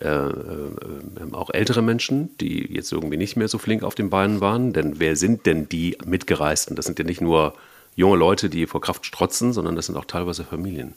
äh, 0.00 0.08
äh, 0.08 1.32
auch 1.32 1.50
ältere 1.52 1.82
Menschen, 1.82 2.36
die 2.38 2.72
jetzt 2.72 2.90
irgendwie 2.90 3.18
nicht 3.18 3.36
mehr 3.36 3.48
so 3.48 3.58
flink 3.58 3.82
auf 3.82 3.94
den 3.94 4.08
Beinen 4.08 4.40
waren. 4.40 4.72
Denn 4.72 4.98
wer 4.98 5.16
sind 5.16 5.44
denn 5.44 5.68
die 5.68 5.98
Mitgereisten? 6.06 6.74
Das 6.74 6.86
sind 6.86 6.98
ja 6.98 7.04
nicht 7.04 7.20
nur 7.20 7.54
junge 7.96 8.16
Leute, 8.16 8.48
die 8.48 8.66
vor 8.66 8.80
Kraft 8.80 9.04
strotzen, 9.04 9.52
sondern 9.52 9.76
das 9.76 9.86
sind 9.86 9.96
auch 9.96 10.06
teilweise 10.06 10.44
Familien. 10.44 10.94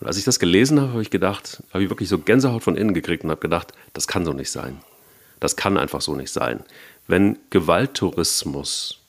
Und 0.00 0.06
als 0.06 0.16
ich 0.16 0.24
das 0.24 0.38
gelesen 0.38 0.80
habe, 0.80 0.92
habe 0.92 1.02
ich 1.02 1.10
gedacht, 1.10 1.62
habe 1.72 1.84
ich 1.84 1.90
wirklich 1.90 2.08
so 2.08 2.18
Gänsehaut 2.18 2.62
von 2.62 2.76
innen 2.76 2.94
gekriegt 2.94 3.24
und 3.24 3.30
habe 3.30 3.40
gedacht, 3.40 3.72
das 3.92 4.08
kann 4.08 4.24
so 4.24 4.32
nicht 4.32 4.50
sein. 4.50 4.80
Das 5.38 5.54
kann 5.54 5.76
einfach 5.76 6.00
so 6.00 6.16
nicht 6.16 6.32
sein. 6.32 6.60
Wenn 7.06 7.38
Gewalttourismus 7.50 9.00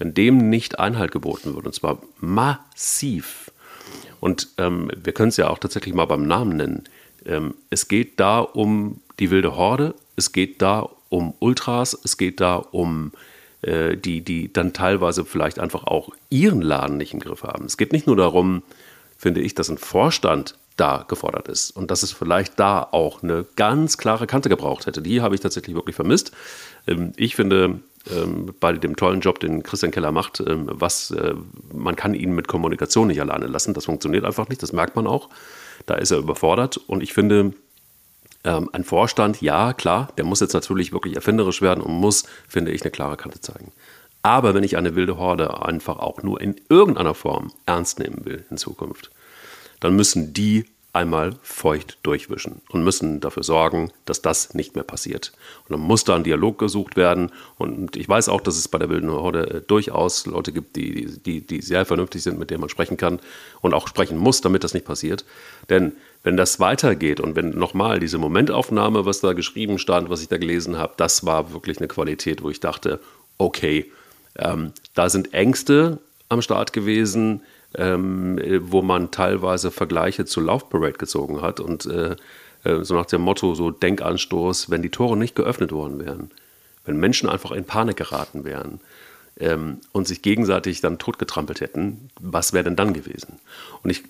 wenn 0.00 0.14
dem 0.14 0.50
nicht 0.50 0.80
Einhalt 0.80 1.12
geboten 1.12 1.54
wird, 1.54 1.66
und 1.66 1.74
zwar 1.74 2.02
massiv, 2.18 3.52
und 4.18 4.48
ähm, 4.58 4.90
wir 4.96 5.12
können 5.12 5.28
es 5.28 5.36
ja 5.36 5.48
auch 5.48 5.58
tatsächlich 5.58 5.94
mal 5.94 6.06
beim 6.06 6.26
Namen 6.26 6.56
nennen, 6.56 6.84
ähm, 7.26 7.54
es 7.68 7.86
geht 7.86 8.18
da 8.18 8.40
um 8.40 9.00
die 9.18 9.30
wilde 9.30 9.56
Horde, 9.56 9.94
es 10.16 10.32
geht 10.32 10.62
da 10.62 10.88
um 11.10 11.34
Ultras, 11.38 11.96
es 12.02 12.16
geht 12.16 12.40
da 12.40 12.56
um 12.56 13.12
äh, 13.62 13.96
die, 13.96 14.22
die 14.22 14.50
dann 14.50 14.72
teilweise 14.72 15.26
vielleicht 15.26 15.58
einfach 15.58 15.84
auch 15.84 16.10
ihren 16.30 16.62
Laden 16.62 16.96
nicht 16.96 17.12
im 17.12 17.20
Griff 17.20 17.42
haben. 17.42 17.66
Es 17.66 17.76
geht 17.76 17.92
nicht 17.92 18.06
nur 18.06 18.16
darum, 18.16 18.62
finde 19.18 19.42
ich, 19.42 19.54
dass 19.54 19.68
ein 19.68 19.76
Vorstand 19.78 20.54
da 20.76 21.04
gefordert 21.06 21.48
ist 21.48 21.72
und 21.72 21.90
dass 21.90 22.02
es 22.02 22.10
vielleicht 22.10 22.58
da 22.58 22.82
auch 22.90 23.22
eine 23.22 23.44
ganz 23.56 23.98
klare 23.98 24.26
Kante 24.26 24.48
gebraucht 24.48 24.86
hätte. 24.86 25.02
Die 25.02 25.20
habe 25.20 25.34
ich 25.34 25.42
tatsächlich 25.42 25.76
wirklich 25.76 25.94
vermisst. 25.94 26.32
Ähm, 26.86 27.12
ich 27.16 27.36
finde, 27.36 27.80
ähm, 28.10 28.54
bei 28.60 28.72
dem 28.72 28.96
tollen 28.96 29.20
Job, 29.20 29.40
den 29.40 29.62
Christian 29.62 29.92
Keller 29.92 30.12
macht, 30.12 30.40
ähm, 30.40 30.68
was 30.72 31.10
äh, 31.10 31.34
man 31.72 31.96
kann 31.96 32.14
ihn 32.14 32.32
mit 32.32 32.48
Kommunikation 32.48 33.08
nicht 33.08 33.20
alleine 33.20 33.46
lassen. 33.46 33.74
Das 33.74 33.84
funktioniert 33.84 34.24
einfach 34.24 34.48
nicht, 34.48 34.62
das 34.62 34.72
merkt 34.72 34.96
man 34.96 35.06
auch. 35.06 35.28
Da 35.86 35.94
ist 35.94 36.10
er 36.10 36.18
überfordert 36.18 36.76
und 36.76 37.02
ich 37.02 37.12
finde, 37.12 37.52
ähm, 38.44 38.70
ein 38.72 38.84
Vorstand, 38.84 39.42
ja, 39.42 39.72
klar, 39.72 40.12
der 40.16 40.24
muss 40.24 40.40
jetzt 40.40 40.54
natürlich 40.54 40.92
wirklich 40.92 41.16
erfinderisch 41.16 41.60
werden 41.60 41.82
und 41.82 41.92
muss, 41.92 42.24
finde 42.48 42.72
ich, 42.72 42.82
eine 42.82 42.90
klare 42.90 43.16
Kante 43.16 43.40
zeigen. 43.40 43.72
Aber 44.22 44.54
wenn 44.54 44.64
ich 44.64 44.76
eine 44.76 44.94
wilde 44.94 45.16
Horde 45.16 45.64
einfach 45.64 45.98
auch 45.98 46.22
nur 46.22 46.40
in 46.40 46.56
irgendeiner 46.68 47.14
Form 47.14 47.52
ernst 47.66 47.98
nehmen 47.98 48.24
will 48.24 48.44
in 48.50 48.56
Zukunft, 48.56 49.10
dann 49.80 49.96
müssen 49.96 50.34
die 50.34 50.66
einmal 50.92 51.36
feucht 51.42 51.98
durchwischen 52.02 52.62
und 52.70 52.82
müssen 52.82 53.20
dafür 53.20 53.44
sorgen, 53.44 53.92
dass 54.06 54.22
das 54.22 54.54
nicht 54.54 54.74
mehr 54.74 54.82
passiert. 54.82 55.32
Und 55.68 55.72
dann 55.72 55.80
muss 55.80 56.02
da 56.02 56.16
ein 56.16 56.24
Dialog 56.24 56.58
gesucht 56.58 56.96
werden. 56.96 57.30
Und 57.58 57.96
ich 57.96 58.08
weiß 58.08 58.28
auch, 58.28 58.40
dass 58.40 58.56
es 58.56 58.66
bei 58.66 58.78
der 58.78 58.88
Wilden 58.88 59.10
Horde 59.10 59.50
äh, 59.50 59.60
durchaus 59.60 60.26
Leute 60.26 60.52
gibt, 60.52 60.74
die, 60.74 61.06
die, 61.06 61.46
die 61.46 61.60
sehr 61.60 61.84
vernünftig 61.84 62.22
sind, 62.22 62.38
mit 62.38 62.50
denen 62.50 62.60
man 62.60 62.70
sprechen 62.70 62.96
kann 62.96 63.20
und 63.60 63.72
auch 63.72 63.86
sprechen 63.86 64.18
muss, 64.18 64.40
damit 64.40 64.64
das 64.64 64.74
nicht 64.74 64.86
passiert. 64.86 65.24
Denn 65.68 65.92
wenn 66.24 66.36
das 66.36 66.58
weitergeht 66.58 67.20
und 67.20 67.36
wenn 67.36 67.50
nochmal 67.50 68.00
diese 68.00 68.18
Momentaufnahme, 68.18 69.06
was 69.06 69.20
da 69.20 69.32
geschrieben 69.32 69.78
stand, 69.78 70.10
was 70.10 70.22
ich 70.22 70.28
da 70.28 70.38
gelesen 70.38 70.76
habe, 70.76 70.94
das 70.96 71.24
war 71.24 71.52
wirklich 71.52 71.78
eine 71.78 71.88
Qualität, 71.88 72.42
wo 72.42 72.50
ich 72.50 72.60
dachte, 72.60 73.00
okay, 73.38 73.90
ähm, 74.36 74.72
da 74.94 75.08
sind 75.08 75.32
Ängste 75.34 75.98
am 76.28 76.42
Start 76.42 76.72
gewesen, 76.72 77.42
ähm, 77.76 78.40
wo 78.62 78.82
man 78.82 79.10
teilweise 79.10 79.70
Vergleiche 79.70 80.24
zur 80.24 80.44
Laufparade 80.44 80.94
gezogen 80.94 81.40
hat 81.40 81.60
und 81.60 81.86
äh, 81.86 82.16
äh, 82.64 82.84
so 82.84 82.94
nach 82.94 83.06
dem 83.06 83.22
Motto, 83.22 83.54
so 83.54 83.70
Denkanstoß, 83.70 84.70
wenn 84.70 84.82
die 84.82 84.90
Tore 84.90 85.16
nicht 85.16 85.34
geöffnet 85.34 85.72
worden 85.72 86.00
wären, 86.00 86.30
wenn 86.84 86.96
Menschen 86.96 87.28
einfach 87.28 87.52
in 87.52 87.64
Panik 87.64 87.96
geraten 87.96 88.44
wären 88.44 88.80
ähm, 89.38 89.78
und 89.92 90.08
sich 90.08 90.22
gegenseitig 90.22 90.80
dann 90.80 90.98
totgetrampelt 90.98 91.60
hätten, 91.60 92.10
was 92.20 92.52
wäre 92.52 92.64
denn 92.64 92.76
dann 92.76 92.92
gewesen? 92.92 93.38
Und 93.82 93.90
ich 93.90 94.02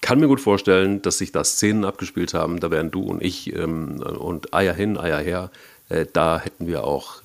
kann 0.00 0.20
mir 0.20 0.28
gut 0.28 0.40
vorstellen, 0.40 1.02
dass 1.02 1.18
sich 1.18 1.32
da 1.32 1.44
Szenen 1.44 1.84
abgespielt 1.84 2.34
haben, 2.34 2.60
da 2.60 2.70
wären 2.70 2.90
du 2.90 3.02
und 3.02 3.22
ich 3.22 3.54
ähm, 3.54 4.00
und 4.00 4.54
Eier 4.54 4.74
hin, 4.74 4.98
Eier 4.98 5.18
her, 5.18 5.50
äh, 5.88 6.06
da 6.12 6.40
hätten 6.40 6.66
wir 6.66 6.84
auch 6.84 7.22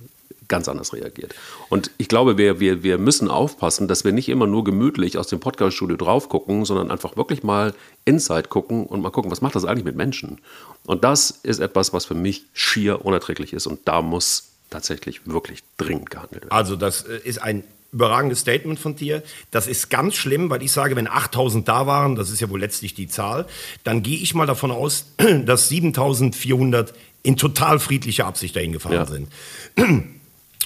ganz 0.48 0.68
anders 0.68 0.94
reagiert. 0.94 1.34
Und 1.70 1.92
ich 1.98 2.08
glaube, 2.08 2.38
wir, 2.38 2.60
wir, 2.60 2.84
wir 2.84 2.98
müssen 2.98 3.30
aufpassen, 3.30 3.88
dass 3.88 4.04
wir 4.04 4.12
nicht 4.12 4.30
immer 4.30 4.48
nur 4.48 4.64
gemütlich 4.64 5.18
aus 5.18 5.28
dem 5.28 5.40
Podcast-Studio 5.40 5.98
drauf 5.98 6.30
gucken, 6.30 6.66
sondern 6.66 6.92
einfach 6.92 7.18
wirklich 7.18 7.44
mal 7.44 7.74
inside 8.06 8.50
gucken 8.50 8.86
und 8.86 9.02
mal 9.02 9.10
gucken, 9.10 9.32
was 9.32 9.42
macht 9.42 9.56
das 9.56 9.66
eigentlich 9.66 9.86
mit 9.86 9.96
Menschen. 9.96 10.40
Und 10.86 11.04
das 11.04 11.32
ist 11.32 11.60
etwas, 11.60 11.94
was 11.94 12.06
für 12.06 12.16
mich 12.16 12.46
schier 12.54 13.06
unerträglich 13.06 13.54
ist. 13.54 13.68
Und 13.68 13.82
da 13.86 14.02
muss 14.02 14.52
tatsächlich 14.70 15.28
wirklich 15.28 15.64
dringend 15.78 16.10
gehandelt 16.10 16.44
werden. 16.44 16.52
Also 16.52 16.76
das 16.76 17.04
äh, 17.04 17.20
ist 17.24 17.42
ein 17.42 17.64
überragendes 17.94 18.40
Statement 18.40 18.80
von 18.80 18.96
dir. 18.96 19.24
Das 19.52 19.68
ist 19.68 19.90
ganz 19.90 20.16
schlimm, 20.16 20.50
weil 20.50 20.62
ich 20.62 20.72
sage, 20.72 20.96
wenn 20.96 21.08
8000 21.08 21.68
da 21.68 21.88
waren, 21.88 22.16
das 22.16 22.30
ist 22.30 22.42
ja 22.42 22.50
wohl 22.50 22.60
letztlich 22.60 22.94
die 22.94 23.08
Zahl, 23.08 23.48
dann 23.84 24.04
gehe 24.04 24.18
ich 24.18 24.34
mal 24.34 24.46
davon 24.46 24.72
aus, 24.72 25.06
dass 25.46 25.70
7400 25.70 26.94
in 27.24 27.38
total 27.38 27.80
friedlicher 27.80 28.26
Absicht 28.26 28.56
dahin 28.56 28.74
gefahren 28.74 28.94
ja. 28.94 29.06
sind 29.06 29.30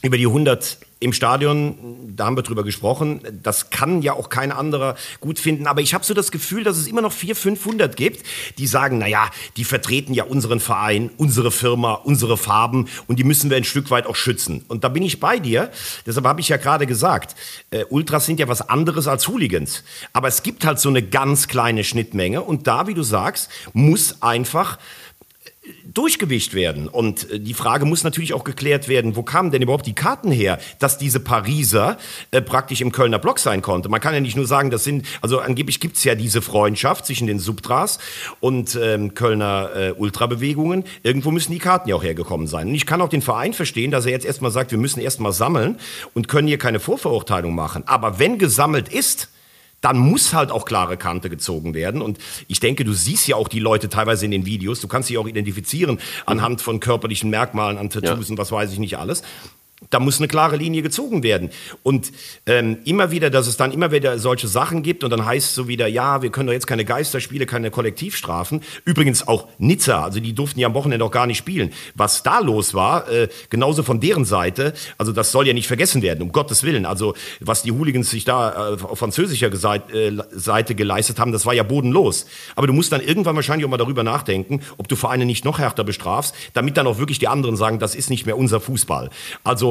über 0.01 0.17
die 0.17 0.27
100 0.27 0.77
im 1.01 1.13
Stadion, 1.13 2.13
da 2.15 2.25
haben 2.25 2.37
wir 2.37 2.43
drüber 2.43 2.63
gesprochen, 2.63 3.21
das 3.41 3.71
kann 3.71 4.03
ja 4.03 4.13
auch 4.13 4.29
kein 4.29 4.51
anderer 4.51 4.95
gut 5.19 5.39
finden. 5.39 5.65
Aber 5.65 5.81
ich 5.81 5.95
habe 5.95 6.05
so 6.05 6.13
das 6.13 6.31
Gefühl, 6.31 6.63
dass 6.63 6.77
es 6.77 6.85
immer 6.85 7.01
noch 7.01 7.11
400, 7.11 7.41
500 7.41 7.95
gibt, 7.95 8.23
die 8.59 8.67
sagen, 8.67 8.99
naja, 8.99 9.31
die 9.57 9.63
vertreten 9.63 10.13
ja 10.13 10.25
unseren 10.25 10.59
Verein, 10.59 11.09
unsere 11.17 11.49
Firma, 11.49 11.93
unsere 11.93 12.37
Farben 12.37 12.87
und 13.07 13.17
die 13.17 13.23
müssen 13.23 13.49
wir 13.49 13.57
ein 13.57 13.63
Stück 13.63 13.89
weit 13.89 14.05
auch 14.05 14.15
schützen. 14.15 14.63
Und 14.67 14.83
da 14.83 14.89
bin 14.89 15.01
ich 15.01 15.19
bei 15.19 15.39
dir. 15.39 15.71
Deshalb 16.05 16.27
habe 16.27 16.39
ich 16.39 16.49
ja 16.49 16.57
gerade 16.57 16.85
gesagt, 16.85 17.35
äh, 17.71 17.83
Ultras 17.89 18.27
sind 18.27 18.39
ja 18.39 18.47
was 18.47 18.69
anderes 18.69 19.07
als 19.07 19.27
Hooligans. 19.27 19.83
Aber 20.13 20.27
es 20.27 20.43
gibt 20.43 20.65
halt 20.65 20.79
so 20.79 20.89
eine 20.89 21.01
ganz 21.01 21.47
kleine 21.47 21.83
Schnittmenge 21.83 22.43
und 22.43 22.67
da, 22.67 22.85
wie 22.85 22.93
du 22.93 23.01
sagst, 23.01 23.49
muss 23.73 24.21
einfach 24.21 24.77
Durchgewicht 25.85 26.55
werden. 26.55 26.87
Und 26.87 27.29
äh, 27.29 27.39
die 27.39 27.53
Frage 27.53 27.85
muss 27.85 28.03
natürlich 28.03 28.33
auch 28.33 28.43
geklärt 28.43 28.87
werden, 28.87 29.15
wo 29.15 29.21
kamen 29.21 29.51
denn 29.51 29.61
überhaupt 29.61 29.85
die 29.85 29.93
Karten 29.93 30.31
her, 30.31 30.57
dass 30.79 30.97
diese 30.97 31.19
Pariser 31.19 31.97
äh, 32.31 32.41
praktisch 32.41 32.81
im 32.81 32.91
Kölner 32.91 33.19
Block 33.19 33.37
sein 33.37 33.61
konnte. 33.61 33.87
Man 33.87 34.01
kann 34.01 34.15
ja 34.15 34.21
nicht 34.21 34.35
nur 34.35 34.47
sagen, 34.47 34.71
das 34.71 34.83
sind, 34.83 35.05
also 35.21 35.39
angeblich 35.39 35.79
gibt's 35.79 36.03
ja 36.03 36.15
diese 36.15 36.41
Freundschaft 36.41 37.05
zwischen 37.05 37.27
den 37.27 37.37
Subtras 37.37 37.99
und 38.39 38.75
ähm, 38.81 39.13
Kölner 39.13 39.69
äh, 39.75 39.91
Ultrabewegungen. 39.91 40.83
Irgendwo 41.03 41.29
müssen 41.29 41.51
die 41.51 41.59
Karten 41.59 41.89
ja 41.89 41.95
auch 41.95 42.03
hergekommen 42.03 42.47
sein. 42.47 42.69
Und 42.69 42.75
ich 42.75 42.87
kann 42.87 42.99
auch 42.99 43.09
den 43.09 43.21
Verein 43.21 43.53
verstehen, 43.53 43.91
dass 43.91 44.07
er 44.07 44.13
jetzt 44.13 44.25
erstmal 44.25 44.51
sagt, 44.51 44.71
wir 44.71 44.79
müssen 44.79 44.99
erstmal 44.99 45.31
sammeln 45.31 45.77
und 46.15 46.27
können 46.27 46.47
hier 46.47 46.57
keine 46.57 46.79
Vorverurteilung 46.79 47.53
machen. 47.53 47.83
Aber 47.85 48.17
wenn 48.17 48.39
gesammelt 48.39 48.89
ist, 48.89 49.29
dann 49.81 49.97
muss 49.97 50.33
halt 50.33 50.51
auch 50.51 50.65
klare 50.65 50.95
Kante 50.95 51.29
gezogen 51.29 51.73
werden. 51.73 52.01
Und 52.01 52.19
ich 52.47 52.59
denke, 52.59 52.85
du 52.85 52.93
siehst 52.93 53.27
ja 53.27 53.35
auch 53.35 53.47
die 53.47 53.59
Leute 53.59 53.89
teilweise 53.89 54.25
in 54.25 54.31
den 54.31 54.45
Videos. 54.45 54.79
Du 54.79 54.87
kannst 54.87 55.09
sie 55.09 55.17
auch 55.17 55.27
identifizieren 55.27 55.99
anhand 56.25 56.61
von 56.61 56.79
körperlichen 56.79 57.29
Merkmalen, 57.29 57.77
an 57.77 57.89
Tattoos 57.89 58.27
ja. 58.27 58.31
und 58.31 58.37
was 58.37 58.51
weiß 58.51 58.71
ich 58.71 58.79
nicht 58.79 58.97
alles. 58.97 59.23
Da 59.89 59.99
muss 59.99 60.19
eine 60.19 60.27
klare 60.27 60.57
Linie 60.57 60.83
gezogen 60.83 61.23
werden. 61.23 61.49
Und 61.83 62.11
ähm, 62.45 62.77
immer 62.85 63.11
wieder, 63.11 63.29
dass 63.29 63.47
es 63.47 63.57
dann 63.57 63.71
immer 63.71 63.91
wieder 63.91 64.19
solche 64.19 64.47
Sachen 64.47 64.83
gibt 64.83 65.03
und 65.03 65.09
dann 65.09 65.25
heißt 65.25 65.49
es 65.49 65.55
so 65.55 65.67
wieder, 65.67 65.87
ja, 65.87 66.21
wir 66.21 66.29
können 66.29 66.47
doch 66.47 66.53
jetzt 66.53 66.67
keine 66.67 66.85
Geisterspiele, 66.85 67.45
keine 67.45 67.71
Kollektivstrafen. 67.71 68.61
Übrigens 68.85 69.27
auch 69.27 69.47
Nizza, 69.57 70.03
also 70.03 70.19
die 70.19 70.33
durften 70.33 70.59
ja 70.59 70.67
am 70.67 70.75
Wochenende 70.75 71.03
auch 71.03 71.11
gar 71.11 71.25
nicht 71.25 71.39
spielen. 71.39 71.71
Was 71.95 72.23
da 72.23 72.39
los 72.39 72.73
war, 72.73 73.09
äh, 73.09 73.27
genauso 73.49 73.81
von 73.83 73.99
deren 73.99 74.23
Seite, 74.23 74.73
also 74.97 75.11
das 75.11 75.31
soll 75.31 75.47
ja 75.47 75.53
nicht 75.53 75.67
vergessen 75.67 76.01
werden, 76.01 76.21
um 76.21 76.31
Gottes 76.31 76.63
Willen. 76.63 76.85
Also 76.85 77.15
was 77.39 77.63
die 77.63 77.71
Hooligans 77.71 78.09
sich 78.09 78.23
da 78.23 78.73
äh, 78.73 78.83
auf 78.83 78.99
französischer 78.99 79.51
äh, 79.51 80.11
Seite 80.31 80.75
geleistet 80.75 81.19
haben, 81.19 81.31
das 81.31 81.45
war 81.45 81.53
ja 81.53 81.63
bodenlos. 81.63 82.27
Aber 82.55 82.67
du 82.67 82.73
musst 82.73 82.91
dann 82.91 83.01
irgendwann 83.01 83.35
wahrscheinlich 83.35 83.65
auch 83.65 83.69
mal 83.69 83.77
darüber 83.77 84.03
nachdenken, 84.03 84.61
ob 84.77 84.87
du 84.87 84.95
Vereine 84.95 85.25
nicht 85.25 85.43
noch 85.43 85.59
härter 85.59 85.83
bestrafst, 85.83 86.35
damit 86.53 86.77
dann 86.77 86.87
auch 86.87 86.99
wirklich 86.99 87.19
die 87.19 87.27
anderen 87.27 87.57
sagen, 87.57 87.79
das 87.79 87.95
ist 87.95 88.09
nicht 88.09 88.25
mehr 88.25 88.37
unser 88.37 88.61
Fußball. 88.61 89.09
Also 89.43 89.70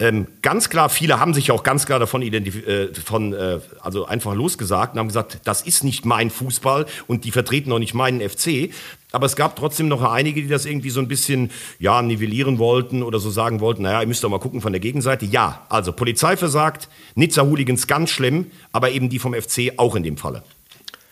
ähm, 0.00 0.26
ganz 0.40 0.70
klar, 0.70 0.88
viele 0.88 1.20
haben 1.20 1.34
sich 1.34 1.50
auch 1.50 1.62
ganz 1.62 1.84
klar 1.84 1.98
davon 1.98 2.22
äh, 2.22 2.88
von, 2.94 3.34
äh, 3.34 3.60
also 3.82 4.06
einfach 4.06 4.34
losgesagt 4.34 4.94
und 4.94 4.98
haben 4.98 5.08
gesagt, 5.08 5.40
das 5.44 5.60
ist 5.60 5.84
nicht 5.84 6.06
mein 6.06 6.30
Fußball 6.30 6.86
und 7.06 7.24
die 7.24 7.30
vertreten 7.30 7.70
auch 7.70 7.78
nicht 7.78 7.92
meinen 7.92 8.26
FC. 8.26 8.70
Aber 9.12 9.26
es 9.26 9.36
gab 9.36 9.56
trotzdem 9.56 9.88
noch 9.88 10.02
einige, 10.02 10.40
die 10.40 10.48
das 10.48 10.64
irgendwie 10.64 10.88
so 10.88 11.00
ein 11.00 11.08
bisschen 11.08 11.50
ja, 11.78 12.00
nivellieren 12.00 12.58
wollten 12.58 13.02
oder 13.02 13.18
so 13.18 13.28
sagen 13.28 13.60
wollten, 13.60 13.82
naja, 13.82 14.00
ihr 14.00 14.06
müsst 14.06 14.24
doch 14.24 14.30
mal 14.30 14.38
gucken 14.38 14.62
von 14.62 14.72
der 14.72 14.80
Gegenseite. 14.80 15.26
Ja, 15.26 15.66
also 15.68 15.92
Polizei 15.92 16.36
versagt, 16.36 16.88
Nizza-Hooligans 17.16 17.86
ganz 17.86 18.08
schlimm, 18.08 18.50
aber 18.72 18.92
eben 18.92 19.10
die 19.10 19.18
vom 19.18 19.34
FC 19.34 19.74
auch 19.76 19.96
in 19.96 20.02
dem 20.02 20.16
Falle. 20.16 20.42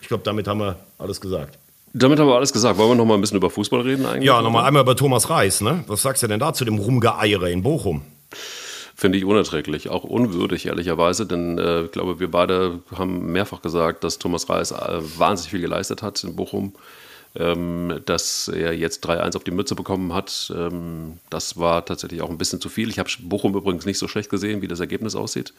Ich 0.01 0.07
glaube, 0.07 0.23
damit 0.23 0.47
haben 0.47 0.61
wir 0.61 0.77
alles 0.97 1.21
gesagt. 1.21 1.59
Damit 1.93 2.19
haben 2.19 2.27
wir 2.27 2.35
alles 2.35 2.53
gesagt. 2.53 2.77
Wollen 2.77 2.91
wir 2.91 2.95
noch 2.95 3.05
mal 3.05 3.15
ein 3.15 3.21
bisschen 3.21 3.37
über 3.37 3.49
Fußball 3.49 3.81
reden 3.81 4.05
eigentlich? 4.05 4.25
Ja, 4.25 4.41
noch 4.41 4.51
mal 4.51 4.63
einmal 4.63 4.83
über 4.83 4.95
Thomas 4.95 5.29
Reis. 5.29 5.61
Ne? 5.61 5.83
Was 5.87 6.01
sagst 6.01 6.21
du 6.23 6.27
denn 6.27 6.39
da 6.39 6.53
zu 6.53 6.65
dem 6.65 6.77
Rumgeeiere 6.77 7.49
in 7.49 7.63
Bochum? 7.63 8.03
Finde 8.95 9.17
ich 9.17 9.23
unerträglich, 9.23 9.87
auch 9.89 10.03
unwürdig, 10.03 10.65
ehrlicherweise, 10.65 11.25
denn 11.25 11.57
äh, 11.57 11.83
ich 11.83 11.91
glaube, 11.91 12.19
wir 12.19 12.29
beide 12.29 12.81
haben 12.93 13.31
mehrfach 13.31 13.61
gesagt, 13.61 14.03
dass 14.03 14.19
Thomas 14.19 14.49
Reis 14.49 14.71
äh, 14.71 14.99
wahnsinnig 15.17 15.51
viel 15.51 15.61
geleistet 15.61 16.03
hat 16.03 16.21
in 16.23 16.35
Bochum. 16.35 16.73
Ähm, 17.35 18.01
dass 18.05 18.47
er 18.47 18.73
jetzt 18.73 19.07
3-1 19.07 19.37
auf 19.37 19.43
die 19.43 19.51
Mütze 19.51 19.75
bekommen 19.75 20.13
hat, 20.13 20.51
ähm, 20.53 21.19
das 21.29 21.57
war 21.57 21.85
tatsächlich 21.85 22.23
auch 22.23 22.29
ein 22.29 22.39
bisschen 22.39 22.59
zu 22.59 22.69
viel. 22.69 22.89
Ich 22.89 22.97
habe 22.97 23.09
Bochum 23.21 23.55
übrigens 23.55 23.85
nicht 23.85 23.99
so 23.99 24.07
schlecht 24.07 24.31
gesehen, 24.31 24.61
wie 24.63 24.67
das 24.67 24.79
Ergebnis 24.79 25.15
aussieht. 25.15 25.53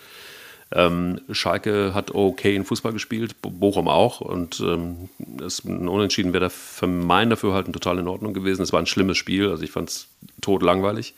Ähm, 0.72 1.20
Schalke 1.32 1.94
hat 1.94 2.14
okay 2.14 2.54
in 2.54 2.64
Fußball 2.64 2.92
gespielt, 2.92 3.36
Bochum 3.42 3.88
auch. 3.88 4.20
Und 4.20 4.60
ähm, 4.60 5.08
das, 5.18 5.64
ein 5.64 5.88
Unentschieden 5.88 6.32
wäre 6.32 6.50
für 6.50 6.86
mein 6.86 7.30
Dafürhalten 7.30 7.72
total 7.72 7.98
in 7.98 8.08
Ordnung 8.08 8.34
gewesen. 8.34 8.62
Es 8.62 8.72
war 8.72 8.80
ein 8.80 8.86
schlimmes 8.86 9.18
Spiel, 9.18 9.48
also 9.48 9.62
ich 9.62 9.72
fand 9.72 9.88
es 9.88 10.08
tot 10.40 10.62
langweilig 10.62 11.14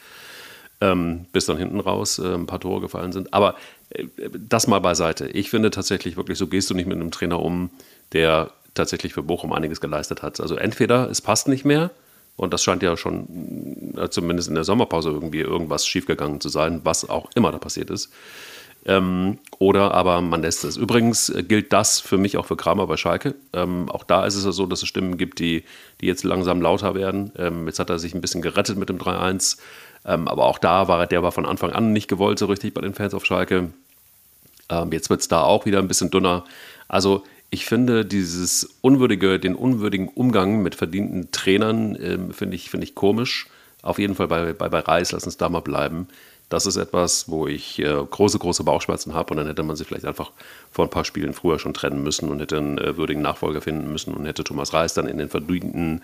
ähm, 0.82 1.26
bis 1.32 1.46
dann 1.46 1.56
hinten 1.56 1.80
raus 1.80 2.18
äh, 2.18 2.34
ein 2.34 2.46
paar 2.46 2.60
Tore 2.60 2.80
gefallen 2.80 3.12
sind. 3.12 3.32
Aber 3.32 3.54
äh, 3.90 4.04
das 4.36 4.66
mal 4.66 4.80
beiseite. 4.80 5.28
Ich 5.28 5.48
finde 5.48 5.70
tatsächlich 5.70 6.16
wirklich, 6.16 6.36
so 6.38 6.48
gehst 6.48 6.68
du 6.70 6.74
nicht 6.74 6.86
mit 6.86 6.96
einem 6.96 7.12
Trainer 7.12 7.40
um, 7.40 7.70
der 8.12 8.50
tatsächlich 8.74 9.14
für 9.14 9.22
Bochum 9.22 9.52
einiges 9.52 9.80
geleistet 9.80 10.22
hat. 10.22 10.40
Also 10.40 10.56
entweder 10.56 11.08
es 11.08 11.20
passt 11.20 11.46
nicht 11.46 11.64
mehr, 11.64 11.90
und 12.36 12.52
das 12.52 12.62
scheint 12.64 12.82
ja 12.82 12.96
schon 12.96 13.94
äh, 13.96 14.08
zumindest 14.08 14.48
in 14.48 14.54
der 14.54 14.64
Sommerpause 14.64 15.10
irgendwie 15.10 15.40
irgendwas 15.40 15.86
schiefgegangen 15.86 16.40
zu 16.40 16.48
sein, 16.48 16.80
was 16.82 17.08
auch 17.08 17.30
immer 17.34 17.52
da 17.52 17.58
passiert 17.58 17.90
ist. 17.90 18.10
Ähm, 18.84 19.38
oder 19.58 19.94
aber 19.94 20.20
man 20.20 20.42
lässt 20.42 20.64
es. 20.64 20.76
Übrigens 20.76 21.28
äh, 21.28 21.44
gilt 21.44 21.72
das 21.72 22.00
für 22.00 22.18
mich 22.18 22.36
auch 22.36 22.46
für 22.46 22.56
Kramer 22.56 22.86
bei 22.86 22.96
Schalke. 22.96 23.34
Ähm, 23.52 23.88
auch 23.88 24.02
da 24.02 24.26
ist 24.26 24.34
es 24.34 24.44
ja 24.44 24.52
so, 24.52 24.66
dass 24.66 24.82
es 24.82 24.88
Stimmen 24.88 25.18
gibt, 25.18 25.38
die, 25.38 25.62
die 26.00 26.06
jetzt 26.06 26.24
langsam 26.24 26.60
lauter 26.60 26.94
werden. 26.94 27.32
Ähm, 27.38 27.66
jetzt 27.66 27.78
hat 27.78 27.90
er 27.90 27.98
sich 27.98 28.14
ein 28.14 28.20
bisschen 28.20 28.42
gerettet 28.42 28.76
mit 28.76 28.88
dem 28.88 28.98
3-1. 28.98 29.58
Ähm, 30.04 30.26
aber 30.26 30.46
auch 30.46 30.58
da 30.58 30.88
war 30.88 31.06
der 31.06 31.22
war 31.22 31.30
von 31.30 31.46
Anfang 31.46 31.70
an 31.70 31.92
nicht 31.92 32.08
gewollt, 32.08 32.38
so 32.38 32.46
richtig 32.46 32.74
bei 32.74 32.80
den 32.80 32.94
Fans 32.94 33.14
auf 33.14 33.24
Schalke. 33.24 33.70
Ähm, 34.68 34.92
jetzt 34.92 35.10
wird 35.10 35.20
es 35.20 35.28
da 35.28 35.42
auch 35.42 35.64
wieder 35.64 35.78
ein 35.78 35.88
bisschen 35.88 36.10
dünner. 36.10 36.44
Also 36.88 37.22
ich 37.50 37.66
finde 37.66 38.04
dieses 38.04 38.78
unwürdige, 38.80 39.38
den 39.38 39.54
unwürdigen 39.54 40.08
Umgang 40.08 40.62
mit 40.62 40.74
verdienten 40.74 41.30
Trainern 41.30 41.96
ähm, 42.02 42.32
finde 42.32 42.56
ich, 42.56 42.70
find 42.70 42.82
ich 42.82 42.94
komisch. 42.94 43.46
Auf 43.82 43.98
jeden 43.98 44.14
Fall 44.14 44.28
bei, 44.28 44.52
bei, 44.54 44.68
bei 44.68 44.78
Reis, 44.80 45.12
lass 45.12 45.24
uns 45.24 45.36
da 45.36 45.48
mal 45.48 45.60
bleiben. 45.60 46.08
Das 46.52 46.66
ist 46.66 46.76
etwas, 46.76 47.30
wo 47.30 47.46
ich 47.46 47.78
äh, 47.78 47.84
große, 47.84 48.38
große 48.38 48.62
Bauchschmerzen 48.62 49.14
habe 49.14 49.30
und 49.30 49.38
dann 49.38 49.46
hätte 49.46 49.62
man 49.62 49.74
sich 49.74 49.86
vielleicht 49.86 50.04
einfach 50.04 50.32
vor 50.70 50.84
ein 50.84 50.90
paar 50.90 51.06
Spielen 51.06 51.32
früher 51.32 51.58
schon 51.58 51.72
trennen 51.72 52.02
müssen 52.02 52.28
und 52.28 52.40
hätte 52.40 52.58
einen 52.58 52.76
äh, 52.76 52.98
würdigen 52.98 53.22
Nachfolger 53.22 53.62
finden 53.62 53.90
müssen 53.90 54.12
und 54.12 54.26
hätte 54.26 54.44
Thomas 54.44 54.74
Reis 54.74 54.92
dann 54.92 55.06
in 55.06 55.16
den 55.16 55.30
verdienten 55.30 56.02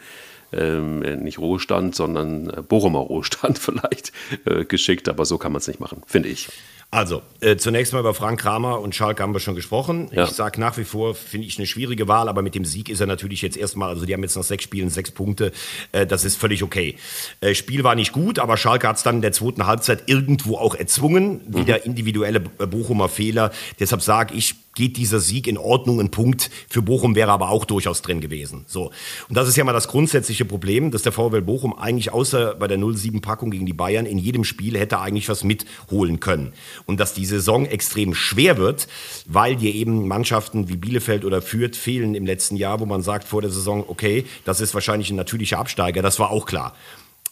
ähm, 0.51 1.01
nicht 1.01 1.39
Ruhestand, 1.39 1.95
sondern 1.95 2.49
äh, 2.49 2.63
Bochumer 2.63 3.01
Ruhestand 3.01 3.59
vielleicht 3.59 4.13
äh, 4.47 4.65
geschickt. 4.65 5.11
Aber 5.11 5.27
so 5.27 5.37
kann 5.37 5.53
man 5.53 5.59
es 5.61 5.69
nicht 5.69 5.81
machen, 5.81 6.03
finde 6.07 6.31
ich. 6.31 6.49
Also, 6.91 7.21
äh, 7.41 7.57
zunächst 7.57 7.93
mal 7.93 8.01
über 8.01 8.15
Frank 8.15 8.41
Kramer 8.41 8.81
und 8.81 8.95
Schalke 8.95 9.23
haben 9.23 9.35
wir 9.35 9.41
schon 9.41 9.55
gesprochen. 9.55 10.09
Ja. 10.11 10.25
Ich 10.25 10.31
sage 10.31 10.59
nach 10.59 10.79
wie 10.79 10.85
vor, 10.85 11.15
finde 11.15 11.47
ich 11.47 11.59
eine 11.59 11.67
schwierige 11.67 12.09
Wahl, 12.09 12.31
aber 12.31 12.41
mit 12.41 12.55
dem 12.55 12.65
Sieg 12.65 12.89
ist 12.89 13.01
er 13.01 13.07
natürlich 13.07 13.43
jetzt 13.43 13.59
erstmal, 13.59 13.91
also 13.91 14.07
die 14.07 14.15
haben 14.15 14.23
jetzt 14.23 14.37
nach 14.37 14.43
sechs 14.43 14.65
Spielen 14.65 14.89
sechs 14.89 15.11
Punkte, 15.11 15.53
äh, 15.93 16.07
das 16.07 16.25
ist 16.25 16.37
völlig 16.37 16.63
okay. 16.63 16.97
Äh, 17.43 17.55
Spiel 17.55 17.85
war 17.85 17.95
nicht 17.95 18.13
gut, 18.13 18.39
aber 18.39 18.57
Schalke 18.57 18.89
hat 18.89 18.97
es 18.97 19.03
dann 19.03 19.17
in 19.17 19.23
der 19.23 19.33
zweiten 19.33 19.67
Halbzeit 19.67 20.05
irgendwo 20.07 20.57
auch 20.57 20.75
erzwungen. 20.75 21.43
Mhm. 21.47 21.57
Wieder 21.59 21.85
individuelle 21.85 22.41
Bochumer 22.41 23.11
Fehler. 23.11 23.53
Deshalb 23.79 24.01
sage 24.01 24.35
ich, 24.35 24.55
geht 24.79 24.97
dieser 24.97 25.19
Sieg 25.19 25.49
in 25.49 25.59
Ordnung. 25.59 26.01
Ein 26.01 26.11
Punkt 26.11 26.51
für 26.69 26.83
Bochum 26.83 27.17
wäre 27.17 27.33
aber 27.33 27.51
auch 27.51 27.65
durchaus 27.65 28.01
drin 28.01 28.21
gewesen. 28.21 28.65
So. 28.69 28.93
Und 29.29 29.37
das 29.37 29.49
ist 29.49 29.57
ja 29.57 29.65
mal 29.65 29.73
das 29.73 29.89
grundsätzliche 29.89 30.45
Problem, 30.45 30.93
dass 30.93 31.03
der 31.03 31.11
VfL 31.11 31.43
Bochum 31.43 31.77
eigentlich 31.77 32.13
außer 32.13 32.55
bei 32.55 32.69
der 32.69 32.79
0-7-Packung 32.79 33.51
gegen 33.51 33.67
die 33.67 33.73
Bayern 33.73 34.07
in 34.07 34.19
jedem 34.19 34.45
Spiel 34.45 34.79
hätte 34.79 35.01
eigentlich 35.01 35.29
was 35.29 35.43
mitholen 35.43 36.21
können. 36.21 36.53
Und 36.87 37.01
dass 37.01 37.13
die 37.13 37.27
Saison 37.27 37.67
extrem 37.67 38.15
schwer 38.15 38.57
wird, 38.57 38.87
weil 39.27 39.57
dir 39.57 39.75
eben 39.75 40.07
Mannschaften 40.07 40.69
wie 40.69 40.77
Bielefeld 40.77 41.25
oder 41.25 41.43
Fürth 41.43 41.77
fehlen 41.77 42.15
im 42.15 42.25
letzten 42.25 42.55
Jahr, 42.55 42.79
wo 42.79 42.87
man 42.87 43.03
sagt 43.03 43.27
vor 43.27 43.43
der 43.43 43.51
Saison, 43.51 43.85
okay, 43.89 44.27
das 44.45 44.61
ist 44.61 44.75
wahrscheinlich 44.75 45.11
ein 45.11 45.17
natürlicher 45.17 45.59
Absteiger. 45.59 46.03
Das 46.03 46.21
war 46.21 46.31
auch 46.31 46.47
klar. 46.47 46.77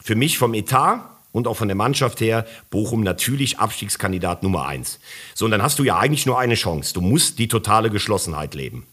Für 0.02 0.16
mich 0.16 0.36
vom 0.36 0.52
Etat 0.52 1.15
und 1.36 1.46
auch 1.46 1.56
von 1.58 1.68
der 1.68 1.76
Mannschaft 1.76 2.22
her 2.22 2.46
Bochum 2.70 3.02
natürlich 3.02 3.58
Abstiegskandidat 3.58 4.42
Nummer 4.42 4.66
eins. 4.66 4.98
So, 5.34 5.44
und 5.44 5.50
dann 5.50 5.62
hast 5.62 5.78
du 5.78 5.84
ja 5.84 5.98
eigentlich 5.98 6.24
nur 6.24 6.38
eine 6.38 6.54
Chance. 6.54 6.94
Du 6.94 7.02
musst 7.02 7.38
die 7.38 7.46
totale 7.46 7.90
Geschlossenheit 7.90 8.54
leben. 8.54 8.86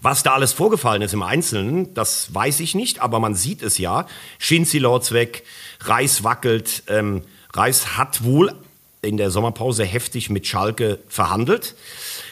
Was 0.00 0.22
da 0.22 0.34
alles 0.34 0.52
vorgefallen 0.52 1.02
ist 1.02 1.12
im 1.12 1.24
Einzelnen, 1.24 1.92
das 1.92 2.32
weiß 2.32 2.60
ich 2.60 2.76
nicht, 2.76 3.00
aber 3.00 3.18
man 3.18 3.34
sieht 3.34 3.62
es 3.62 3.78
ja. 3.78 4.06
Schinzi 4.38 4.78
Lords 4.78 5.10
weg, 5.10 5.42
Reis 5.80 6.22
wackelt. 6.22 6.84
Ähm, 6.86 7.22
Reis 7.52 7.96
hat 7.96 8.22
wohl 8.22 8.54
in 9.02 9.16
der 9.16 9.32
Sommerpause 9.32 9.84
heftig 9.84 10.30
mit 10.30 10.46
Schalke 10.46 11.00
verhandelt. 11.08 11.74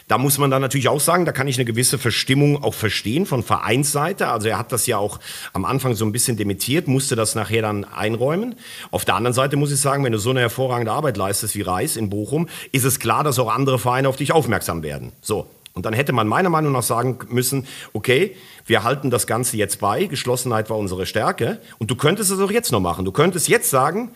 Da 0.08 0.16
muss 0.16 0.38
man 0.38 0.50
dann 0.50 0.62
natürlich 0.62 0.88
auch 0.88 1.00
sagen, 1.00 1.26
da 1.26 1.32
kann 1.32 1.48
ich 1.48 1.58
eine 1.58 1.66
gewisse 1.66 1.98
Verstimmung 1.98 2.62
auch 2.62 2.72
verstehen 2.72 3.26
von 3.26 3.42
Vereinsseite. 3.42 4.28
Also 4.28 4.48
er 4.48 4.58
hat 4.58 4.72
das 4.72 4.86
ja 4.86 4.96
auch 4.96 5.20
am 5.52 5.66
Anfang 5.66 5.94
so 5.94 6.04
ein 6.06 6.12
bisschen 6.12 6.38
dementiert, 6.38 6.88
musste 6.88 7.14
das 7.14 7.34
nachher 7.34 7.60
dann 7.60 7.84
einräumen. 7.84 8.54
Auf 8.90 9.04
der 9.04 9.16
anderen 9.16 9.34
Seite 9.34 9.56
muss 9.56 9.70
ich 9.70 9.80
sagen, 9.80 10.04
wenn 10.04 10.12
du 10.12 10.18
so 10.18 10.30
eine 10.30 10.40
hervorragende 10.40 10.92
Arbeit 10.92 11.18
leistest 11.18 11.54
wie 11.54 11.62
Reis 11.62 11.96
in 11.96 12.08
Bochum, 12.08 12.48
ist 12.72 12.84
es 12.84 12.98
klar, 12.98 13.22
dass 13.22 13.38
auch 13.38 13.54
andere 13.54 13.78
Vereine 13.78 14.08
auf 14.08 14.16
dich 14.16 14.32
aufmerksam 14.32 14.82
werden. 14.82 15.12
So. 15.20 15.46
Und 15.74 15.86
dann 15.86 15.92
hätte 15.92 16.12
man 16.12 16.26
meiner 16.26 16.48
Meinung 16.48 16.72
nach 16.72 16.82
sagen 16.82 17.18
müssen, 17.28 17.66
okay, 17.92 18.34
wir 18.66 18.82
halten 18.82 19.10
das 19.10 19.26
Ganze 19.26 19.56
jetzt 19.56 19.78
bei, 19.78 20.06
Geschlossenheit 20.06 20.70
war 20.70 20.76
unsere 20.76 21.06
Stärke 21.06 21.60
und 21.78 21.90
du 21.90 21.94
könntest 21.94 22.32
es 22.32 22.40
auch 22.40 22.50
jetzt 22.50 22.72
noch 22.72 22.80
machen. 22.80 23.04
Du 23.04 23.12
könntest 23.12 23.46
jetzt 23.46 23.70
sagen, 23.70 24.10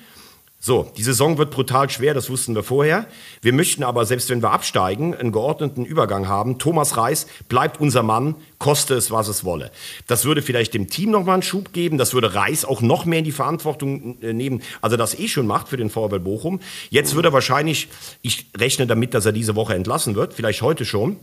so, 0.65 0.89
die 0.97 1.03
Saison 1.03 1.39
wird 1.39 1.51
brutal 1.51 1.91
schwer, 1.91 2.15
das 2.15 2.31
wussten 2.31 2.55
wir 2.55 2.63
vorher. 2.63 3.07
Wir 3.41 3.53
möchten 3.53 3.83
aber, 3.83 4.07
selbst 4.07 4.31
wenn 4.31 4.43
wir 4.43 4.53
absteigen, 4.53 5.13
einen 5.13 5.33
geordneten 5.33 5.85
Übergang 5.85 6.29
haben. 6.29 6.61
Thomas 6.61 6.97
Reis 6.97 7.27
bleibt 7.49 7.81
unser 7.81 8.05
Mann, 8.05 8.37
koste 8.63 8.95
es, 8.95 9.11
was 9.11 9.27
es 9.27 9.45
wolle. 9.45 9.73
Das 10.07 10.25
würde 10.25 10.41
vielleicht 10.41 10.73
dem 10.73 10.89
Team 10.89 11.11
nochmal 11.11 11.35
einen 11.35 11.43
Schub 11.43 11.73
geben. 11.73 11.99
Das 11.99 12.15
würde 12.15 12.33
Reis 12.33 12.65
auch 12.65 12.81
noch 12.81 13.05
mehr 13.07 13.19
in 13.19 13.25
die 13.25 13.33
Verantwortung 13.33 14.23
äh, 14.23 14.33
nehmen, 14.33 14.63
als 14.81 14.93
er 14.93 14.99
das 14.99 15.19
eh 15.19 15.27
schon 15.27 15.49
macht 15.49 15.69
für 15.69 15.77
den 15.77 15.91
VfL 15.91 16.21
Bochum. 16.21 16.61
Jetzt 16.89 17.17
würde 17.17 17.31
er 17.31 17.33
wahrscheinlich, 17.33 17.89
ich 18.23 18.47
rechne 18.57 18.87
damit, 18.87 19.15
dass 19.15 19.27
er 19.27 19.33
diese 19.33 19.57
Woche 19.57 19.75
entlassen 19.75 20.15
wird, 20.15 20.33
vielleicht 20.33 20.63
heute 20.63 20.85
schon. 20.85 21.17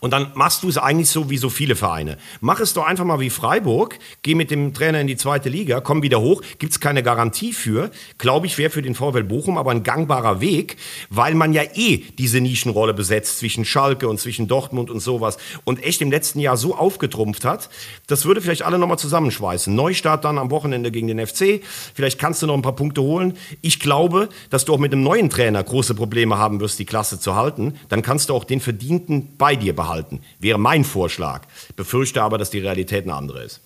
Und 0.00 0.12
dann 0.12 0.32
machst 0.34 0.62
du 0.62 0.68
es 0.68 0.78
eigentlich 0.78 1.10
so 1.10 1.28
wie 1.28 1.36
so 1.36 1.50
viele 1.50 1.76
Vereine. 1.76 2.16
Mach 2.40 2.58
es 2.58 2.72
doch 2.72 2.86
einfach 2.86 3.04
mal 3.04 3.20
wie 3.20 3.28
Freiburg, 3.28 3.98
geh 4.22 4.34
mit 4.34 4.50
dem 4.50 4.72
Trainer 4.72 5.00
in 5.00 5.06
die 5.06 5.16
zweite 5.16 5.50
Liga, 5.50 5.80
komm 5.80 6.02
wieder 6.02 6.22
hoch, 6.22 6.42
gibt 6.58 6.72
es 6.72 6.80
keine 6.80 7.02
Garantie 7.02 7.52
für. 7.52 7.90
Glaube 8.16 8.46
ich, 8.46 8.56
wäre 8.56 8.70
für 8.70 8.80
den 8.80 8.94
VfL 8.94 9.24
Bochum 9.24 9.58
aber 9.58 9.72
ein 9.72 9.82
gangbarer 9.82 10.40
Weg, 10.40 10.78
weil 11.10 11.34
man 11.34 11.52
ja 11.52 11.62
eh 11.74 11.98
diese 12.16 12.40
Nischenrolle 12.40 12.94
besetzt 12.94 13.38
zwischen 13.38 13.66
Schalke 13.66 14.08
und 14.08 14.18
zwischen 14.18 14.48
Dortmund 14.48 14.88
und 14.88 15.00
sowas 15.00 15.36
und 15.64 15.84
echt 15.84 16.00
im 16.00 16.10
letzten 16.10 16.29
Jahr 16.38 16.56
so 16.56 16.76
aufgetrumpft 16.76 17.44
hat. 17.44 17.68
Das 18.06 18.24
würde 18.24 18.40
vielleicht 18.40 18.62
alle 18.62 18.78
nochmal 18.78 18.98
zusammenschweißen. 18.98 19.74
Neustart 19.74 20.24
dann 20.24 20.38
am 20.38 20.50
Wochenende 20.50 20.92
gegen 20.92 21.08
den 21.08 21.26
FC. 21.26 21.62
Vielleicht 21.94 22.20
kannst 22.20 22.42
du 22.42 22.46
noch 22.46 22.54
ein 22.54 22.62
paar 22.62 22.76
Punkte 22.76 23.02
holen. 23.02 23.36
Ich 23.62 23.80
glaube, 23.80 24.28
dass 24.50 24.64
du 24.64 24.74
auch 24.74 24.78
mit 24.78 24.92
einem 24.92 25.02
neuen 25.02 25.30
Trainer 25.30 25.64
große 25.64 25.94
Probleme 25.94 26.38
haben 26.38 26.60
wirst, 26.60 26.78
die 26.78 26.86
Klasse 26.86 27.18
zu 27.18 27.34
halten. 27.34 27.74
Dann 27.88 28.02
kannst 28.02 28.28
du 28.28 28.34
auch 28.34 28.44
den 28.44 28.60
verdienten 28.60 29.34
bei 29.36 29.56
dir 29.56 29.74
behalten, 29.74 30.20
wäre 30.38 30.58
mein 30.58 30.84
Vorschlag. 30.84 31.42
Befürchte 31.74 32.22
aber, 32.22 32.38
dass 32.38 32.50
die 32.50 32.60
Realität 32.60 33.04
eine 33.04 33.14
andere 33.14 33.42
ist. 33.42 33.60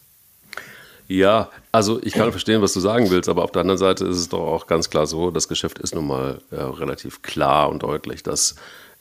Ja, 1.06 1.50
also 1.70 2.00
ich 2.02 2.14
kann 2.14 2.30
verstehen, 2.30 2.62
was 2.62 2.72
du 2.72 2.80
sagen 2.80 3.10
willst, 3.10 3.28
aber 3.28 3.44
auf 3.44 3.52
der 3.52 3.60
anderen 3.60 3.78
Seite 3.78 4.06
ist 4.06 4.16
es 4.16 4.28
doch 4.30 4.40
auch 4.40 4.66
ganz 4.66 4.88
klar 4.88 5.06
so, 5.06 5.30
das 5.30 5.48
Geschäft 5.48 5.78
ist 5.78 5.94
nun 5.94 6.06
mal 6.06 6.40
äh, 6.50 6.56
relativ 6.56 7.20
klar 7.20 7.68
und 7.68 7.82
deutlich. 7.82 8.22
Das 8.22 8.54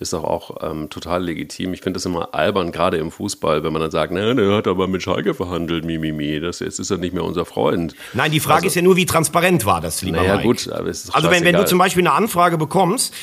ist 0.03 0.13
doch 0.13 0.23
auch 0.23 0.57
ähm, 0.61 0.89
total 0.89 1.23
legitim. 1.23 1.73
Ich 1.73 1.81
finde 1.81 1.97
das 1.97 2.05
immer 2.05 2.33
albern, 2.35 2.71
gerade 2.71 2.97
im 2.97 3.09
Fußball, 3.09 3.63
wenn 3.63 3.73
man 3.73 3.81
dann 3.81 3.89
sagt, 3.89 4.11
ne, 4.11 4.35
der 4.35 4.55
hat 4.55 4.67
aber 4.67 4.87
mit 4.87 5.01
Schalke 5.01 5.33
verhandelt, 5.33 5.85
mimimi, 5.85 6.39
das, 6.39 6.59
jetzt 6.59 6.79
ist 6.79 6.91
er 6.91 6.97
nicht 6.97 7.13
mehr 7.13 7.23
unser 7.23 7.45
Freund. 7.45 7.95
Nein, 8.13 8.31
die 8.31 8.39
Frage 8.39 8.57
also, 8.57 8.67
ist 8.67 8.75
ja 8.75 8.81
nur, 8.83 8.95
wie 8.95 9.05
transparent 9.05 9.65
war 9.65 9.81
das, 9.81 10.03
lieber 10.03 10.17
naja, 10.17 10.35
Mike. 10.35 10.47
gut, 10.47 10.69
aber 10.71 10.89
es 10.89 11.05
ist 11.05 11.15
Also 11.15 11.31
wenn, 11.31 11.43
wenn 11.43 11.55
du 11.55 11.65
zum 11.65 11.79
Beispiel 11.79 12.03
eine 12.03 12.11
Anfrage 12.11 12.57
bekommst, 12.57 13.13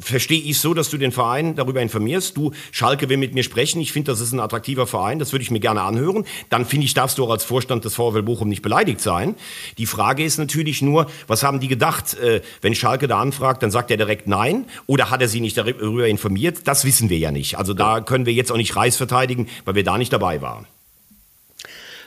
verstehe 0.00 0.40
ich 0.40 0.58
so, 0.58 0.74
dass 0.74 0.90
du 0.90 0.98
den 0.98 1.12
Verein 1.12 1.56
darüber 1.56 1.80
informierst. 1.80 2.36
Du, 2.36 2.52
Schalke 2.72 3.08
will 3.08 3.16
mit 3.16 3.34
mir 3.34 3.42
sprechen. 3.42 3.80
Ich 3.80 3.92
finde, 3.92 4.12
das 4.12 4.20
ist 4.20 4.32
ein 4.32 4.40
attraktiver 4.40 4.86
Verein. 4.86 5.18
Das 5.18 5.32
würde 5.32 5.42
ich 5.42 5.50
mir 5.50 5.60
gerne 5.60 5.82
anhören. 5.82 6.24
Dann 6.50 6.64
finde 6.64 6.86
ich, 6.86 6.94
darfst 6.94 7.18
du 7.18 7.24
auch 7.24 7.30
als 7.30 7.44
Vorstand 7.44 7.84
des 7.84 7.94
VfL 7.94 8.22
Bochum 8.22 8.48
nicht 8.48 8.62
beleidigt 8.62 9.00
sein. 9.00 9.34
Die 9.78 9.86
Frage 9.86 10.24
ist 10.24 10.38
natürlich 10.38 10.82
nur, 10.82 11.06
was 11.26 11.42
haben 11.42 11.60
die 11.60 11.68
gedacht? 11.68 12.14
Äh, 12.14 12.42
wenn 12.60 12.74
Schalke 12.74 13.08
da 13.08 13.20
anfragt, 13.20 13.62
dann 13.62 13.70
sagt 13.70 13.90
er 13.90 13.96
direkt 13.96 14.26
nein. 14.26 14.66
Oder 14.86 15.10
hat 15.10 15.20
er 15.20 15.28
sie 15.28 15.40
nicht 15.40 15.56
darüber 15.56 16.08
informiert? 16.08 16.58
Das 16.64 16.84
wissen 16.84 17.10
wir 17.10 17.18
ja 17.18 17.30
nicht. 17.30 17.58
Also 17.58 17.74
da 17.74 18.00
können 18.00 18.26
wir 18.26 18.32
jetzt 18.32 18.52
auch 18.52 18.56
nicht 18.56 18.76
Reis 18.76 18.96
verteidigen, 18.96 19.48
weil 19.64 19.74
wir 19.74 19.84
da 19.84 19.98
nicht 19.98 20.12
dabei 20.12 20.42
waren. 20.42 20.66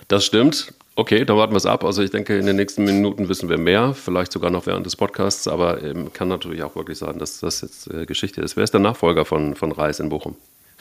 Das 0.07 0.25
stimmt. 0.25 0.73
Okay, 0.99 1.23
dann 1.23 1.37
warten 1.37 1.53
wir 1.53 1.57
es 1.57 1.65
ab. 1.65 1.85
Also 1.85 2.03
ich 2.03 2.11
denke, 2.11 2.37
in 2.37 2.45
den 2.45 2.57
nächsten 2.57 2.83
Minuten 2.83 3.29
wissen 3.29 3.47
wir 3.47 3.57
mehr, 3.57 3.93
vielleicht 3.93 4.33
sogar 4.33 4.51
noch 4.51 4.65
während 4.65 4.85
des 4.85 4.97
Podcasts, 4.97 5.47
aber 5.47 5.81
ähm, 5.81 6.11
kann 6.11 6.27
natürlich 6.27 6.61
auch 6.61 6.75
wirklich 6.75 6.97
sein, 6.97 7.19
dass 7.19 7.39
das 7.39 7.61
jetzt 7.61 7.89
äh, 7.89 8.05
Geschichte 8.05 8.41
ist. 8.41 8.57
Wer 8.57 8.65
ist 8.65 8.73
der 8.73 8.81
Nachfolger 8.81 9.23
von, 9.23 9.55
von 9.55 9.71
Reis 9.71 10.01
in 10.01 10.09
Bochum? 10.09 10.35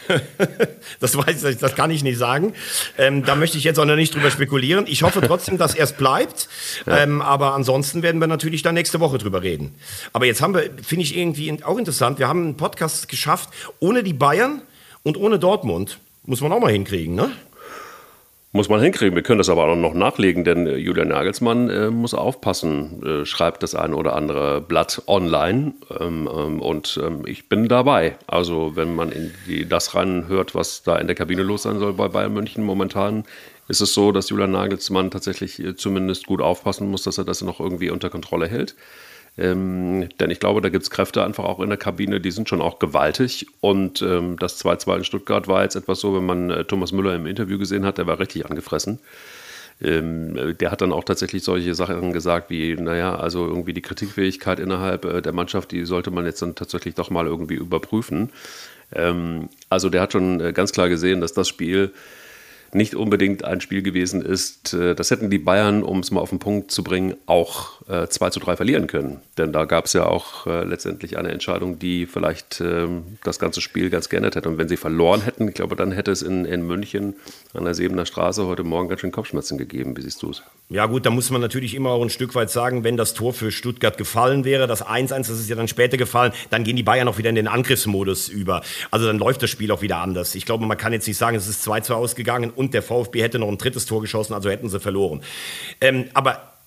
das 1.00 1.16
weiß 1.16 1.44
ich, 1.44 1.58
das 1.58 1.76
kann 1.76 1.92
ich 1.92 2.02
nicht 2.02 2.18
sagen. 2.18 2.52
Ähm, 2.98 3.24
da 3.24 3.36
möchte 3.36 3.58
ich 3.58 3.64
jetzt 3.64 3.78
auch 3.78 3.84
noch 3.84 3.94
nicht 3.94 4.12
drüber 4.12 4.32
spekulieren. 4.32 4.86
Ich 4.88 5.04
hoffe 5.04 5.20
trotzdem, 5.20 5.56
dass 5.56 5.76
er 5.76 5.84
es 5.84 5.92
bleibt. 5.92 6.48
Ja. 6.84 6.98
Ähm, 6.98 7.22
aber 7.22 7.54
ansonsten 7.54 8.02
werden 8.02 8.20
wir 8.20 8.26
natürlich 8.26 8.62
dann 8.62 8.74
nächste 8.74 8.98
Woche 8.98 9.18
drüber 9.18 9.44
reden. 9.44 9.76
Aber 10.12 10.26
jetzt 10.26 10.42
haben 10.42 10.52
wir, 10.52 10.68
finde 10.82 11.04
ich 11.04 11.16
irgendwie 11.16 11.62
auch 11.62 11.78
interessant, 11.78 12.18
wir 12.18 12.26
haben 12.26 12.42
einen 12.42 12.56
Podcast 12.56 13.08
geschafft 13.08 13.50
ohne 13.78 14.02
die 14.02 14.14
Bayern 14.14 14.62
und 15.04 15.16
ohne 15.16 15.38
Dortmund. 15.38 16.00
Muss 16.24 16.40
man 16.40 16.50
auch 16.50 16.60
mal 16.60 16.72
hinkriegen, 16.72 17.14
ne? 17.14 17.30
Muss 18.50 18.70
man 18.70 18.80
hinkriegen. 18.80 19.14
Wir 19.14 19.22
können 19.22 19.38
das 19.38 19.50
aber 19.50 19.66
auch 19.66 19.76
noch 19.76 19.92
nachlegen, 19.92 20.42
denn 20.42 20.66
äh, 20.66 20.76
Julian 20.76 21.08
Nagelsmann 21.08 21.68
äh, 21.68 21.90
muss 21.90 22.14
aufpassen, 22.14 23.02
äh, 23.04 23.26
schreibt 23.26 23.62
das 23.62 23.74
ein 23.74 23.92
oder 23.92 24.16
andere 24.16 24.62
Blatt 24.62 25.02
online 25.06 25.74
ähm, 26.00 26.26
ähm, 26.34 26.62
und 26.62 26.98
ähm, 27.02 27.24
ich 27.26 27.50
bin 27.50 27.68
dabei. 27.68 28.16
Also 28.26 28.74
wenn 28.74 28.94
man 28.94 29.12
in 29.12 29.34
die, 29.46 29.68
das 29.68 29.94
reinhört, 29.94 30.54
was 30.54 30.82
da 30.82 30.96
in 30.96 31.08
der 31.08 31.16
Kabine 31.16 31.42
los 31.42 31.64
sein 31.64 31.78
soll 31.78 31.92
bei 31.92 32.08
Bayern 32.08 32.32
München 32.32 32.64
momentan, 32.64 33.24
ist 33.68 33.82
es 33.82 33.92
so, 33.92 34.12
dass 34.12 34.30
Julian 34.30 34.52
Nagelsmann 34.52 35.10
tatsächlich 35.10 35.62
äh, 35.62 35.76
zumindest 35.76 36.26
gut 36.26 36.40
aufpassen 36.40 36.90
muss, 36.90 37.02
dass 37.02 37.18
er 37.18 37.24
das 37.24 37.42
noch 37.42 37.60
irgendwie 37.60 37.90
unter 37.90 38.08
Kontrolle 38.08 38.48
hält. 38.48 38.76
Ähm, 39.36 40.08
denn 40.18 40.30
ich 40.30 40.40
glaube, 40.40 40.60
da 40.60 40.68
gibt 40.68 40.82
es 40.82 40.90
Kräfte 40.90 41.24
einfach 41.24 41.44
auch 41.44 41.60
in 41.60 41.68
der 41.68 41.78
Kabine, 41.78 42.20
die 42.20 42.30
sind 42.30 42.48
schon 42.48 42.60
auch 42.60 42.78
gewaltig. 42.78 43.46
Und 43.60 44.02
ähm, 44.02 44.36
das 44.38 44.64
2-2 44.64 44.98
in 44.98 45.04
Stuttgart 45.04 45.48
war 45.48 45.62
jetzt 45.62 45.76
etwas 45.76 46.00
so, 46.00 46.14
wenn 46.16 46.26
man 46.26 46.50
äh, 46.50 46.64
Thomas 46.64 46.92
Müller 46.92 47.14
im 47.14 47.26
Interview 47.26 47.58
gesehen 47.58 47.84
hat, 47.84 47.98
der 47.98 48.06
war 48.06 48.18
richtig 48.18 48.46
angefressen. 48.46 48.98
Ähm, 49.80 50.56
der 50.58 50.70
hat 50.72 50.80
dann 50.80 50.92
auch 50.92 51.04
tatsächlich 51.04 51.44
solche 51.44 51.74
Sachen 51.74 52.12
gesagt 52.12 52.50
wie, 52.50 52.74
naja, 52.74 53.14
also 53.14 53.46
irgendwie 53.46 53.72
die 53.72 53.82
Kritikfähigkeit 53.82 54.58
innerhalb 54.58 55.04
äh, 55.04 55.22
der 55.22 55.32
Mannschaft, 55.32 55.70
die 55.70 55.84
sollte 55.84 56.10
man 56.10 56.24
jetzt 56.24 56.42
dann 56.42 56.56
tatsächlich 56.56 56.96
doch 56.96 57.10
mal 57.10 57.26
irgendwie 57.26 57.54
überprüfen. 57.54 58.30
Ähm, 58.92 59.48
also 59.68 59.88
der 59.88 60.02
hat 60.02 60.12
schon 60.12 60.40
äh, 60.40 60.52
ganz 60.52 60.72
klar 60.72 60.88
gesehen, 60.88 61.20
dass 61.20 61.32
das 61.32 61.46
Spiel 61.46 61.92
nicht 62.72 62.94
unbedingt 62.94 63.44
ein 63.44 63.60
Spiel 63.60 63.82
gewesen 63.82 64.22
ist. 64.22 64.74
Äh, 64.74 64.94
das 64.94 65.10
hätten 65.10 65.30
die 65.30 65.38
Bayern, 65.38 65.82
um 65.82 66.00
es 66.00 66.10
mal 66.10 66.20
auf 66.20 66.30
den 66.30 66.38
Punkt 66.38 66.70
zu 66.70 66.82
bringen, 66.84 67.14
auch 67.26 67.82
äh, 67.88 68.06
2 68.06 68.30
zu 68.30 68.40
3 68.40 68.56
verlieren 68.56 68.86
können. 68.86 69.20
Denn 69.36 69.52
da 69.52 69.64
gab 69.64 69.86
es 69.86 69.92
ja 69.92 70.06
auch 70.06 70.46
äh, 70.46 70.64
letztendlich 70.64 71.18
eine 71.18 71.30
Entscheidung, 71.30 71.78
die 71.78 72.06
vielleicht 72.06 72.60
äh, 72.60 72.86
das 73.24 73.38
ganze 73.38 73.60
Spiel 73.60 73.90
ganz 73.90 74.08
geändert 74.08 74.36
hätte. 74.36 74.48
Und 74.48 74.58
wenn 74.58 74.68
sie 74.68 74.76
verloren 74.76 75.22
hätten, 75.22 75.48
ich 75.48 75.54
glaube, 75.54 75.76
dann 75.76 75.92
hätte 75.92 76.10
es 76.10 76.22
in, 76.22 76.44
in 76.44 76.66
München 76.66 77.14
an 77.54 77.64
der 77.64 77.74
Sebener 77.74 78.06
Straße 78.06 78.46
heute 78.46 78.64
Morgen 78.64 78.88
ganz 78.88 79.00
schön 79.00 79.12
Kopfschmerzen 79.12 79.58
gegeben. 79.58 79.96
Wie 79.96 80.02
siehst 80.02 80.22
du 80.22 80.30
es? 80.30 80.42
Ja 80.70 80.84
gut, 80.84 81.06
da 81.06 81.10
muss 81.10 81.30
man 81.30 81.40
natürlich 81.40 81.74
immer 81.74 81.90
auch 81.90 82.02
ein 82.02 82.10
Stück 82.10 82.34
weit 82.34 82.50
sagen, 82.50 82.84
wenn 82.84 82.98
das 82.98 83.14
Tor 83.14 83.32
für 83.32 83.50
Stuttgart 83.50 83.96
gefallen 83.96 84.44
wäre, 84.44 84.66
das 84.66 84.84
1-1, 84.84 85.08
das 85.08 85.30
ist 85.30 85.48
ja 85.48 85.56
dann 85.56 85.68
später 85.68 85.96
gefallen, 85.96 86.32
dann 86.50 86.62
gehen 86.62 86.76
die 86.76 86.82
Bayern 86.82 87.08
auch 87.08 87.16
wieder 87.16 87.30
in 87.30 87.36
den 87.36 87.48
Angriffsmodus 87.48 88.28
über. 88.28 88.62
Also 88.90 89.06
dann 89.06 89.18
läuft 89.18 89.42
das 89.42 89.48
Spiel 89.48 89.70
auch 89.70 89.80
wieder 89.80 89.98
anders. 89.98 90.34
Ich 90.34 90.44
glaube, 90.44 90.66
man 90.66 90.76
kann 90.76 90.92
jetzt 90.92 91.06
nicht 91.06 91.16
sagen, 91.16 91.36
es 91.36 91.48
ist 91.48 91.66
2-2 91.66 91.92
ausgegangen 91.94 92.52
und 92.58 92.74
der 92.74 92.82
VfB 92.82 93.22
hätte 93.22 93.38
noch 93.38 93.48
ein 93.48 93.58
drittes 93.58 93.86
Tor 93.86 94.00
geschossen, 94.00 94.34
also 94.34 94.50
hätten 94.50 94.68
sie 94.68 94.80
verloren. 94.80 95.22
Ähm, 95.80 96.06
aber 96.12 96.57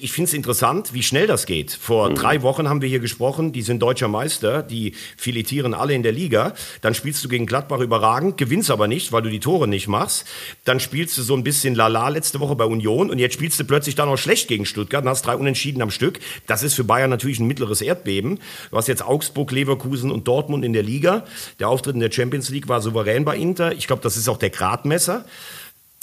ich 0.00 0.12
finde 0.12 0.28
es 0.28 0.34
interessant, 0.34 0.92
wie 0.94 1.02
schnell 1.02 1.26
das 1.26 1.46
geht. 1.46 1.72
Vor 1.72 2.10
mhm. 2.10 2.14
drei 2.14 2.42
Wochen 2.42 2.68
haben 2.68 2.82
wir 2.82 2.88
hier 2.88 3.00
gesprochen, 3.00 3.52
die 3.52 3.62
sind 3.62 3.80
deutscher 3.80 4.08
Meister, 4.08 4.62
die 4.62 4.94
filetieren 5.16 5.74
alle 5.74 5.94
in 5.94 6.02
der 6.02 6.12
Liga. 6.12 6.54
Dann 6.80 6.94
spielst 6.94 7.24
du 7.24 7.28
gegen 7.28 7.46
Gladbach 7.46 7.80
überragend, 7.80 8.36
gewinnst 8.36 8.70
aber 8.70 8.88
nicht, 8.88 9.12
weil 9.12 9.22
du 9.22 9.30
die 9.30 9.40
Tore 9.40 9.68
nicht 9.68 9.88
machst. 9.88 10.26
Dann 10.64 10.80
spielst 10.80 11.16
du 11.18 11.22
so 11.22 11.34
ein 11.34 11.44
bisschen 11.44 11.74
lala 11.74 12.08
letzte 12.08 12.40
Woche 12.40 12.56
bei 12.56 12.64
Union 12.64 13.10
und 13.10 13.18
jetzt 13.18 13.34
spielst 13.34 13.58
du 13.60 13.64
plötzlich 13.64 13.94
dann 13.94 14.08
auch 14.08 14.16
schlecht 14.16 14.48
gegen 14.48 14.66
Stuttgart 14.66 15.02
und 15.02 15.10
hast 15.10 15.22
drei 15.22 15.36
Unentschieden 15.36 15.82
am 15.82 15.90
Stück. 15.90 16.20
Das 16.46 16.62
ist 16.62 16.74
für 16.74 16.84
Bayern 16.84 17.10
natürlich 17.10 17.40
ein 17.40 17.46
mittleres 17.46 17.80
Erdbeben. 17.80 18.40
Du 18.70 18.76
hast 18.76 18.88
jetzt 18.88 19.04
Augsburg, 19.04 19.52
Leverkusen 19.52 20.10
und 20.10 20.28
Dortmund 20.28 20.64
in 20.64 20.72
der 20.72 20.82
Liga. 20.82 21.24
Der 21.60 21.68
Auftritt 21.68 21.94
in 21.94 22.00
der 22.00 22.12
Champions 22.12 22.48
League 22.50 22.68
war 22.68 22.80
souverän 22.80 23.24
bei 23.24 23.36
Inter. 23.36 23.72
Ich 23.72 23.86
glaube, 23.86 24.02
das 24.02 24.16
ist 24.16 24.28
auch 24.28 24.38
der 24.38 24.50
Gradmesser. 24.50 25.24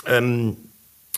Ähm, 0.08 0.58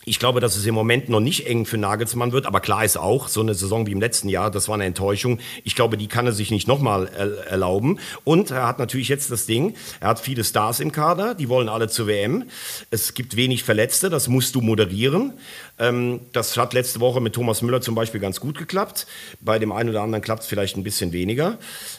ich 0.08 0.20
glaube, 0.20 0.40
dass 0.40 0.56
es 0.56 0.66
im 0.66 0.74
Moment 0.74 1.10
noch 1.10 1.20
nicht 1.20 1.48
eng 1.48 1.66
für 1.66 1.78
Nagelsmann 1.78 2.32
wird, 2.32 2.46
aber 2.46 2.62
klar 2.62 2.86
ist 2.86 2.98
auch, 2.98 3.28
so 3.28 3.42
eine 3.42 3.54
Saison 3.54 3.86
wie 3.88 3.92
im 3.92 4.00
letzten 4.00 4.30
Jahr, 4.30 4.50
das 4.50 4.70
war 4.70 4.76
eine 4.76 4.86
Enttäuschung. 4.86 5.40
Ich 5.66 5.76
glaube, 5.76 5.98
die 5.98 6.08
kann 6.08 6.26
er 6.26 6.32
sich 6.32 6.50
nicht 6.50 6.66
nochmal 6.66 7.08
erlauben. 7.50 8.00
Und 8.24 8.52
er 8.52 8.66
hat 8.66 8.80
natürlich 8.80 9.10
jetzt 9.10 9.32
das 9.32 9.48
Ding, 9.48 9.76
er 10.00 10.08
hat 10.08 10.22
viele 10.22 10.46
Stars 10.46 10.80
im 10.80 10.94
Kader, 10.94 11.36
die 11.36 11.50
wollen 11.50 11.68
alle 11.68 11.90
zur 11.90 12.08
WM. 12.08 12.46
Es 12.90 13.16
gibt 13.16 13.36
wenig 13.36 13.66
Verletzte, 13.66 14.10
das 14.10 14.30
musst 14.30 14.56
du 14.56 14.62
moderieren. 14.62 15.34
Ähm, 15.78 16.22
das 16.32 16.56
hat 16.56 16.74
letzte 16.74 17.02
Woche 17.02 17.20
mit 17.20 17.34
Thomas 17.34 17.62
Müller 17.62 17.82
zum 17.82 17.94
Beispiel 17.94 18.22
ganz 18.22 18.40
gut 18.40 18.58
geklappt. 18.58 19.08
Bei 19.42 19.60
dem 19.60 19.74
einen 19.74 19.90
oder 19.90 20.04
anderen 20.04 20.24
klappt 20.24 20.44
es 20.44 20.48
vielleicht 20.48 20.78
ein 20.78 20.84
bisschen 20.84 21.12
weniger. 21.12 21.58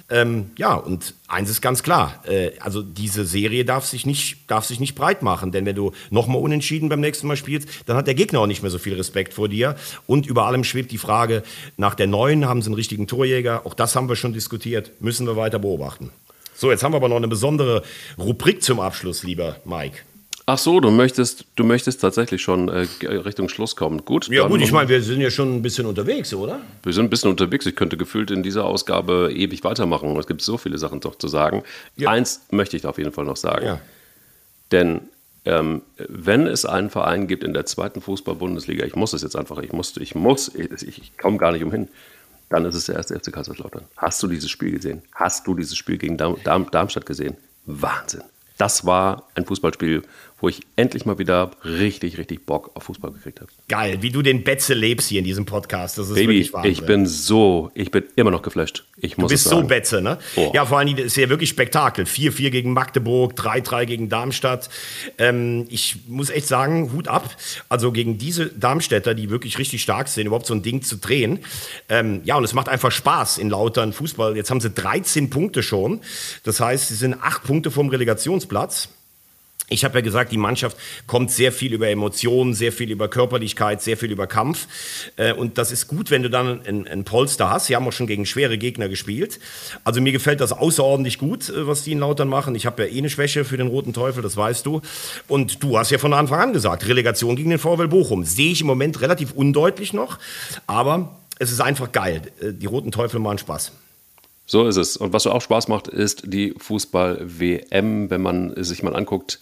Ähm, 0.08 0.50
ja, 0.56 0.74
und 0.74 1.12
eins 1.28 1.50
ist 1.50 1.60
ganz 1.60 1.82
klar, 1.82 2.22
äh, 2.26 2.52
also 2.60 2.82
diese 2.82 3.24
Serie 3.24 3.64
darf 3.64 3.84
sich 3.84 4.06
nicht, 4.06 4.50
darf 4.50 4.64
sich 4.64 4.80
nicht 4.80 4.94
breit 4.94 5.22
machen, 5.22 5.52
denn 5.52 5.66
wenn 5.66 5.76
du 5.76 5.92
nochmal 6.10 6.40
unentschieden 6.40 6.88
beim 6.88 7.00
nächsten 7.00 7.26
Mal 7.26 7.36
spielst, 7.36 7.68
dann 7.86 7.96
hat 7.96 8.06
der 8.06 8.14
Gegner 8.14 8.40
auch 8.40 8.46
nicht 8.46 8.62
mehr 8.62 8.70
so 8.70 8.78
viel 8.78 8.94
Respekt 8.94 9.34
vor 9.34 9.48
dir. 9.48 9.76
Und 10.06 10.26
über 10.26 10.46
allem 10.46 10.64
schwebt 10.64 10.90
die 10.90 10.98
Frage 10.98 11.42
nach 11.76 11.94
der 11.94 12.06
neuen, 12.06 12.46
haben 12.46 12.62
sie 12.62 12.68
einen 12.68 12.74
richtigen 12.74 13.06
Torjäger? 13.06 13.66
Auch 13.66 13.74
das 13.74 13.94
haben 13.94 14.08
wir 14.08 14.16
schon 14.16 14.32
diskutiert, 14.32 15.00
müssen 15.00 15.26
wir 15.26 15.36
weiter 15.36 15.58
beobachten. 15.58 16.10
So, 16.54 16.70
jetzt 16.72 16.82
haben 16.82 16.92
wir 16.92 16.96
aber 16.96 17.08
noch 17.08 17.16
eine 17.16 17.28
besondere 17.28 17.82
Rubrik 18.18 18.62
zum 18.62 18.80
Abschluss, 18.80 19.22
lieber 19.22 19.56
Mike. 19.64 19.98
Ach 20.50 20.56
so, 20.56 20.80
du 20.80 20.90
möchtest, 20.90 21.44
du 21.56 21.64
möchtest 21.64 22.00
tatsächlich 22.00 22.40
schon 22.40 22.70
äh, 22.70 22.86
Richtung 23.02 23.50
Schluss 23.50 23.76
kommen. 23.76 24.06
Gut. 24.06 24.28
Ja 24.28 24.48
gut, 24.48 24.62
ich 24.62 24.72
meine, 24.72 24.88
wir 24.88 25.02
sind 25.02 25.20
ja 25.20 25.30
schon 25.30 25.54
ein 25.54 25.60
bisschen 25.60 25.84
unterwegs, 25.84 26.32
oder? 26.32 26.58
Wir 26.82 26.94
sind 26.94 27.04
ein 27.04 27.10
bisschen 27.10 27.28
unterwegs. 27.28 27.66
Ich 27.66 27.76
könnte 27.76 27.98
gefühlt 27.98 28.30
in 28.30 28.42
dieser 28.42 28.64
Ausgabe 28.64 29.30
ewig 29.30 29.62
weitermachen. 29.62 30.16
Es 30.16 30.26
gibt 30.26 30.40
so 30.40 30.56
viele 30.56 30.78
Sachen 30.78 31.00
doch 31.00 31.16
zu 31.16 31.28
sagen. 31.28 31.64
Ja. 31.96 32.08
Eins 32.08 32.46
möchte 32.50 32.78
ich 32.78 32.86
auf 32.86 32.96
jeden 32.96 33.12
Fall 33.12 33.26
noch 33.26 33.36
sagen. 33.36 33.66
Ja. 33.66 33.80
Denn 34.72 35.02
ähm, 35.44 35.82
wenn 36.08 36.46
es 36.46 36.64
einen 36.64 36.88
Verein 36.88 37.26
gibt 37.26 37.44
in 37.44 37.52
der 37.52 37.66
zweiten 37.66 38.00
Fußball-Bundesliga, 38.00 38.86
ich 38.86 38.96
muss 38.96 39.12
es 39.12 39.20
jetzt 39.20 39.36
einfach, 39.36 39.58
ich 39.58 39.74
muss, 39.74 39.98
ich 39.98 40.14
muss, 40.14 40.54
ich, 40.54 40.98
ich 40.98 41.18
komme 41.18 41.36
gar 41.36 41.52
nicht 41.52 41.62
umhin, 41.62 41.88
dann 42.48 42.64
ist 42.64 42.74
es 42.74 42.86
der 42.86 42.94
erste 42.94 43.20
FC 43.20 43.34
Kaiserslautern. 43.34 43.84
Hast 43.98 44.22
du 44.22 44.26
dieses 44.26 44.48
Spiel 44.48 44.70
gesehen? 44.70 45.02
Hast 45.14 45.46
du 45.46 45.54
dieses 45.54 45.76
Spiel 45.76 45.98
gegen 45.98 46.16
Darm 46.16 46.70
Darmstadt 46.70 47.04
gesehen? 47.04 47.36
Wahnsinn. 47.66 48.22
Das 48.58 48.84
war 48.84 49.28
ein 49.36 49.46
Fußballspiel, 49.46 50.02
wo 50.40 50.48
ich 50.48 50.60
endlich 50.76 51.04
mal 51.04 51.18
wieder 51.18 51.50
richtig, 51.64 52.16
richtig 52.16 52.46
Bock 52.46 52.70
auf 52.74 52.84
Fußball 52.84 53.10
gekriegt 53.10 53.40
habe. 53.40 53.50
Geil, 53.68 53.98
wie 54.02 54.10
du 54.10 54.22
den 54.22 54.44
Betze 54.44 54.72
lebst 54.74 55.08
hier 55.08 55.18
in 55.18 55.24
diesem 55.24 55.46
Podcast. 55.46 55.98
Das 55.98 56.08
ist 56.08 56.14
Baby, 56.14 56.34
wirklich 56.34 56.52
Wahnsinn. 56.52 56.72
ich 56.72 56.82
bin 56.82 57.06
so, 57.06 57.70
ich 57.74 57.90
bin 57.90 58.04
immer 58.14 58.30
noch 58.30 58.42
geflasht. 58.42 58.84
Ich 59.00 59.18
muss 59.18 59.28
du 59.28 59.34
bist 59.34 59.44
so 59.48 59.62
Betze, 59.62 60.00
ne? 60.00 60.18
Oh. 60.36 60.52
Ja, 60.54 60.64
vor 60.64 60.78
allem, 60.78 60.94
das 60.94 61.06
ist 61.06 61.16
ja 61.16 61.28
wirklich 61.28 61.48
Spektakel. 61.48 62.04
4-4 62.04 62.50
gegen 62.50 62.72
Magdeburg, 62.72 63.32
3-3 63.34 63.86
gegen 63.86 64.08
Darmstadt. 64.08 64.68
Ähm, 65.18 65.66
ich 65.70 65.96
muss 66.06 66.30
echt 66.30 66.46
sagen, 66.46 66.92
Hut 66.92 67.08
ab. 67.08 67.28
Also 67.68 67.90
gegen 67.90 68.18
diese 68.18 68.46
Darmstädter, 68.46 69.14
die 69.14 69.30
wirklich 69.30 69.58
richtig 69.58 69.82
stark 69.82 70.06
sind, 70.08 70.26
überhaupt 70.26 70.46
so 70.46 70.54
ein 70.54 70.62
Ding 70.62 70.82
zu 70.82 70.96
drehen. 70.98 71.40
Ähm, 71.88 72.20
ja, 72.24 72.36
und 72.36 72.44
es 72.44 72.54
macht 72.54 72.68
einfach 72.68 72.92
Spaß 72.92 73.38
in 73.38 73.50
lautern 73.50 73.92
Fußball. 73.92 74.36
Jetzt 74.36 74.50
haben 74.50 74.60
sie 74.60 74.70
13 74.70 75.30
Punkte 75.30 75.64
schon. 75.64 76.00
Das 76.44 76.60
heißt, 76.60 76.88
sie 76.88 76.94
sind 76.94 77.14
acht 77.14 77.42
Punkte 77.42 77.72
vom 77.72 77.88
Relegationsplatz. 77.88 78.88
Ich 79.70 79.84
habe 79.84 79.98
ja 79.98 80.00
gesagt, 80.00 80.32
die 80.32 80.38
Mannschaft 80.38 80.76
kommt 81.06 81.30
sehr 81.30 81.52
viel 81.52 81.74
über 81.74 81.88
Emotionen, 81.88 82.54
sehr 82.54 82.72
viel 82.72 82.90
über 82.90 83.08
Körperlichkeit, 83.08 83.82
sehr 83.82 83.98
viel 83.98 84.10
über 84.10 84.26
Kampf. 84.26 84.66
Äh, 85.16 85.34
und 85.34 85.58
das 85.58 85.72
ist 85.72 85.88
gut, 85.88 86.10
wenn 86.10 86.22
du 86.22 86.30
dann 86.30 86.62
ein, 86.66 87.04
Polster 87.04 87.50
hast. 87.50 87.66
Sie 87.66 87.76
haben 87.76 87.86
auch 87.86 87.92
schon 87.92 88.06
gegen 88.06 88.24
schwere 88.26 88.56
Gegner 88.58 88.88
gespielt. 88.88 89.38
Also 89.84 90.00
mir 90.00 90.12
gefällt 90.12 90.40
das 90.40 90.52
außerordentlich 90.52 91.18
gut, 91.18 91.50
äh, 91.50 91.66
was 91.66 91.82
die 91.82 91.92
in 91.92 91.98
Lautern 91.98 92.28
machen. 92.28 92.54
Ich 92.54 92.64
habe 92.64 92.84
ja 92.84 92.92
eh 92.92 92.98
eine 92.98 93.10
Schwäche 93.10 93.44
für 93.44 93.56
den 93.56 93.66
Roten 93.66 93.92
Teufel, 93.92 94.22
das 94.22 94.36
weißt 94.36 94.64
du. 94.64 94.80
Und 95.28 95.62
du 95.62 95.78
hast 95.78 95.90
ja 95.90 95.98
von 95.98 96.14
Anfang 96.14 96.40
an 96.40 96.52
gesagt, 96.52 96.86
Relegation 96.86 97.36
gegen 97.36 97.50
den 97.50 97.58
VfL 97.58 97.88
Bochum. 97.88 98.24
Sehe 98.24 98.52
ich 98.52 98.62
im 98.62 98.66
Moment 98.66 99.00
relativ 99.02 99.32
undeutlich 99.32 99.92
noch. 99.92 100.18
Aber 100.66 101.18
es 101.38 101.52
ist 101.52 101.60
einfach 101.60 101.92
geil. 101.92 102.22
Äh, 102.40 102.52
die 102.52 102.66
Roten 102.66 102.90
Teufel 102.90 103.20
machen 103.20 103.38
Spaß. 103.38 103.72
So 104.48 104.66
ist 104.66 104.76
es. 104.76 104.96
Und 104.96 105.12
was 105.12 105.26
auch 105.26 105.42
Spaß 105.42 105.68
macht, 105.68 105.88
ist 105.88 106.22
die 106.32 106.54
Fußball-WM, 106.56 108.08
wenn 108.08 108.22
man 108.22 108.64
sich 108.64 108.82
mal 108.82 108.96
anguckt, 108.96 109.40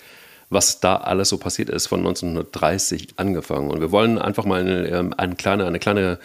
was 0.50 0.80
da 0.80 0.96
alles 0.96 1.28
so 1.28 1.38
passiert 1.38 1.70
ist 1.70 1.86
von 1.86 2.00
1930 2.00 3.10
angefangen. 3.16 3.70
Und 3.70 3.80
wir 3.80 3.92
wollen 3.92 4.18
einfach 4.18 4.44
mal 4.44 4.60
eine, 4.60 4.88
ähm, 4.88 5.14
eine, 5.16 5.36
kleine, 5.36 5.64
eine 5.64 5.78
kleine 5.78 6.18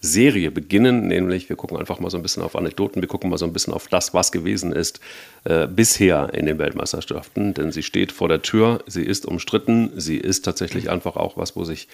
Serie 0.00 0.52
beginnen, 0.52 1.08
nämlich 1.08 1.48
wir 1.48 1.56
gucken 1.56 1.76
einfach 1.76 1.98
mal 1.98 2.10
so 2.10 2.16
ein 2.16 2.22
bisschen 2.22 2.44
auf 2.44 2.54
Anekdoten, 2.54 3.02
wir 3.02 3.08
gucken 3.08 3.28
mal 3.28 3.38
so 3.38 3.44
ein 3.44 3.52
bisschen 3.52 3.74
auf 3.74 3.88
das, 3.88 4.14
was 4.14 4.30
gewesen 4.30 4.70
ist 4.70 5.00
äh, 5.42 5.66
bisher 5.66 6.32
in 6.32 6.46
den 6.46 6.58
Weltmeisterschaften, 6.58 7.54
denn 7.54 7.72
sie 7.72 7.82
steht 7.82 8.12
vor 8.12 8.28
der 8.28 8.42
Tür, 8.42 8.84
sie 8.86 9.02
ist 9.02 9.26
umstritten, 9.26 9.90
sie 9.96 10.16
ist 10.16 10.44
tatsächlich 10.44 10.88
einfach 10.88 11.16
auch 11.16 11.36
was, 11.36 11.56
wo 11.56 11.64
sich, 11.64 11.88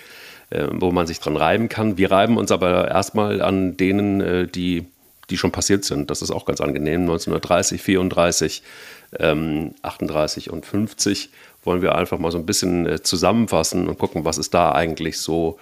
äh, 0.51 0.67
wo 0.71 0.93
man 0.93 1.07
sich 1.07 1.19
dran 1.19 1.39
reiben 1.39 1.71
kann. 1.71 1.97
Wir 1.97 2.11
reiben 2.11 2.37
uns 2.37 2.53
aber 2.53 2.89
erstmal 2.89 3.41
an 3.41 3.79
denen, 3.79 4.21
äh, 4.21 4.47
die 4.47 4.85
die 5.31 5.39
schon 5.39 5.53
passiert 5.53 5.85
sind. 5.85 6.11
Das 6.11 6.23
ist 6.23 6.31
auch 6.31 6.45
ganz 6.45 6.61
angenehm. 6.61 7.03
1930, 7.03 7.81
34, 7.83 8.63
ähm, 9.19 9.75
38 9.83 10.51
und 10.51 10.67
50 10.67 11.31
wollen 11.65 11.83
wir 11.83 11.95
einfach 11.95 12.19
mal 12.19 12.31
so 12.31 12.39
ein 12.39 12.47
bisschen 12.47 12.87
äh, 12.87 13.03
zusammenfassen 13.03 13.89
und 13.89 13.99
gucken, 13.99 14.25
was 14.25 14.39
ist 14.39 14.55
da 14.55 14.73
eigentlich 14.73 15.19
so 15.19 15.59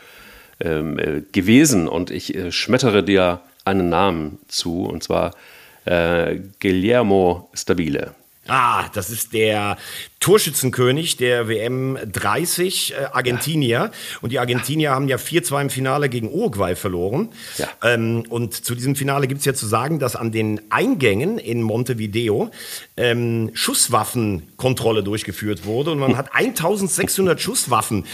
ähm, 0.61 0.99
äh, 0.99 1.23
gewesen. 1.33 1.89
Und 1.89 2.11
ich 2.11 2.35
äh, 2.35 2.51
schmettere 2.53 3.03
dir 3.03 3.41
einen 3.65 3.89
Namen 3.89 4.39
zu, 4.49 4.85
und 4.85 5.03
zwar 5.03 5.33
äh, 5.85 6.41
Guillermo 6.61 7.51
Stabile. 7.55 8.15
Ah, 8.49 8.89
das 8.93 9.11
ist 9.11 9.33
der 9.33 9.77
Torschützenkönig 10.23 11.17
der 11.17 11.49
WM 11.49 11.99
30, 12.11 12.95
äh, 12.95 13.05
Argentinier. 13.13 13.69
Ja. 13.77 13.91
Und 14.21 14.31
die 14.31 14.39
Argentinier 14.39 14.93
haben 14.93 15.09
ja 15.09 15.17
4-2 15.17 15.63
im 15.63 15.71
Finale 15.71 16.09
gegen 16.09 16.31
Uruguay 16.31 16.77
verloren. 16.77 17.31
Ja. 17.59 17.69
Ähm, 17.83 18.23
und 18.29 18.55
zu 18.55 18.77
diesem 18.77 18.95
Finale 18.95 19.27
gibt 19.27 19.41
es 19.41 19.45
ja 19.45 19.53
zu 19.53 19.67
sagen, 19.67 19.99
dass 19.99 20.15
an 20.15 20.31
den 20.31 20.61
Eingängen 20.71 21.39
in 21.39 21.61
Montevideo 21.61 22.51
ähm, 22.97 23.51
Schusswaffenkontrolle 23.53 25.03
durchgeführt 25.03 25.65
wurde. 25.65 25.91
Und 25.91 25.99
man 25.99 26.17
hat 26.17 26.33
1600 26.33 27.41
Schusswaffen 27.41 28.07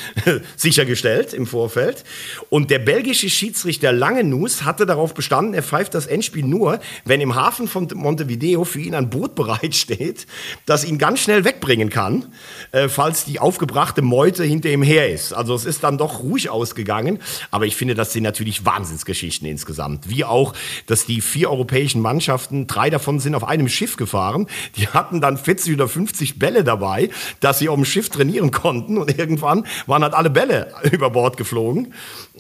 sichergestellt 0.57 1.35
im 1.35 1.47
Vorfeld. 1.47 2.05
Und 2.49 2.71
der 2.71 2.79
belgische 2.79 3.29
Schiedsrichter 3.29 3.93
Langenus 3.93 4.65
hatte 4.65 4.87
darauf 4.87 5.13
bestanden, 5.13 5.53
er 5.53 5.63
pfeift 5.63 5.93
das 5.93 6.07
Endspiel 6.07 6.47
nur, 6.47 6.81
wenn 7.05 7.21
im 7.21 7.35
Hafen 7.35 7.69
von 7.69 7.87
Montevideo 7.93 8.65
für 8.65 8.81
ihn 8.81 8.95
ein 8.95 9.11
Boot 9.11 9.35
bereitsteht, 9.35 10.27
das 10.65 10.85
ihn 10.85 10.97
ganz 10.97 11.21
schnell 11.21 11.45
wegbringen 11.45 11.91
kann 11.91 11.98
kann, 11.99 12.27
äh, 12.71 12.89
falls 12.89 13.25
die 13.25 13.41
aufgebrachte 13.41 14.03
Meute 14.03 14.45
hinter 14.45 14.71
ihm 14.71 14.85
her 14.85 15.13
ist. 15.13 15.33
Also 15.33 15.53
es 15.53 15.65
ist 15.65 15.83
dann 15.83 15.99
doch 15.99 16.21
ruhig 16.23 16.49
ausgegangen, 16.49 17.19
aber 17.51 17.67
ich 17.67 17.75
finde, 17.75 17.97
das 17.97 18.13
sind 18.13 18.23
natürlich 18.23 18.65
Wahnsinnsgeschichten 18.65 19.49
insgesamt. 19.49 20.09
Wie 20.09 20.25
auch, 20.25 20.53
dass 20.87 21.07
die 21.07 21.21
vier 21.21 21.51
europäischen 21.51 22.01
Mannschaften, 22.01 22.69
drei 22.69 22.89
davon 22.89 23.19
sind 23.19 23.35
auf 23.35 23.43
einem 23.43 23.69
Schiff 23.69 23.97
gefahren, 23.97 24.47
die 24.77 24.87
hatten 24.87 25.21
dann 25.21 25.37
40 25.37 25.75
oder 25.75 25.89
50 25.89 26.39
Bälle 26.39 26.63
dabei, 26.63 27.11
dass 27.41 27.59
sie 27.59 27.69
auf 27.69 27.75
dem 27.75 27.85
Schiff 27.85 28.11
trainieren 28.11 28.53
konnten 28.53 28.97
und 28.97 29.19
irgendwann 29.19 29.67
waren 29.87 30.05
halt 30.05 30.15
alle 30.15 30.31
Bälle 30.31 30.73
über 30.93 31.11
Bord 31.11 31.37
geflogen 31.37 31.95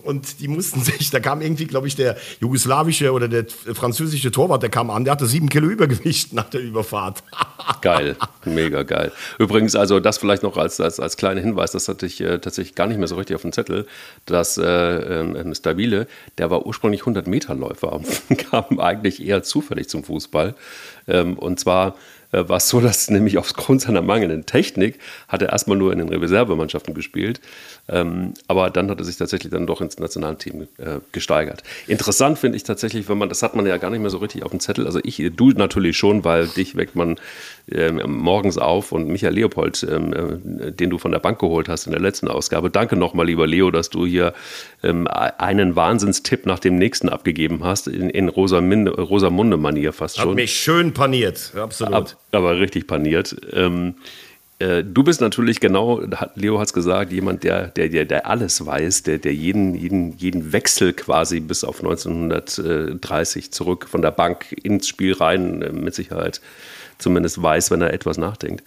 und 0.04 0.40
die 0.40 0.48
mussten 0.48 0.80
sich, 0.84 1.10
da 1.10 1.20
kam 1.20 1.40
irgendwie, 1.40 1.66
glaube 1.66 1.88
ich, 1.88 1.96
der 1.96 2.16
jugoslawische 2.40 3.12
oder 3.12 3.28
der 3.28 3.46
französische 3.74 4.30
Torwart, 4.30 4.62
der 4.62 4.70
kam 4.70 4.90
an, 4.90 5.04
der 5.04 5.12
hatte 5.12 5.26
sieben 5.26 5.48
Kilo 5.48 5.68
Übergewicht 5.68 6.32
nach 6.38 6.48
der 6.48 6.60
Überfahrt. 6.60 7.22
geil, 7.80 8.16
mega 8.44 8.82
geil. 8.82 9.12
Also 9.76 10.00
das 10.00 10.18
vielleicht 10.18 10.42
noch 10.42 10.56
als, 10.56 10.80
als, 10.80 11.00
als 11.00 11.16
kleiner 11.16 11.40
Hinweis, 11.40 11.72
das 11.72 11.88
hatte 11.88 12.06
ich 12.06 12.20
äh, 12.20 12.38
tatsächlich 12.38 12.74
gar 12.74 12.86
nicht 12.86 12.98
mehr 12.98 13.08
so 13.08 13.16
richtig 13.16 13.36
auf 13.36 13.42
dem 13.42 13.52
Zettel, 13.52 13.86
dass 14.26 14.58
äh, 14.58 14.62
äh, 14.64 15.54
Stabile, 15.54 16.06
der 16.38 16.50
war 16.50 16.66
ursprünglich 16.66 17.02
100-Meter-Läufer, 17.02 18.00
kam 18.50 18.80
eigentlich 18.80 19.24
eher 19.24 19.42
zufällig 19.42 19.88
zum 19.88 20.04
Fußball. 20.04 20.54
Ähm, 21.06 21.38
und 21.38 21.58
zwar 21.60 21.94
äh, 22.32 22.48
war 22.48 22.58
es 22.58 22.68
so, 22.68 22.80
dass 22.80 23.10
nämlich 23.10 23.38
aufgrund 23.38 23.82
seiner 23.82 24.02
mangelnden 24.02 24.46
Technik 24.46 24.98
hat 25.28 25.42
er 25.42 25.50
erstmal 25.50 25.78
nur 25.78 25.92
in 25.92 25.98
den 25.98 26.08
Reservemannschaften 26.08 26.94
gespielt, 26.94 27.40
ähm, 27.88 28.34
aber 28.46 28.70
dann 28.70 28.90
hat 28.90 28.98
er 28.98 29.04
sich 29.04 29.16
tatsächlich 29.16 29.52
dann 29.52 29.66
doch 29.66 29.80
ins 29.80 29.98
Nationalteam 29.98 30.62
äh, 30.78 31.00
gesteigert. 31.12 31.62
Interessant 31.86 32.38
finde 32.38 32.56
ich 32.56 32.64
tatsächlich, 32.64 33.08
wenn 33.08 33.18
man, 33.18 33.28
das 33.28 33.42
hat 33.42 33.56
man 33.56 33.66
ja 33.66 33.76
gar 33.78 33.90
nicht 33.90 34.00
mehr 34.00 34.10
so 34.10 34.18
richtig 34.18 34.42
auf 34.42 34.50
dem 34.50 34.60
Zettel, 34.60 34.86
also 34.86 35.00
ich, 35.02 35.22
du 35.34 35.50
natürlich 35.50 35.96
schon, 35.96 36.24
weil 36.24 36.46
dich 36.46 36.76
weckt 36.76 36.94
man 36.94 37.18
ähm, 37.72 38.00
morgens 38.06 38.58
auf 38.58 38.92
und 38.92 39.08
Michael 39.08 39.34
Leopold, 39.34 39.86
ähm, 39.90 40.12
äh, 40.12 40.72
den 40.72 40.90
du 40.90 40.98
von 40.98 41.12
der 41.12 41.18
Bank 41.18 41.38
geholt 41.38 41.68
hast 41.68 41.86
in 41.86 41.92
der 41.92 42.00
letzten 42.00 42.28
Ausgabe. 42.28 42.70
Danke 42.70 42.96
nochmal, 42.96 43.26
lieber 43.26 43.46
Leo, 43.46 43.70
dass 43.70 43.90
du 43.90 44.06
hier 44.06 44.32
ähm, 44.82 45.06
einen 45.06 45.76
Wahnsinnstipp 45.76 46.46
nach 46.46 46.58
dem 46.58 46.76
nächsten 46.76 47.08
abgegeben 47.08 47.64
hast, 47.64 47.88
in, 47.88 48.10
in 48.10 48.28
Rosamunde-Manier 48.28 49.92
fast 49.92 50.18
schon. 50.18 50.30
Hat 50.30 50.34
mich 50.34 50.54
schön 50.54 50.94
paniert, 50.94 51.52
absolut. 51.56 51.94
Ab, 51.94 52.16
aber 52.32 52.58
richtig 52.58 52.86
paniert. 52.86 53.36
Ähm, 53.52 53.94
äh, 54.60 54.82
du 54.82 55.04
bist 55.04 55.20
natürlich 55.20 55.60
genau, 55.60 56.02
Leo 56.34 56.58
hat 56.58 56.66
es 56.66 56.72
gesagt, 56.72 57.12
jemand, 57.12 57.44
der, 57.44 57.68
der, 57.68 57.88
der, 57.88 58.04
der 58.04 58.26
alles 58.26 58.64
weiß, 58.64 59.04
der, 59.04 59.18
der 59.18 59.34
jeden, 59.34 59.74
jeden, 59.74 60.16
jeden 60.16 60.52
Wechsel 60.52 60.92
quasi 60.92 61.40
bis 61.40 61.62
auf 61.62 61.78
1930 61.78 63.52
zurück 63.52 63.86
von 63.88 64.02
der 64.02 64.10
Bank 64.10 64.52
ins 64.62 64.88
Spiel 64.88 65.12
rein 65.12 65.62
äh, 65.62 65.72
mit 65.72 65.94
Sicherheit 65.94 66.40
zumindest 66.98 67.42
weiß, 67.42 67.70
wenn 67.70 67.80
er 67.80 67.92
etwas 67.92 68.18
nachdenkt. 68.18 68.64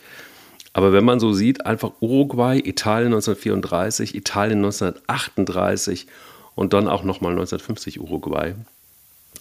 Aber 0.74 0.94
wenn 0.94 1.04
man 1.04 1.20
so 1.20 1.34
sieht, 1.34 1.66
einfach 1.66 1.92
Uruguay, 2.00 2.60
Italien 2.60 3.14
1934, 3.14 4.16
Italien 4.16 4.60
1938 4.60 6.08
und 6.56 6.74
dann 6.74 6.88
auch 6.88 7.04
nochmal 7.04 7.32
1950 7.32 8.00
Uruguay 8.00 8.56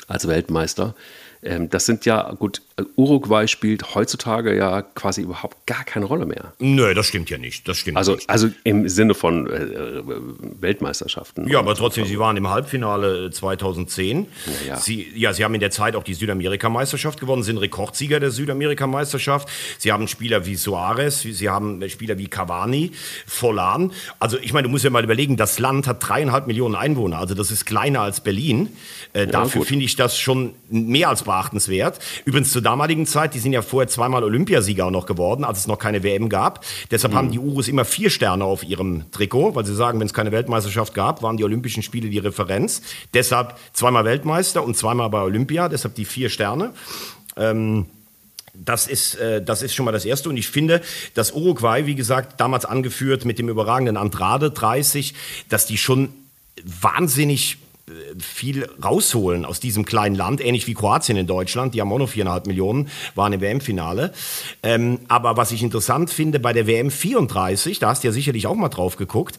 als 0.08 0.26
Weltmeister. 0.26 0.94
Ähm, 1.42 1.70
das 1.70 1.86
sind 1.86 2.04
ja, 2.04 2.32
gut, 2.38 2.60
Uruguay 2.96 3.48
spielt 3.48 3.94
heutzutage 3.94 4.54
ja 4.56 4.82
quasi 4.82 5.22
überhaupt 5.22 5.66
gar 5.66 5.84
keine 5.84 6.04
Rolle 6.04 6.26
mehr. 6.26 6.52
Nö, 6.58 6.92
das 6.92 7.06
stimmt 7.06 7.30
ja 7.30 7.38
nicht. 7.38 7.66
Das 7.66 7.78
stimmt 7.78 7.96
also, 7.96 8.14
nicht. 8.14 8.28
also 8.28 8.50
im 8.64 8.88
Sinne 8.88 9.14
von 9.14 9.46
äh, 9.46 9.54
äh 9.54 10.02
Weltmeisterschaften. 10.60 11.48
Ja, 11.48 11.60
aber 11.60 11.74
trotzdem, 11.74 12.04
Sie 12.04 12.18
waren 12.18 12.36
im 12.36 12.48
Halbfinale 12.48 13.30
2010. 13.30 14.26
Ja, 14.66 14.76
Sie, 14.76 15.06
ja, 15.14 15.32
Sie 15.32 15.44
haben 15.44 15.54
in 15.54 15.60
der 15.60 15.70
Zeit 15.70 15.96
auch 15.96 16.02
die 16.02 16.14
Südamerikameisterschaft 16.14 17.20
gewonnen, 17.20 17.42
sind 17.42 17.58
Rekordsieger 17.58 18.20
der 18.20 18.30
Südamerikameisterschaft. 18.30 19.48
Sie 19.78 19.92
haben 19.92 20.08
Spieler 20.08 20.44
wie 20.44 20.56
Suarez, 20.56 21.22
Sie 21.22 21.48
haben 21.48 21.88
Spieler 21.88 22.18
wie 22.18 22.28
Cavani, 22.28 22.92
Forlan. 23.26 23.92
Also 24.18 24.38
ich 24.38 24.52
meine, 24.52 24.68
du 24.68 24.70
musst 24.70 24.84
ja 24.84 24.90
mal 24.90 25.04
überlegen, 25.04 25.36
das 25.36 25.58
Land 25.58 25.86
hat 25.86 26.06
dreieinhalb 26.06 26.46
Millionen 26.46 26.74
Einwohner. 26.74 27.18
Also 27.18 27.34
das 27.34 27.50
ist 27.50 27.64
kleiner 27.64 28.02
als 28.02 28.20
Berlin. 28.20 28.68
Äh, 29.14 29.20
ja, 29.20 29.26
dafür 29.26 29.64
finde 29.64 29.86
ich 29.86 29.96
das 29.96 30.18
schon 30.18 30.54
mehr 30.68 31.08
als 31.08 31.26
beachtenswert. 31.30 32.00
Übrigens 32.24 32.50
zu 32.50 32.60
damaligen 32.60 33.06
Zeit, 33.06 33.34
die 33.34 33.38
sind 33.38 33.52
ja 33.52 33.62
vorher 33.62 33.88
zweimal 33.88 34.24
Olympiasieger 34.24 34.86
auch 34.86 34.90
noch 34.90 35.06
geworden, 35.06 35.44
als 35.44 35.60
es 35.60 35.66
noch 35.68 35.78
keine 35.78 36.02
WM 36.02 36.28
gab. 36.28 36.64
Deshalb 36.90 37.12
mhm. 37.12 37.18
haben 37.18 37.30
die 37.30 37.38
Urus 37.38 37.68
immer 37.68 37.84
vier 37.84 38.10
Sterne 38.10 38.44
auf 38.44 38.64
ihrem 38.64 39.10
Trikot, 39.12 39.54
weil 39.54 39.64
sie 39.64 39.74
sagen, 39.74 40.00
wenn 40.00 40.06
es 40.06 40.12
keine 40.12 40.32
Weltmeisterschaft 40.32 40.92
gab, 40.92 41.22
waren 41.22 41.36
die 41.36 41.44
Olympischen 41.44 41.84
Spiele 41.84 42.10
die 42.10 42.18
Referenz. 42.18 42.82
Deshalb 43.14 43.56
zweimal 43.72 44.04
Weltmeister 44.04 44.64
und 44.64 44.76
zweimal 44.76 45.08
bei 45.08 45.22
Olympia, 45.22 45.68
deshalb 45.68 45.94
die 45.94 46.04
vier 46.04 46.30
Sterne. 46.30 46.72
Ähm, 47.36 47.86
das 48.52 48.88
ist, 48.88 49.14
äh, 49.14 49.40
das 49.40 49.62
ist 49.62 49.74
schon 49.74 49.84
mal 49.84 49.92
das 49.92 50.04
Erste. 50.04 50.28
Und 50.28 50.36
ich 50.36 50.48
finde, 50.48 50.82
dass 51.14 51.32
Uruguay, 51.32 51.86
wie 51.86 51.94
gesagt, 51.94 52.40
damals 52.40 52.64
angeführt 52.64 53.24
mit 53.24 53.38
dem 53.38 53.48
überragenden 53.48 53.96
Andrade 53.96 54.50
30, 54.50 55.14
dass 55.48 55.66
die 55.66 55.78
schon 55.78 56.08
wahnsinnig 56.64 57.58
viel 58.18 58.68
rausholen 58.82 59.44
aus 59.44 59.60
diesem 59.60 59.84
kleinen 59.84 60.14
Land, 60.14 60.44
ähnlich 60.44 60.66
wie 60.66 60.74
Kroatien 60.74 61.16
in 61.16 61.26
Deutschland, 61.26 61.74
die 61.74 61.80
haben 61.80 61.92
auch 61.92 61.98
noch 61.98 62.08
viereinhalb 62.08 62.46
Millionen, 62.46 62.88
waren 63.14 63.32
im 63.32 63.40
WM-Finale. 63.40 64.12
Ähm, 64.62 65.00
aber 65.08 65.36
was 65.36 65.52
ich 65.52 65.62
interessant 65.62 66.10
finde, 66.10 66.40
bei 66.40 66.52
der 66.52 66.66
WM 66.66 66.90
34, 66.90 67.78
da 67.78 67.90
hast 67.90 68.02
du 68.02 68.08
ja 68.08 68.12
sicherlich 68.12 68.46
auch 68.46 68.54
mal 68.54 68.68
drauf 68.68 68.96
geguckt, 68.96 69.38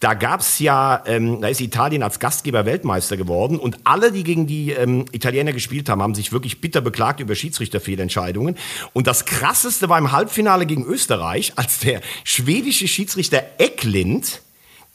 da 0.00 0.14
gab 0.14 0.40
es 0.40 0.58
ja, 0.58 1.02
ähm, 1.06 1.40
da 1.40 1.48
ist 1.48 1.60
Italien 1.60 2.02
als 2.02 2.20
Gastgeber 2.20 2.66
Weltmeister 2.66 3.16
geworden 3.16 3.58
und 3.58 3.78
alle, 3.84 4.12
die 4.12 4.24
gegen 4.24 4.46
die 4.46 4.72
ähm, 4.72 5.06
Italiener 5.12 5.52
gespielt 5.52 5.88
haben, 5.88 6.02
haben 6.02 6.14
sich 6.14 6.32
wirklich 6.32 6.60
bitter 6.60 6.80
beklagt 6.80 7.20
über 7.20 7.34
Schiedsrichterfehlentscheidungen. 7.34 8.56
Und 8.92 9.06
das 9.06 9.24
Krasseste 9.24 9.88
war 9.88 9.98
im 9.98 10.12
Halbfinale 10.12 10.66
gegen 10.66 10.84
Österreich, 10.84 11.52
als 11.56 11.80
der 11.80 12.00
schwedische 12.24 12.88
Schiedsrichter 12.88 13.42
Ecklind 13.58 14.42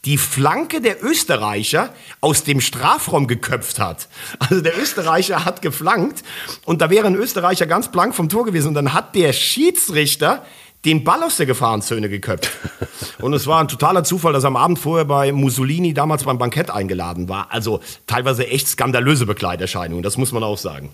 die 0.04 0.18
Flanke 0.18 0.80
der 0.80 1.02
Österreicher 1.02 1.94
aus 2.20 2.42
dem 2.42 2.60
Strafraum 2.60 3.28
geköpft 3.28 3.78
hat. 3.78 4.08
Also 4.38 4.60
der 4.60 4.76
Österreicher 4.78 5.44
hat 5.44 5.62
geflankt 5.62 6.24
und 6.64 6.80
da 6.80 6.90
wäre 6.90 7.06
ein 7.06 7.14
Österreicher 7.14 7.66
ganz 7.66 7.90
blank 7.90 8.14
vom 8.14 8.28
Tor 8.28 8.44
gewesen 8.44 8.68
und 8.68 8.74
dann 8.74 8.94
hat 8.94 9.14
der 9.14 9.32
Schiedsrichter 9.32 10.44
den 10.84 11.04
Ball 11.04 11.22
aus 11.22 11.36
der 11.36 11.46
Gefahrenzone 11.46 12.08
geköpft. 12.08 12.50
Und 13.20 13.34
es 13.34 13.46
war 13.46 13.60
ein 13.60 13.68
totaler 13.68 14.02
Zufall, 14.02 14.32
dass 14.32 14.42
er 14.42 14.48
am 14.48 14.56
Abend 14.56 14.80
vorher 14.80 15.04
bei 15.04 15.30
Mussolini 15.30 15.94
damals 15.94 16.24
beim 16.24 16.38
Bankett 16.38 16.72
eingeladen 16.72 17.28
war. 17.28 17.52
Also 17.52 17.80
teilweise 18.08 18.48
echt 18.48 18.66
skandalöse 18.66 19.24
Begleiterscheinungen, 19.24 20.02
das 20.02 20.16
muss 20.16 20.32
man 20.32 20.42
auch 20.42 20.58
sagen. 20.58 20.90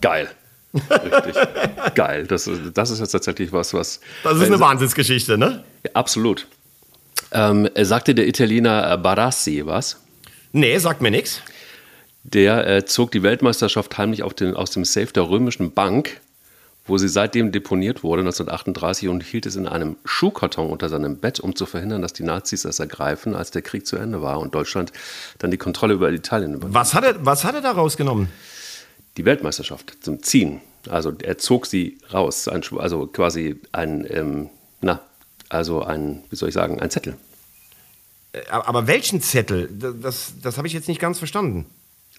Geil. 0.00 0.30
Richtig. 0.74 1.36
Geil. 1.94 2.26
Das, 2.26 2.48
das 2.72 2.90
ist 2.90 3.00
jetzt 3.00 3.12
tatsächlich 3.12 3.52
was, 3.52 3.74
was. 3.74 4.00
Das 4.24 4.38
ist 4.38 4.46
eine 4.46 4.60
Wahnsinnsgeschichte, 4.60 5.36
ne? 5.36 5.62
Ja, 5.84 5.90
absolut. 5.92 6.46
Ähm, 7.32 7.68
sagte 7.76 8.14
der 8.14 8.28
Italiener 8.28 8.96
Barassi 8.98 9.62
was? 9.64 9.98
Nee, 10.52 10.76
sagt 10.78 11.00
mir 11.00 11.10
nichts. 11.10 11.40
Der 12.24 12.66
äh, 12.66 12.84
zog 12.84 13.10
die 13.10 13.22
Weltmeisterschaft 13.22 13.96
heimlich 13.98 14.22
den, 14.34 14.54
aus 14.54 14.70
dem 14.70 14.84
Safe 14.84 15.06
der 15.06 15.28
römischen 15.28 15.72
Bank, 15.72 16.20
wo 16.86 16.98
sie 16.98 17.08
seitdem 17.08 17.52
deponiert 17.52 18.02
wurde, 18.02 18.20
1938, 18.20 19.08
und 19.08 19.22
hielt 19.22 19.46
es 19.46 19.56
in 19.56 19.66
einem 19.66 19.96
Schuhkarton 20.04 20.68
unter 20.68 20.88
seinem 20.88 21.16
Bett, 21.16 21.40
um 21.40 21.56
zu 21.56 21.66
verhindern, 21.66 22.02
dass 22.02 22.12
die 22.12 22.22
Nazis 22.22 22.64
es 22.64 22.78
ergreifen, 22.78 23.34
als 23.34 23.50
der 23.50 23.62
Krieg 23.62 23.86
zu 23.86 23.96
Ende 23.96 24.22
war 24.22 24.38
und 24.40 24.54
Deutschland 24.54 24.92
dann 25.38 25.50
die 25.50 25.58
Kontrolle 25.58 25.94
über 25.94 26.12
Italien 26.12 26.54
übernahm. 26.54 26.74
Was 26.74 26.94
hat 26.94 27.04
er, 27.04 27.24
was 27.24 27.44
hat 27.44 27.54
er 27.54 27.60
da 27.60 27.72
rausgenommen? 27.72 28.28
Die 29.16 29.24
Weltmeisterschaft 29.24 29.96
zum 30.00 30.22
Ziehen. 30.22 30.60
Also 30.88 31.12
er 31.22 31.38
zog 31.38 31.66
sie 31.66 31.98
raus, 32.12 32.48
also 32.48 33.06
quasi 33.06 33.60
ein, 33.72 34.06
ähm, 34.10 34.50
na, 34.80 35.00
also 35.52 35.82
ein, 35.82 36.22
wie 36.30 36.36
soll 36.36 36.48
ich 36.48 36.54
sagen, 36.54 36.80
ein 36.80 36.90
Zettel. 36.90 37.16
Äh, 38.32 38.40
aber 38.50 38.86
welchen 38.86 39.20
Zettel? 39.20 39.68
Das, 39.70 40.34
das 40.42 40.56
habe 40.56 40.66
ich 40.66 40.72
jetzt 40.72 40.88
nicht 40.88 41.00
ganz 41.00 41.18
verstanden. 41.18 41.66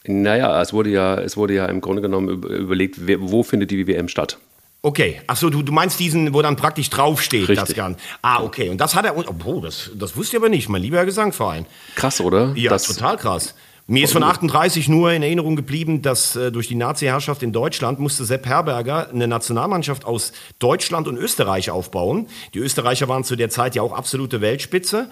Naja, 0.05 0.61
es 0.61 0.73
wurde 0.73 0.89
ja, 0.89 1.15
es 1.15 1.37
wurde 1.37 1.53
ja 1.53 1.65
im 1.67 1.79
Grunde 1.81 2.01
genommen 2.01 2.43
überlegt, 2.43 2.99
wo 3.21 3.43
findet 3.43 3.71
die 3.71 3.87
WM 3.87 4.09
statt. 4.09 4.37
Okay, 4.81 5.21
achso, 5.27 5.49
du, 5.49 5.63
du 5.63 5.71
meinst 5.71 5.97
diesen, 6.01 6.33
wo 6.33 6.41
dann 6.41 6.57
praktisch 6.57 6.89
draufsteht, 6.89 7.47
Richtig. 7.47 7.67
das 7.67 7.73
Ganze. 7.73 7.99
Ah, 8.21 8.43
okay. 8.43 8.67
Und 8.67 8.79
das 8.79 8.95
hat 8.95 9.05
er, 9.05 9.17
oh, 9.17 9.61
das, 9.61 9.91
das 9.95 10.17
wusste 10.17 10.35
ich 10.35 10.41
aber 10.41 10.49
nicht, 10.49 10.67
mein 10.67 10.81
lieber 10.81 11.05
Gesangverein. 11.05 11.65
Krass, 11.95 12.19
oder? 12.19 12.51
Ja, 12.55 12.69
das, 12.69 12.83
total 12.83 13.15
krass. 13.15 13.55
Mir 13.85 14.05
ist 14.05 14.13
von 14.13 14.23
38 14.23 14.87
nur 14.87 15.11
in 15.11 15.23
Erinnerung 15.23 15.57
geblieben, 15.57 16.01
dass 16.01 16.37
äh, 16.37 16.53
durch 16.53 16.69
die 16.69 16.75
Nazi-Herrschaft 16.75 17.43
in 17.43 17.51
Deutschland 17.51 17.99
musste 17.99 18.23
Sepp 18.23 18.45
Herberger 18.45 19.09
eine 19.09 19.27
Nationalmannschaft 19.27 20.05
aus 20.05 20.31
Deutschland 20.57 21.09
und 21.09 21.17
Österreich 21.17 21.69
aufbauen. 21.69 22.27
Die 22.53 22.59
Österreicher 22.59 23.09
waren 23.09 23.25
zu 23.25 23.35
der 23.35 23.49
Zeit 23.49 23.75
ja 23.75 23.81
auch 23.81 23.91
absolute 23.91 24.39
Weltspitze. 24.39 25.09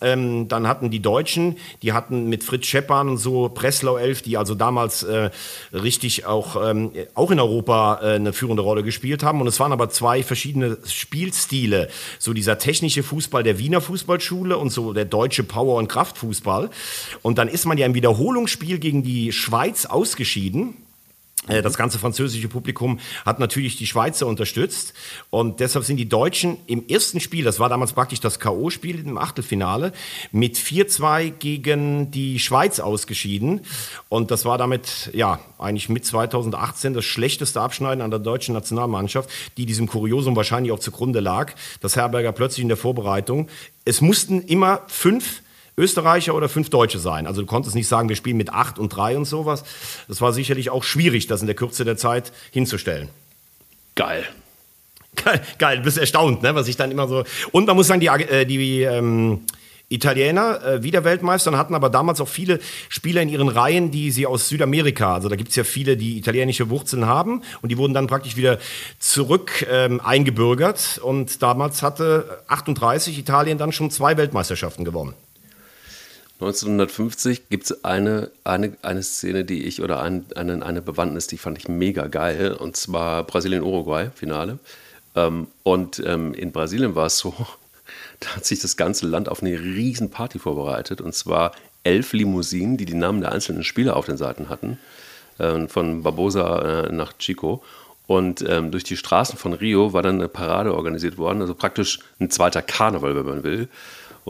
Ähm, 0.00 0.48
dann 0.48 0.66
hatten 0.66 0.90
die 0.90 1.00
Deutschen, 1.00 1.56
die 1.82 1.92
hatten 1.92 2.28
mit 2.28 2.44
Fritz 2.44 2.66
Scheppan 2.66 3.08
und 3.08 3.18
so 3.18 3.48
Breslau 3.48 3.96
11, 3.96 4.22
die 4.22 4.36
also 4.36 4.54
damals 4.54 5.02
äh, 5.02 5.30
richtig 5.72 6.26
auch, 6.26 6.56
ähm, 6.70 6.92
auch 7.14 7.30
in 7.30 7.40
Europa 7.40 8.00
äh, 8.02 8.14
eine 8.14 8.32
führende 8.32 8.62
Rolle 8.62 8.82
gespielt 8.82 9.22
haben. 9.22 9.40
Und 9.40 9.46
es 9.46 9.60
waren 9.60 9.72
aber 9.72 9.90
zwei 9.90 10.22
verschiedene 10.22 10.78
Spielstile. 10.86 11.88
So 12.18 12.32
dieser 12.32 12.58
technische 12.58 13.02
Fußball 13.02 13.42
der 13.42 13.58
Wiener 13.58 13.80
Fußballschule 13.80 14.56
und 14.56 14.70
so 14.70 14.92
der 14.92 15.04
deutsche 15.04 15.44
Power- 15.44 15.76
und 15.76 15.88
Kraftfußball. 15.88 16.70
Und 17.22 17.38
dann 17.38 17.48
ist 17.48 17.66
man 17.66 17.78
ja 17.78 17.86
im 17.86 17.94
Wiederholungsspiel 17.94 18.78
gegen 18.78 19.02
die 19.02 19.32
Schweiz 19.32 19.86
ausgeschieden. 19.86 20.76
Äh, 21.48 21.62
das 21.62 21.76
ganze 21.76 21.98
französische 21.98 22.48
Publikum 22.48 23.00
hat 23.24 23.38
natürlich 23.38 23.76
die 23.76 23.86
Schweizer 23.86 24.26
unterstützt 24.26 24.92
und 25.30 25.60
deshalb 25.60 25.84
sind 25.84 25.96
die 25.96 26.08
Deutschen 26.08 26.58
im 26.66 26.86
ersten 26.86 27.18
Spiel, 27.18 27.44
das 27.44 27.58
war 27.58 27.68
damals 27.68 27.94
praktisch 27.94 28.20
das 28.20 28.38
K.O.-Spiel 28.38 29.06
im 29.06 29.16
Achtelfinale, 29.16 29.92
mit 30.32 30.58
4-2 30.58 31.30
gegen 31.30 32.10
die 32.10 32.38
Schweiz 32.38 32.78
ausgeschieden 32.78 33.62
und 34.10 34.30
das 34.30 34.44
war 34.44 34.58
damit, 34.58 35.10
ja, 35.14 35.40
eigentlich 35.58 35.88
mit 35.88 36.04
2018 36.04 36.92
das 36.92 37.04
schlechteste 37.06 37.60
Abschneiden 37.60 38.02
an 38.02 38.10
der 38.10 38.20
deutschen 38.20 38.54
Nationalmannschaft, 38.54 39.30
die 39.56 39.64
diesem 39.64 39.86
Kuriosum 39.86 40.36
wahrscheinlich 40.36 40.72
auch 40.72 40.78
zugrunde 40.78 41.20
lag, 41.20 41.54
dass 41.80 41.96
Herberger 41.96 42.32
plötzlich 42.32 42.62
in 42.62 42.68
der 42.68 42.76
Vorbereitung, 42.76 43.48
es 43.86 44.02
mussten 44.02 44.42
immer 44.42 44.82
fünf 44.88 45.42
Österreicher 45.80 46.34
oder 46.34 46.48
fünf 46.48 46.70
Deutsche 46.70 46.98
sein. 46.98 47.26
Also 47.26 47.40
du 47.40 47.46
konntest 47.46 47.74
nicht 47.74 47.88
sagen, 47.88 48.08
wir 48.08 48.16
spielen 48.16 48.36
mit 48.36 48.52
acht 48.52 48.78
und 48.78 48.90
drei 48.90 49.16
und 49.16 49.24
sowas. 49.24 49.64
Das 50.08 50.20
war 50.20 50.32
sicherlich 50.32 50.70
auch 50.70 50.84
schwierig, 50.84 51.26
das 51.26 51.40
in 51.40 51.46
der 51.46 51.56
Kürze 51.56 51.84
der 51.84 51.96
Zeit 51.96 52.32
hinzustellen. 52.52 53.08
Geil. 53.94 54.24
Geil, 55.16 55.40
geil, 55.58 55.78
du 55.78 55.82
bist 55.82 55.98
erstaunt, 55.98 56.42
ne? 56.42 56.54
was 56.54 56.68
ich 56.68 56.76
dann 56.76 56.90
immer 56.92 57.08
so. 57.08 57.24
Und 57.50 57.66
man 57.66 57.74
muss 57.74 57.88
sagen, 57.88 58.00
die, 58.00 58.06
äh, 58.06 58.46
die 58.46 58.82
ähm, 58.82 59.40
Italiener, 59.88 60.64
äh, 60.64 60.82
wieder 60.84 61.02
Weltmeister, 61.02 61.56
hatten 61.58 61.74
aber 61.74 61.90
damals 61.90 62.20
auch 62.20 62.28
viele 62.28 62.60
Spieler 62.88 63.22
in 63.22 63.28
ihren 63.28 63.48
Reihen, 63.48 63.90
die 63.90 64.12
sie 64.12 64.24
aus 64.24 64.48
Südamerika, 64.48 65.14
also 65.14 65.28
da 65.28 65.34
gibt 65.34 65.50
es 65.50 65.56
ja 65.56 65.64
viele, 65.64 65.96
die 65.96 66.16
italienische 66.16 66.70
Wurzeln 66.70 67.06
haben 67.06 67.42
und 67.60 67.70
die 67.70 67.76
wurden 67.76 67.92
dann 67.92 68.06
praktisch 68.06 68.36
wieder 68.36 68.60
zurück 69.00 69.66
ähm, 69.68 70.00
eingebürgert. 70.00 71.00
Und 71.02 71.42
damals 71.42 71.82
hatte 71.82 72.42
38 72.46 73.18
Italien 73.18 73.58
dann 73.58 73.72
schon 73.72 73.90
zwei 73.90 74.16
Weltmeisterschaften 74.16 74.84
gewonnen. 74.84 75.14
1950 76.40 77.50
gibt 77.50 77.64
es 77.64 77.84
eine, 77.84 78.30
eine, 78.44 78.74
eine 78.80 79.02
Szene, 79.02 79.44
die 79.44 79.64
ich, 79.64 79.82
oder 79.82 80.00
ein, 80.00 80.24
eine, 80.34 80.64
eine 80.64 80.80
Bewandtnis, 80.80 81.26
die 81.26 81.36
fand 81.36 81.58
ich 81.58 81.68
mega 81.68 82.06
geil, 82.06 82.52
und 82.52 82.76
zwar 82.76 83.24
Brasilien-Uruguay, 83.24 84.08
Finale. 84.14 84.58
Ähm, 85.14 85.48
und 85.64 86.02
ähm, 86.06 86.32
in 86.32 86.50
Brasilien 86.50 86.94
war 86.94 87.06
es 87.06 87.18
so, 87.18 87.34
da 88.20 88.36
hat 88.36 88.46
sich 88.46 88.60
das 88.60 88.78
ganze 88.78 89.06
Land 89.06 89.28
auf 89.28 89.42
eine 89.42 89.52
riesen 89.52 90.10
Party 90.10 90.38
vorbereitet, 90.38 91.02
und 91.02 91.14
zwar 91.14 91.52
elf 91.84 92.14
Limousinen, 92.14 92.78
die 92.78 92.86
die 92.86 92.94
Namen 92.94 93.20
der 93.20 93.32
einzelnen 93.32 93.62
Spieler 93.62 93.96
auf 93.96 94.06
den 94.06 94.16
Seiten 94.16 94.48
hatten, 94.48 94.78
äh, 95.36 95.68
von 95.68 96.02
Barbosa 96.02 96.86
äh, 96.86 96.92
nach 96.92 97.12
Chico. 97.18 97.62
Und 98.06 98.42
ähm, 98.48 98.70
durch 98.70 98.82
die 98.82 98.96
Straßen 98.96 99.38
von 99.38 99.52
Rio 99.52 99.92
war 99.92 100.02
dann 100.02 100.16
eine 100.16 100.28
Parade 100.28 100.74
organisiert 100.74 101.18
worden, 101.18 101.42
also 101.42 101.54
praktisch 101.54 102.00
ein 102.18 102.30
zweiter 102.30 102.62
Karneval, 102.62 103.14
wenn 103.14 103.26
man 103.26 103.44
will. 103.44 103.68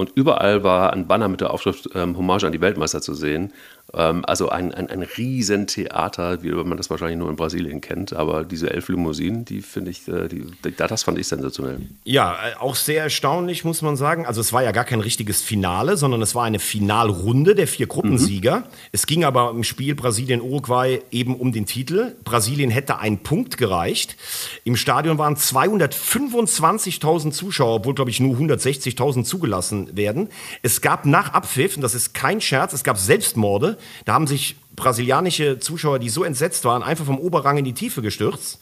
Und 0.01 0.12
überall 0.14 0.64
war 0.64 0.94
ein 0.94 1.07
Banner 1.07 1.28
mit 1.28 1.42
der 1.42 1.51
Aufschrift 1.51 1.90
ähm, 1.94 2.16
Hommage 2.16 2.44
an 2.44 2.53
die 2.53 2.61
Weltmeister 2.62 3.03
zu 3.03 3.12
sehen. 3.12 3.53
Ähm, 3.95 4.24
also 4.24 4.49
ein, 4.49 4.72
ein, 4.72 4.88
ein 4.88 5.03
Riesentheater, 5.03 6.43
wie 6.43 6.51
man 6.51 6.76
das 6.76 6.91
wahrscheinlich 6.91 7.18
nur 7.18 7.30
in 7.30 7.36
Brasilien 7.36 7.80
kennt. 7.80 8.12
Aber 8.12 8.45
diese 8.45 8.70
elf 8.70 8.88
Limousinen, 8.88 9.45
die 9.45 9.62
finde 9.62 9.91
ich, 9.91 10.07
äh, 10.09 10.28
die, 10.28 10.45
das 10.76 11.03
fand 11.03 11.18
ich 11.18 11.26
sensationell. 11.26 11.80
Ja, 12.05 12.34
äh, 12.34 12.57
auch 12.59 12.76
sehr 12.76 13.03
erstaunlich, 13.03 13.64
muss 13.64 13.82
man 13.82 13.97
sagen. 13.97 14.26
Also 14.26 14.41
es 14.41 14.53
war 14.53 14.62
ja 14.62 14.72
gar 14.72 14.84
kein 14.84 15.01
richtiges 15.01 15.43
Finale, 15.43 15.97
sondern 15.97 16.22
es 16.22 16.34
war 16.34 16.45
eine 16.45 16.59
Finalrunde 16.59 17.55
der 17.55 17.66
vier 17.66 17.86
Gruppensieger. 17.86 18.61
Mhm. 18.61 18.64
Es 18.93 19.07
ging 19.07 19.24
aber 19.24 19.51
im 19.51 19.64
Spiel 19.64 19.95
Brasilien-Uruguay 19.95 21.03
eben 21.11 21.36
um 21.36 21.53
den 21.53 21.66
Titel. 21.66 22.14
Brasilien 22.24 22.70
hätte 22.70 22.99
einen 22.99 23.18
Punkt 23.18 23.57
gereicht. 23.57 24.16
Im 24.64 24.76
Stadion 24.76 25.18
waren 25.18 25.36
225.000 25.36 27.32
Zuschauer, 27.32 27.76
obwohl, 27.76 27.95
glaube 27.95 28.11
ich, 28.11 28.20
nur 28.20 28.36
160.000 28.36 29.24
zugelassen 29.24 29.97
werden. 29.97 30.28
Es 30.62 30.80
gab 30.80 31.07
nach 31.07 31.32
Abpfiff, 31.32 31.76
und 31.76 31.82
das 31.82 31.95
ist 31.95 32.14
kein 32.14 32.41
Scherz, 32.41 32.72
es 32.72 32.84
gab 32.84 32.99
Selbstmorde 32.99 33.78
da 34.05 34.14
haben 34.14 34.26
sich 34.26 34.57
brasilianische 34.76 35.59
Zuschauer, 35.59 35.99
die 35.99 36.09
so 36.09 36.24
entsetzt 36.24 36.64
waren, 36.64 36.83
einfach 36.83 37.05
vom 37.05 37.18
Oberrang 37.18 37.59
in 37.59 37.64
die 37.64 37.74
Tiefe 37.74 38.03
gestürzt. 38.03 38.61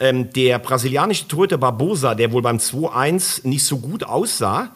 Ähm, 0.00 0.32
der 0.32 0.58
brasilianische 0.58 1.28
Torhüter 1.28 1.58
Barbosa, 1.58 2.14
der 2.14 2.32
wohl 2.32 2.42
beim 2.42 2.58
2-1 2.58 3.46
nicht 3.46 3.64
so 3.64 3.78
gut 3.78 4.04
aussah, 4.04 4.74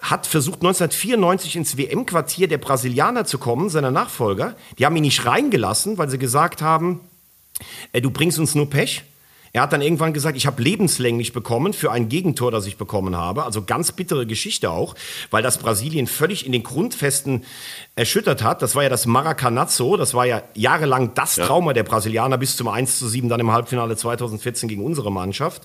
hat 0.00 0.26
versucht 0.26 0.60
1994 0.60 1.56
ins 1.56 1.76
WM-Quartier 1.76 2.48
der 2.48 2.58
Brasilianer 2.58 3.24
zu 3.24 3.38
kommen, 3.38 3.68
seiner 3.68 3.90
Nachfolger. 3.90 4.54
Die 4.78 4.86
haben 4.86 4.96
ihn 4.96 5.02
nicht 5.02 5.26
reingelassen, 5.26 5.98
weil 5.98 6.08
sie 6.08 6.18
gesagt 6.18 6.62
haben, 6.62 7.00
äh, 7.92 8.00
du 8.00 8.10
bringst 8.10 8.38
uns 8.38 8.54
nur 8.54 8.70
Pech. 8.70 9.04
Er 9.52 9.62
hat 9.62 9.72
dann 9.72 9.82
irgendwann 9.82 10.12
gesagt, 10.12 10.36
ich 10.36 10.46
habe 10.46 10.62
lebenslänglich 10.62 11.32
bekommen 11.32 11.72
für 11.72 11.90
ein 11.90 12.08
Gegentor, 12.08 12.50
das 12.50 12.66
ich 12.66 12.76
bekommen 12.76 13.16
habe. 13.16 13.44
Also 13.44 13.62
ganz 13.62 13.92
bittere 13.92 14.26
Geschichte 14.26 14.70
auch, 14.70 14.94
weil 15.30 15.42
das 15.42 15.58
Brasilien 15.58 16.06
völlig 16.06 16.46
in 16.46 16.52
den 16.52 16.62
Grundfesten 16.62 17.44
erschüttert 17.96 18.42
hat. 18.42 18.62
Das 18.62 18.74
war 18.74 18.82
ja 18.82 18.88
das 18.88 19.06
Maracanazzo, 19.06 19.96
das 19.96 20.14
war 20.14 20.26
ja 20.26 20.42
jahrelang 20.54 21.14
das. 21.14 21.36
Trauma 21.36 21.72
der 21.72 21.84
Brasilianer 21.84 22.38
bis 22.38 22.56
zum 22.56 22.68
1 22.68 22.98
zu 22.98 23.08
7 23.08 23.28
dann 23.28 23.40
im 23.40 23.52
Halbfinale 23.52 23.96
2014 23.96 24.68
gegen 24.68 24.84
unsere 24.84 25.10
Mannschaft. 25.10 25.62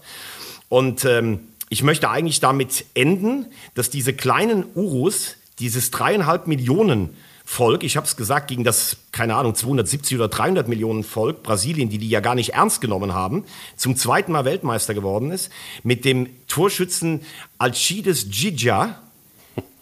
Und 0.70 1.06
ähm, 1.06 1.40
ich 1.70 1.84
möchte 1.84 2.10
eigentlich 2.10 2.40
damit 2.40 2.86
enden, 2.94 3.48
dass 3.74 3.90
diese 3.90 4.14
kleinen 4.14 4.66
Urus, 4.76 5.38
dieses 5.60 5.92
dreieinhalb 5.92 6.48
Millionen 6.48 7.10
Volk, 7.46 7.84
ich 7.84 7.98
habe 7.98 8.08
es 8.08 8.16
gesagt, 8.16 8.48
gegen 8.48 8.64
das, 8.64 8.98
keine 9.12 9.36
Ahnung, 9.36 9.54
270 9.54 10.18
oder 10.18 10.28
300 10.28 10.68
Millionen 10.68 11.04
Volk 11.04 11.44
Brasilien, 11.44 11.90
die 11.90 11.98
die 11.98 12.10
ja 12.10 12.20
gar 12.20 12.36
nicht 12.36 12.54
ernst 12.54 12.82
genommen 12.82 13.14
haben, 13.14 13.44
zum 13.76 13.96
zweiten 13.96 14.32
Mal 14.32 14.46
Weltmeister 14.46 14.94
geworden 14.94 15.32
ist, 15.32 15.52
mit 15.84 16.06
dem 16.06 16.30
Torschützen 16.48 17.22
Alcides 17.58 18.30
Giggia, 18.30 19.00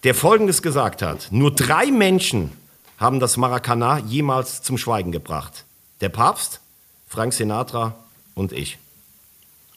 der 0.03 0.16
Folgendes 0.16 0.62
gesagt 0.62 1.01
hat. 1.01 1.28
Nur 1.32 1.53
drei 1.53 1.91
Menschen 1.91 2.51
haben 2.97 3.20
das 3.20 3.38
Maracanã 3.38 3.99
jemals 3.99 4.62
zum 4.64 4.78
Schweigen 4.78 5.12
gebracht. 5.12 5.66
Der 6.01 6.09
Papst, 6.09 6.62
Frank 7.07 7.34
Sinatra 7.34 7.95
und 8.34 8.51
ich. 8.51 8.80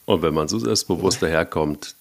Und 0.07 0.22
wenn 0.22 0.35
man 0.35 0.49
so 0.49 0.59
selbstbewusst 0.59 1.22
daherkommt, 1.22 1.95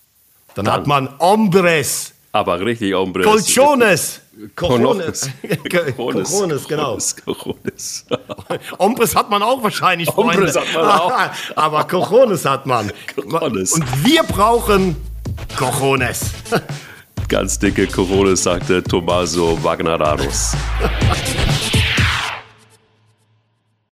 dann, 0.55 0.65
dann 0.65 0.73
hat 0.73 0.87
man 0.87 1.19
Hombres. 1.19 2.12
Aber 2.33 2.59
richtig 2.59 2.93
Hombres. 2.95 3.25
Colchones. 3.25 4.21
Corones. 4.55 5.29
Corones, 5.69 6.67
genau. 6.67 6.97
Corones. 7.25 8.05
Ombres 8.79 9.15
hat 9.15 9.29
man 9.29 9.43
auch 9.43 9.61
wahrscheinlich, 9.61 10.09
Freunde. 10.09 10.39
Ombres 10.39 10.55
hat 10.55 10.73
man 10.73 10.85
auch. 10.85 11.13
Aber 11.55 11.83
Corones 11.83 12.43
hat 12.43 12.65
man. 12.65 12.91
Corones. 13.15 13.73
Und 13.73 13.85
wir 14.03 14.23
brauchen 14.23 14.95
Corones. 15.55 16.31
Ganz 17.29 17.59
dicke 17.59 17.85
Corones, 17.85 18.41
sagte 18.41 18.81
Tommaso 18.81 19.63
Wagneranos. 19.63 20.53